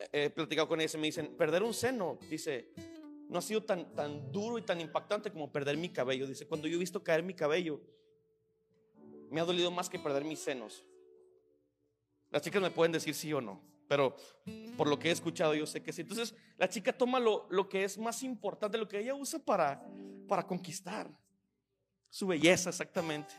Eh, 0.00 0.24
he 0.24 0.30
platicado 0.30 0.66
con 0.66 0.80
ellas 0.80 0.96
y 0.96 0.98
me 0.98 1.06
dicen, 1.06 1.36
perder 1.36 1.62
un 1.62 1.74
seno, 1.74 2.18
dice, 2.28 2.72
no 3.28 3.38
ha 3.38 3.42
sido 3.42 3.62
tan, 3.62 3.94
tan 3.94 4.32
duro 4.32 4.58
y 4.58 4.62
tan 4.62 4.80
impactante 4.80 5.30
como 5.30 5.52
perder 5.52 5.76
mi 5.76 5.90
cabello. 5.90 6.26
Dice, 6.26 6.48
cuando 6.48 6.66
yo 6.66 6.74
he 6.74 6.80
visto 6.80 7.04
caer 7.04 7.22
mi 7.22 7.34
cabello, 7.34 7.80
me 9.30 9.40
ha 9.40 9.44
dolido 9.44 9.70
más 9.70 9.88
que 9.88 9.98
perder 9.98 10.24
mis 10.24 10.40
senos. 10.40 10.84
Las 12.30 12.42
chicas 12.42 12.60
me 12.60 12.70
pueden 12.70 12.92
decir 12.92 13.14
sí 13.14 13.32
o 13.32 13.40
no, 13.40 13.60
pero 13.88 14.16
por 14.76 14.88
lo 14.88 14.98
que 14.98 15.08
he 15.08 15.12
escuchado 15.12 15.54
yo 15.54 15.66
sé 15.66 15.82
que 15.82 15.92
sí. 15.92 16.02
Entonces 16.02 16.34
la 16.56 16.68
chica 16.68 16.92
toma 16.92 17.18
lo, 17.18 17.46
lo 17.50 17.68
que 17.68 17.84
es 17.84 17.98
más 17.98 18.22
importante, 18.22 18.78
lo 18.78 18.88
que 18.88 19.00
ella 19.00 19.14
usa 19.14 19.38
para, 19.38 19.82
para 20.28 20.46
conquistar. 20.46 21.10
Su 22.10 22.26
belleza 22.26 22.70
exactamente, 22.70 23.34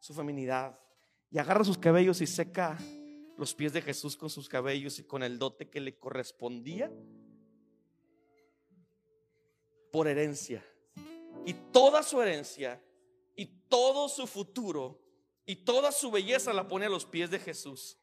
su 0.00 0.14
feminidad. 0.14 0.78
Y 1.30 1.38
agarra 1.38 1.64
sus 1.64 1.78
cabellos 1.78 2.20
y 2.20 2.26
seca 2.26 2.78
los 3.36 3.54
pies 3.54 3.72
de 3.72 3.82
Jesús 3.82 4.16
con 4.16 4.28
sus 4.28 4.48
cabellos 4.48 4.98
y 4.98 5.04
con 5.04 5.22
el 5.22 5.38
dote 5.38 5.68
que 5.68 5.80
le 5.80 5.98
correspondía 5.98 6.90
por 9.92 10.08
herencia. 10.08 10.64
Y 11.46 11.54
toda 11.72 12.02
su 12.02 12.20
herencia 12.20 12.82
y 13.40 13.46
todo 13.46 14.06
su 14.10 14.26
futuro 14.26 15.00
y 15.46 15.56
toda 15.56 15.92
su 15.92 16.10
belleza 16.10 16.52
la 16.52 16.68
pone 16.68 16.84
a 16.84 16.90
los 16.90 17.06
pies 17.06 17.30
de 17.30 17.38
Jesús. 17.38 17.96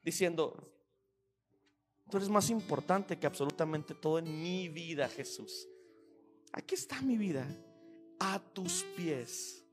Diciendo, 0.00 0.72
tú 2.08 2.18
eres 2.18 2.28
más 2.28 2.50
importante 2.50 3.18
que 3.18 3.26
absolutamente 3.26 3.92
todo 3.92 4.20
en 4.20 4.40
mi 4.40 4.68
vida, 4.68 5.08
Jesús. 5.08 5.66
Aquí 6.52 6.76
está 6.76 7.02
mi 7.02 7.18
vida, 7.18 7.48
a 8.20 8.38
tus 8.38 8.84
pies. 8.96 9.64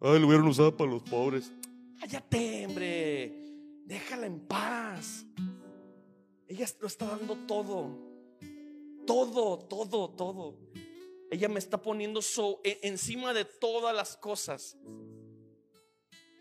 Ay, 0.00 0.20
lo 0.20 0.26
hubieran 0.26 0.46
usado 0.46 0.76
para 0.76 0.90
los 0.90 1.02
pobres. 1.02 1.50
Cállate, 1.98 2.66
hombre. 2.66 3.32
Déjala 3.86 4.26
en 4.26 4.40
paz. 4.40 5.24
Ella 6.46 6.66
lo 6.78 6.88
está 6.88 7.06
dando 7.06 7.34
todo. 7.46 7.88
Todo, 9.06 9.58
todo, 9.60 10.10
todo. 10.10 10.58
Ella 11.34 11.48
me 11.48 11.58
está 11.58 11.82
poniendo 11.82 12.20
e, 12.62 12.78
encima 12.82 13.34
de 13.34 13.44
todas 13.44 13.94
las 13.94 14.16
cosas. 14.16 14.76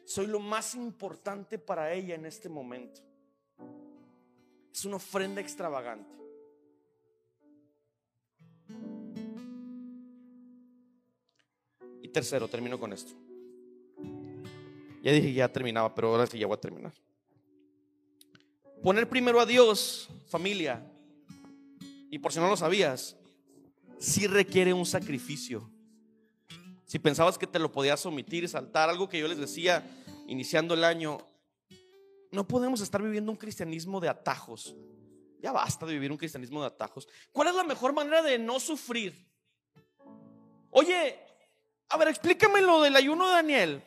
Soy 0.05 0.27
lo 0.27 0.39
más 0.39 0.75
importante 0.75 1.57
para 1.57 1.91
ella 1.93 2.13
en 2.13 2.27
este 2.27 2.47
momento. 2.47 3.01
Es 4.71 4.85
una 4.85 4.97
ofrenda 4.97 5.41
extravagante. 5.41 6.13
tercero, 12.13 12.47
termino 12.47 12.79
con 12.79 12.93
esto. 12.93 13.11
Ya 15.01 15.11
dije 15.11 15.27
que 15.27 15.33
ya 15.33 15.51
terminaba, 15.51 15.93
pero 15.93 16.09
ahora 16.09 16.27
sí 16.27 16.37
ya 16.37 16.47
voy 16.47 16.55
a 16.55 16.61
terminar. 16.61 16.93
Poner 18.81 19.09
primero 19.09 19.39
a 19.39 19.45
Dios, 19.45 20.07
familia, 20.27 20.85
y 22.09 22.19
por 22.19 22.31
si 22.31 22.39
no 22.39 22.47
lo 22.47 22.55
sabías, 22.55 23.17
sí 24.03 24.27
requiere 24.27 24.73
un 24.73 24.85
sacrificio. 24.85 25.69
Si 26.85 26.99
pensabas 26.99 27.37
que 27.37 27.47
te 27.47 27.57
lo 27.57 27.71
podías 27.71 28.05
omitir, 28.05 28.47
saltar, 28.49 28.89
algo 28.89 29.07
que 29.07 29.17
yo 29.17 29.27
les 29.27 29.37
decía 29.37 29.83
iniciando 30.27 30.73
el 30.73 30.83
año, 30.83 31.17
no 32.29 32.45
podemos 32.45 32.81
estar 32.81 33.01
viviendo 33.01 33.31
un 33.31 33.37
cristianismo 33.37 34.01
de 34.01 34.09
atajos. 34.09 34.75
Ya 35.41 35.53
basta 35.53 35.85
de 35.85 35.93
vivir 35.93 36.11
un 36.11 36.17
cristianismo 36.17 36.59
de 36.61 36.67
atajos. 36.67 37.07
¿Cuál 37.31 37.47
es 37.47 37.55
la 37.55 37.63
mejor 37.63 37.93
manera 37.93 38.21
de 38.21 38.37
no 38.37 38.59
sufrir? 38.59 39.13
Oye, 40.69 41.17
a 41.89 41.97
ver, 41.97 42.09
explícame 42.09 42.61
lo 42.61 42.81
del 42.81 42.95
ayuno 42.97 43.25
de 43.27 43.31
Daniel. 43.31 43.83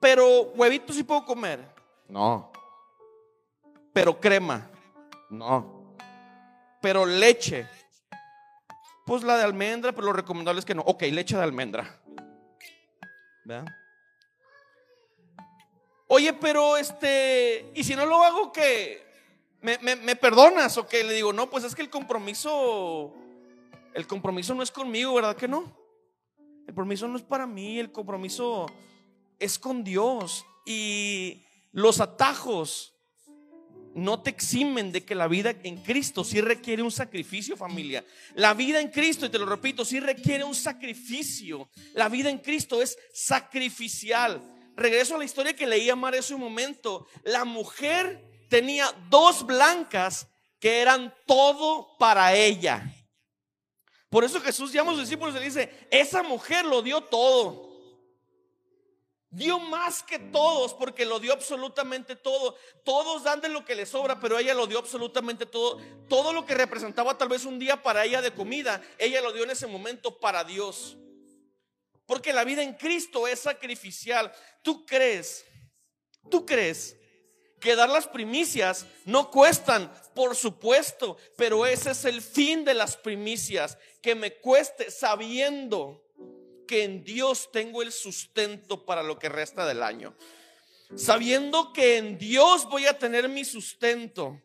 Pero 0.00 0.52
huevitos 0.54 0.96
sí 0.96 1.02
puedo 1.02 1.24
comer. 1.26 1.60
No. 2.08 2.50
Pero 3.92 4.18
crema. 4.18 4.70
No. 5.28 5.94
Pero 6.80 7.04
leche. 7.04 7.68
Pues 9.04 9.22
la 9.22 9.36
de 9.36 9.44
almendra, 9.44 9.92
pero 9.92 10.06
lo 10.06 10.12
recomendable 10.12 10.60
es 10.60 10.64
que 10.64 10.74
no. 10.74 10.82
Ok, 10.82 11.02
leche 11.02 11.36
de 11.36 11.42
almendra. 11.42 12.00
¿Verdad? 13.44 13.66
Oye, 16.06 16.32
pero 16.34 16.76
este, 16.76 17.70
¿y 17.74 17.84
si 17.84 17.94
no 17.94 18.06
lo 18.06 18.22
hago 18.22 18.52
qué? 18.52 19.04
¿Me, 19.60 19.78
me 19.78 20.16
perdonas 20.16 20.76
o 20.76 20.86
qué? 20.86 21.02
Le 21.02 21.14
digo, 21.14 21.32
no, 21.32 21.48
pues 21.48 21.64
es 21.64 21.74
que 21.74 21.82
el 21.82 21.90
compromiso, 21.90 23.14
el 23.94 24.06
compromiso 24.06 24.54
no 24.54 24.62
es 24.62 24.70
conmigo, 24.70 25.14
¿verdad 25.14 25.36
que 25.36 25.48
no? 25.48 25.84
El 26.66 26.74
compromiso 26.74 27.08
no 27.08 27.16
es 27.16 27.22
para 27.22 27.46
mí, 27.46 27.78
el 27.78 27.92
compromiso 27.92 28.66
es 29.38 29.58
con 29.58 29.84
Dios. 29.84 30.46
Y 30.64 31.44
los 31.72 32.00
atajos 32.00 32.93
no 33.94 34.20
te 34.20 34.30
eximen 34.30 34.92
de 34.92 35.04
que 35.04 35.14
la 35.14 35.28
vida 35.28 35.54
en 35.62 35.82
Cristo 35.82 36.24
sí 36.24 36.40
requiere 36.40 36.82
un 36.82 36.90
sacrificio, 36.90 37.56
familia. 37.56 38.04
La 38.34 38.54
vida 38.54 38.80
en 38.80 38.88
Cristo, 38.88 39.26
y 39.26 39.28
te 39.28 39.38
lo 39.38 39.46
repito, 39.46 39.84
sí 39.84 40.00
requiere 40.00 40.44
un 40.44 40.54
sacrificio. 40.54 41.68
La 41.94 42.08
vida 42.08 42.30
en 42.30 42.38
Cristo 42.38 42.82
es 42.82 42.98
sacrificial. 43.12 44.42
Regreso 44.76 45.14
a 45.14 45.18
la 45.18 45.24
historia 45.24 45.54
que 45.54 45.66
leía 45.66 45.94
Mar 45.94 46.14
hace 46.14 46.34
un 46.34 46.40
momento. 46.40 47.06
La 47.22 47.44
mujer 47.44 48.46
tenía 48.48 48.90
dos 49.08 49.46
blancas 49.46 50.26
que 50.58 50.80
eran 50.80 51.14
todo 51.26 51.96
para 51.98 52.34
ella. 52.34 52.84
Por 54.10 54.24
eso 54.24 54.40
Jesús 54.40 54.72
llama 54.72 54.92
a 54.92 54.94
sus 54.94 55.02
discípulos 55.04 55.34
y 55.36 55.44
dice, 55.44 55.88
esa 55.90 56.22
mujer 56.22 56.64
lo 56.64 56.82
dio 56.82 57.00
todo. 57.00 57.73
Dio 59.34 59.58
más 59.58 60.04
que 60.04 60.20
todos 60.20 60.74
porque 60.74 61.04
lo 61.04 61.18
dio 61.18 61.32
absolutamente 61.32 62.14
todo. 62.14 62.54
Todos 62.84 63.24
dan 63.24 63.40
de 63.40 63.48
lo 63.48 63.64
que 63.64 63.74
les 63.74 63.88
sobra, 63.88 64.20
pero 64.20 64.38
ella 64.38 64.54
lo 64.54 64.68
dio 64.68 64.78
absolutamente 64.78 65.44
todo. 65.44 65.80
Todo 66.08 66.32
lo 66.32 66.46
que 66.46 66.54
representaba 66.54 67.18
tal 67.18 67.28
vez 67.28 67.44
un 67.44 67.58
día 67.58 67.82
para 67.82 68.04
ella 68.04 68.22
de 68.22 68.32
comida, 68.32 68.80
ella 68.96 69.20
lo 69.20 69.32
dio 69.32 69.42
en 69.42 69.50
ese 69.50 69.66
momento 69.66 70.20
para 70.20 70.44
Dios. 70.44 70.96
Porque 72.06 72.32
la 72.32 72.44
vida 72.44 72.62
en 72.62 72.74
Cristo 72.74 73.26
es 73.26 73.40
sacrificial. 73.40 74.32
¿Tú 74.62 74.86
crees? 74.86 75.44
¿Tú 76.30 76.46
crees 76.46 76.96
que 77.60 77.74
dar 77.74 77.90
las 77.90 78.06
primicias 78.06 78.86
no 79.04 79.32
cuestan? 79.32 79.92
Por 80.14 80.36
supuesto, 80.36 81.16
pero 81.36 81.66
ese 81.66 81.90
es 81.90 82.04
el 82.04 82.22
fin 82.22 82.64
de 82.64 82.74
las 82.74 82.96
primicias, 82.96 83.78
que 84.00 84.14
me 84.14 84.36
cueste 84.36 84.92
sabiendo 84.92 86.03
que 86.66 86.84
en 86.84 87.04
Dios 87.04 87.50
tengo 87.52 87.82
el 87.82 87.92
sustento 87.92 88.84
para 88.84 89.02
lo 89.02 89.18
que 89.18 89.28
resta 89.28 89.66
del 89.66 89.82
año. 89.82 90.14
Sabiendo 90.96 91.72
que 91.72 91.98
en 91.98 92.18
Dios 92.18 92.68
voy 92.68 92.86
a 92.86 92.98
tener 92.98 93.28
mi 93.28 93.44
sustento. 93.44 94.40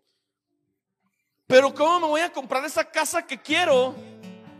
Pero 1.47 1.73
¿cómo 1.73 1.99
me 1.99 2.07
voy 2.07 2.21
a 2.21 2.31
comprar 2.31 2.63
esa 2.65 2.89
casa 2.89 3.25
que 3.25 3.41
quiero 3.41 3.95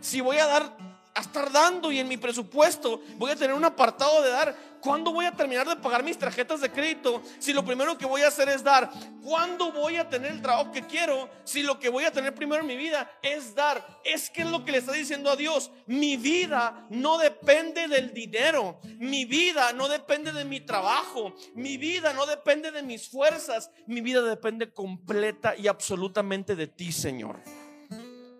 si 0.02 0.22
voy 0.22 0.38
a 0.38 0.46
dar 0.46 0.78
a 1.14 1.22
estar 1.22 1.52
dando 1.52 1.92
y 1.92 2.00
en 2.00 2.08
mi 2.08 2.18
presupuesto 2.18 3.02
voy 3.16 3.32
a 3.32 3.36
tener 3.36 3.54
un 3.54 3.66
apartado 3.66 4.22
de 4.22 4.30
dar 4.30 4.56
¿Cuándo 4.82 5.12
voy 5.12 5.26
a 5.26 5.32
terminar 5.32 5.68
de 5.68 5.76
pagar 5.76 6.04
mis 6.04 6.18
tarjetas 6.18 6.62
de 6.62 6.72
crédito 6.72 7.22
si 7.40 7.54
lo 7.54 7.66
primero 7.66 7.98
que 7.98 8.06
voy 8.06 8.22
a 8.22 8.28
hacer 8.28 8.50
es 8.50 8.64
dar? 8.64 8.90
¿Cuándo 9.24 9.72
voy 9.72 9.98
a 9.98 10.08
tener 10.10 10.32
el 10.32 10.42
trabajo 10.42 10.72
que 10.72 10.86
quiero 10.86 11.30
si 11.44 11.64
lo 11.64 11.80
que 11.80 11.90
voy 11.90 12.06
a 12.06 12.12
tener 12.12 12.34
primero 12.34 12.62
en 12.62 12.68
mi 12.68 12.78
vida 12.78 13.12
es 13.22 13.54
dar? 13.54 13.86
Es 14.04 14.30
que 14.30 14.42
es 14.42 14.48
lo 14.48 14.64
que 14.64 14.72
le 14.72 14.78
está 14.80 14.94
diciendo 14.94 15.30
a 15.30 15.36
Dios. 15.36 15.72
Mi 15.86 16.18
vida 16.18 16.86
no 16.90 17.18
depende 17.18 17.88
del 17.88 18.14
dinero. 18.14 18.80
Mi 18.98 19.26
vida 19.26 19.74
no 19.74 19.88
depende 19.88 20.32
de 20.32 20.46
mi 20.46 20.62
trabajo. 20.62 21.34
Mi 21.56 21.78
vida 21.78 22.14
no 22.14 22.26
depende 22.26 22.72
de 22.72 22.84
mis 22.84 23.10
fuerzas. 23.10 23.72
Mi 23.88 24.02
vida 24.02 24.22
depende 24.22 24.72
completa 24.72 25.56
y 25.56 25.68
absolutamente 25.68 26.56
de 26.56 26.68
ti, 26.68 26.92
Señor. 26.92 27.40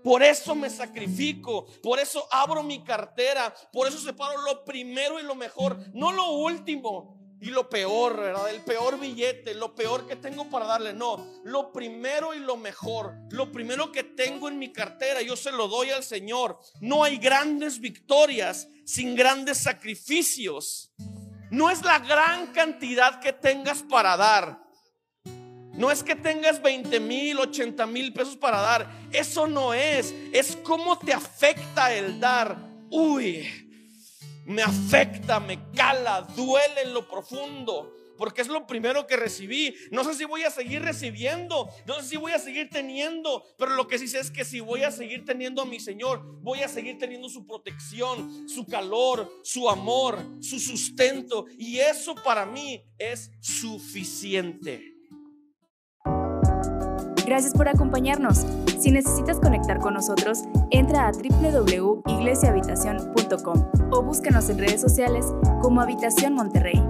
Por 0.04 0.24
eso 0.24 0.56
me 0.56 0.70
sacrifico, 0.70 1.66
por 1.84 2.00
eso 2.00 2.28
abro 2.32 2.64
mi 2.64 2.84
cartera, 2.84 3.54
por 3.72 3.88
eso 3.88 3.98
separo 4.00 4.42
lo 4.42 4.64
primero 4.64 5.20
y 5.20 5.24
lo 5.24 5.36
mejor, 5.36 5.78
no 5.94 6.12
lo 6.12 6.32
último 6.32 7.20
y 7.42 7.48
lo 7.48 7.70
peor, 7.70 8.18
¿verdad? 8.18 8.50
El 8.50 8.62
peor 8.62 9.00
billete, 9.00 9.54
lo 9.54 9.74
peor 9.74 10.08
que 10.08 10.16
tengo 10.16 10.50
para 10.50 10.66
darle, 10.66 10.94
no, 10.94 11.26
lo 11.44 11.72
primero 11.72 12.34
y 12.34 12.40
lo 12.40 12.58
mejor, 12.58 13.16
lo 13.30 13.52
primero 13.52 13.92
que 13.92 14.04
tengo 14.04 14.50
en 14.50 14.60
mi 14.60 14.74
cartera, 14.74 15.22
yo 15.22 15.36
se 15.36 15.52
lo 15.52 15.68
doy 15.68 15.90
al 15.92 16.04
Señor. 16.04 16.60
No 16.82 17.04
hay 17.04 17.18
grandes 17.18 17.80
victorias 17.80 18.68
sin 18.86 19.16
grandes 19.16 19.58
sacrificios. 19.60 20.92
No 21.50 21.70
es 21.70 21.82
la 21.84 22.00
gran 22.00 22.52
cantidad 22.52 23.20
que 23.22 23.34
tengas 23.34 23.84
para 23.84 24.18
dar, 24.18 24.62
no 25.80 25.90
es 25.90 26.04
que 26.04 26.14
tengas 26.14 26.62
20 26.62 27.00
mil, 27.00 27.40
80 27.40 27.86
mil 27.86 28.12
pesos 28.12 28.36
para 28.36 28.60
dar. 28.60 29.08
Eso 29.14 29.48
no 29.48 29.74
es. 29.74 30.14
Es 30.34 30.58
cómo 30.58 31.00
te 31.00 31.14
afecta 31.14 31.96
el 31.96 32.20
dar. 32.20 32.58
Uy, 32.90 33.48
me 34.46 34.62
afecta, 34.62 35.40
me 35.40 35.58
cala, 35.72 36.28
duele 36.36 36.82
en 36.82 36.94
lo 36.94 37.08
profundo. 37.08 37.96
Porque 38.18 38.42
es 38.42 38.50
lo 38.50 38.68
primero 38.68 39.08
que 39.08 39.16
recibí. 39.16 39.74
No 39.90 40.04
sé 40.04 40.16
si 40.16 40.26
voy 40.26 40.44
a 40.44 40.52
seguir 40.52 40.82
recibiendo. 40.82 41.70
No 41.88 41.96
sé 42.02 42.10
si 42.10 42.18
voy 42.18 42.34
a 42.34 42.40
seguir 42.40 42.70
teniendo. 42.70 43.46
Pero 43.58 43.76
lo 43.76 43.88
que 43.88 43.98
sí 43.98 44.10
sé 44.10 44.20
es 44.20 44.32
que 44.32 44.44
si 44.44 44.60
voy 44.60 44.84
a 44.84 44.92
seguir 44.92 45.24
teniendo 45.24 45.62
a 45.62 45.66
mi 45.66 45.80
Señor, 45.80 46.42
voy 46.42 46.62
a 46.62 46.68
seguir 46.68 46.98
teniendo 46.98 47.30
su 47.30 47.48
protección, 47.48 48.50
su 48.50 48.66
calor, 48.66 49.32
su 49.44 49.70
amor, 49.70 50.20
su 50.42 50.60
sustento. 50.60 51.46
Y 51.58 51.80
eso 51.80 52.16
para 52.16 52.46
mí 52.46 52.84
es 52.98 53.32
suficiente. 53.40 54.99
Gracias 57.30 57.54
por 57.54 57.70
acompañarnos. 57.70 58.44
Si 58.80 58.90
necesitas 58.90 59.40
conectar 59.40 59.78
con 59.78 59.94
nosotros, 59.94 60.46
entra 60.72 61.08
a 61.08 61.12
www.iglesiahabitacion.com 61.12 63.72
o 63.92 64.02
búscanos 64.02 64.50
en 64.50 64.58
redes 64.58 64.82
sociales 64.82 65.28
como 65.62 65.80
Habitación 65.80 66.34
Monterrey. 66.34 66.82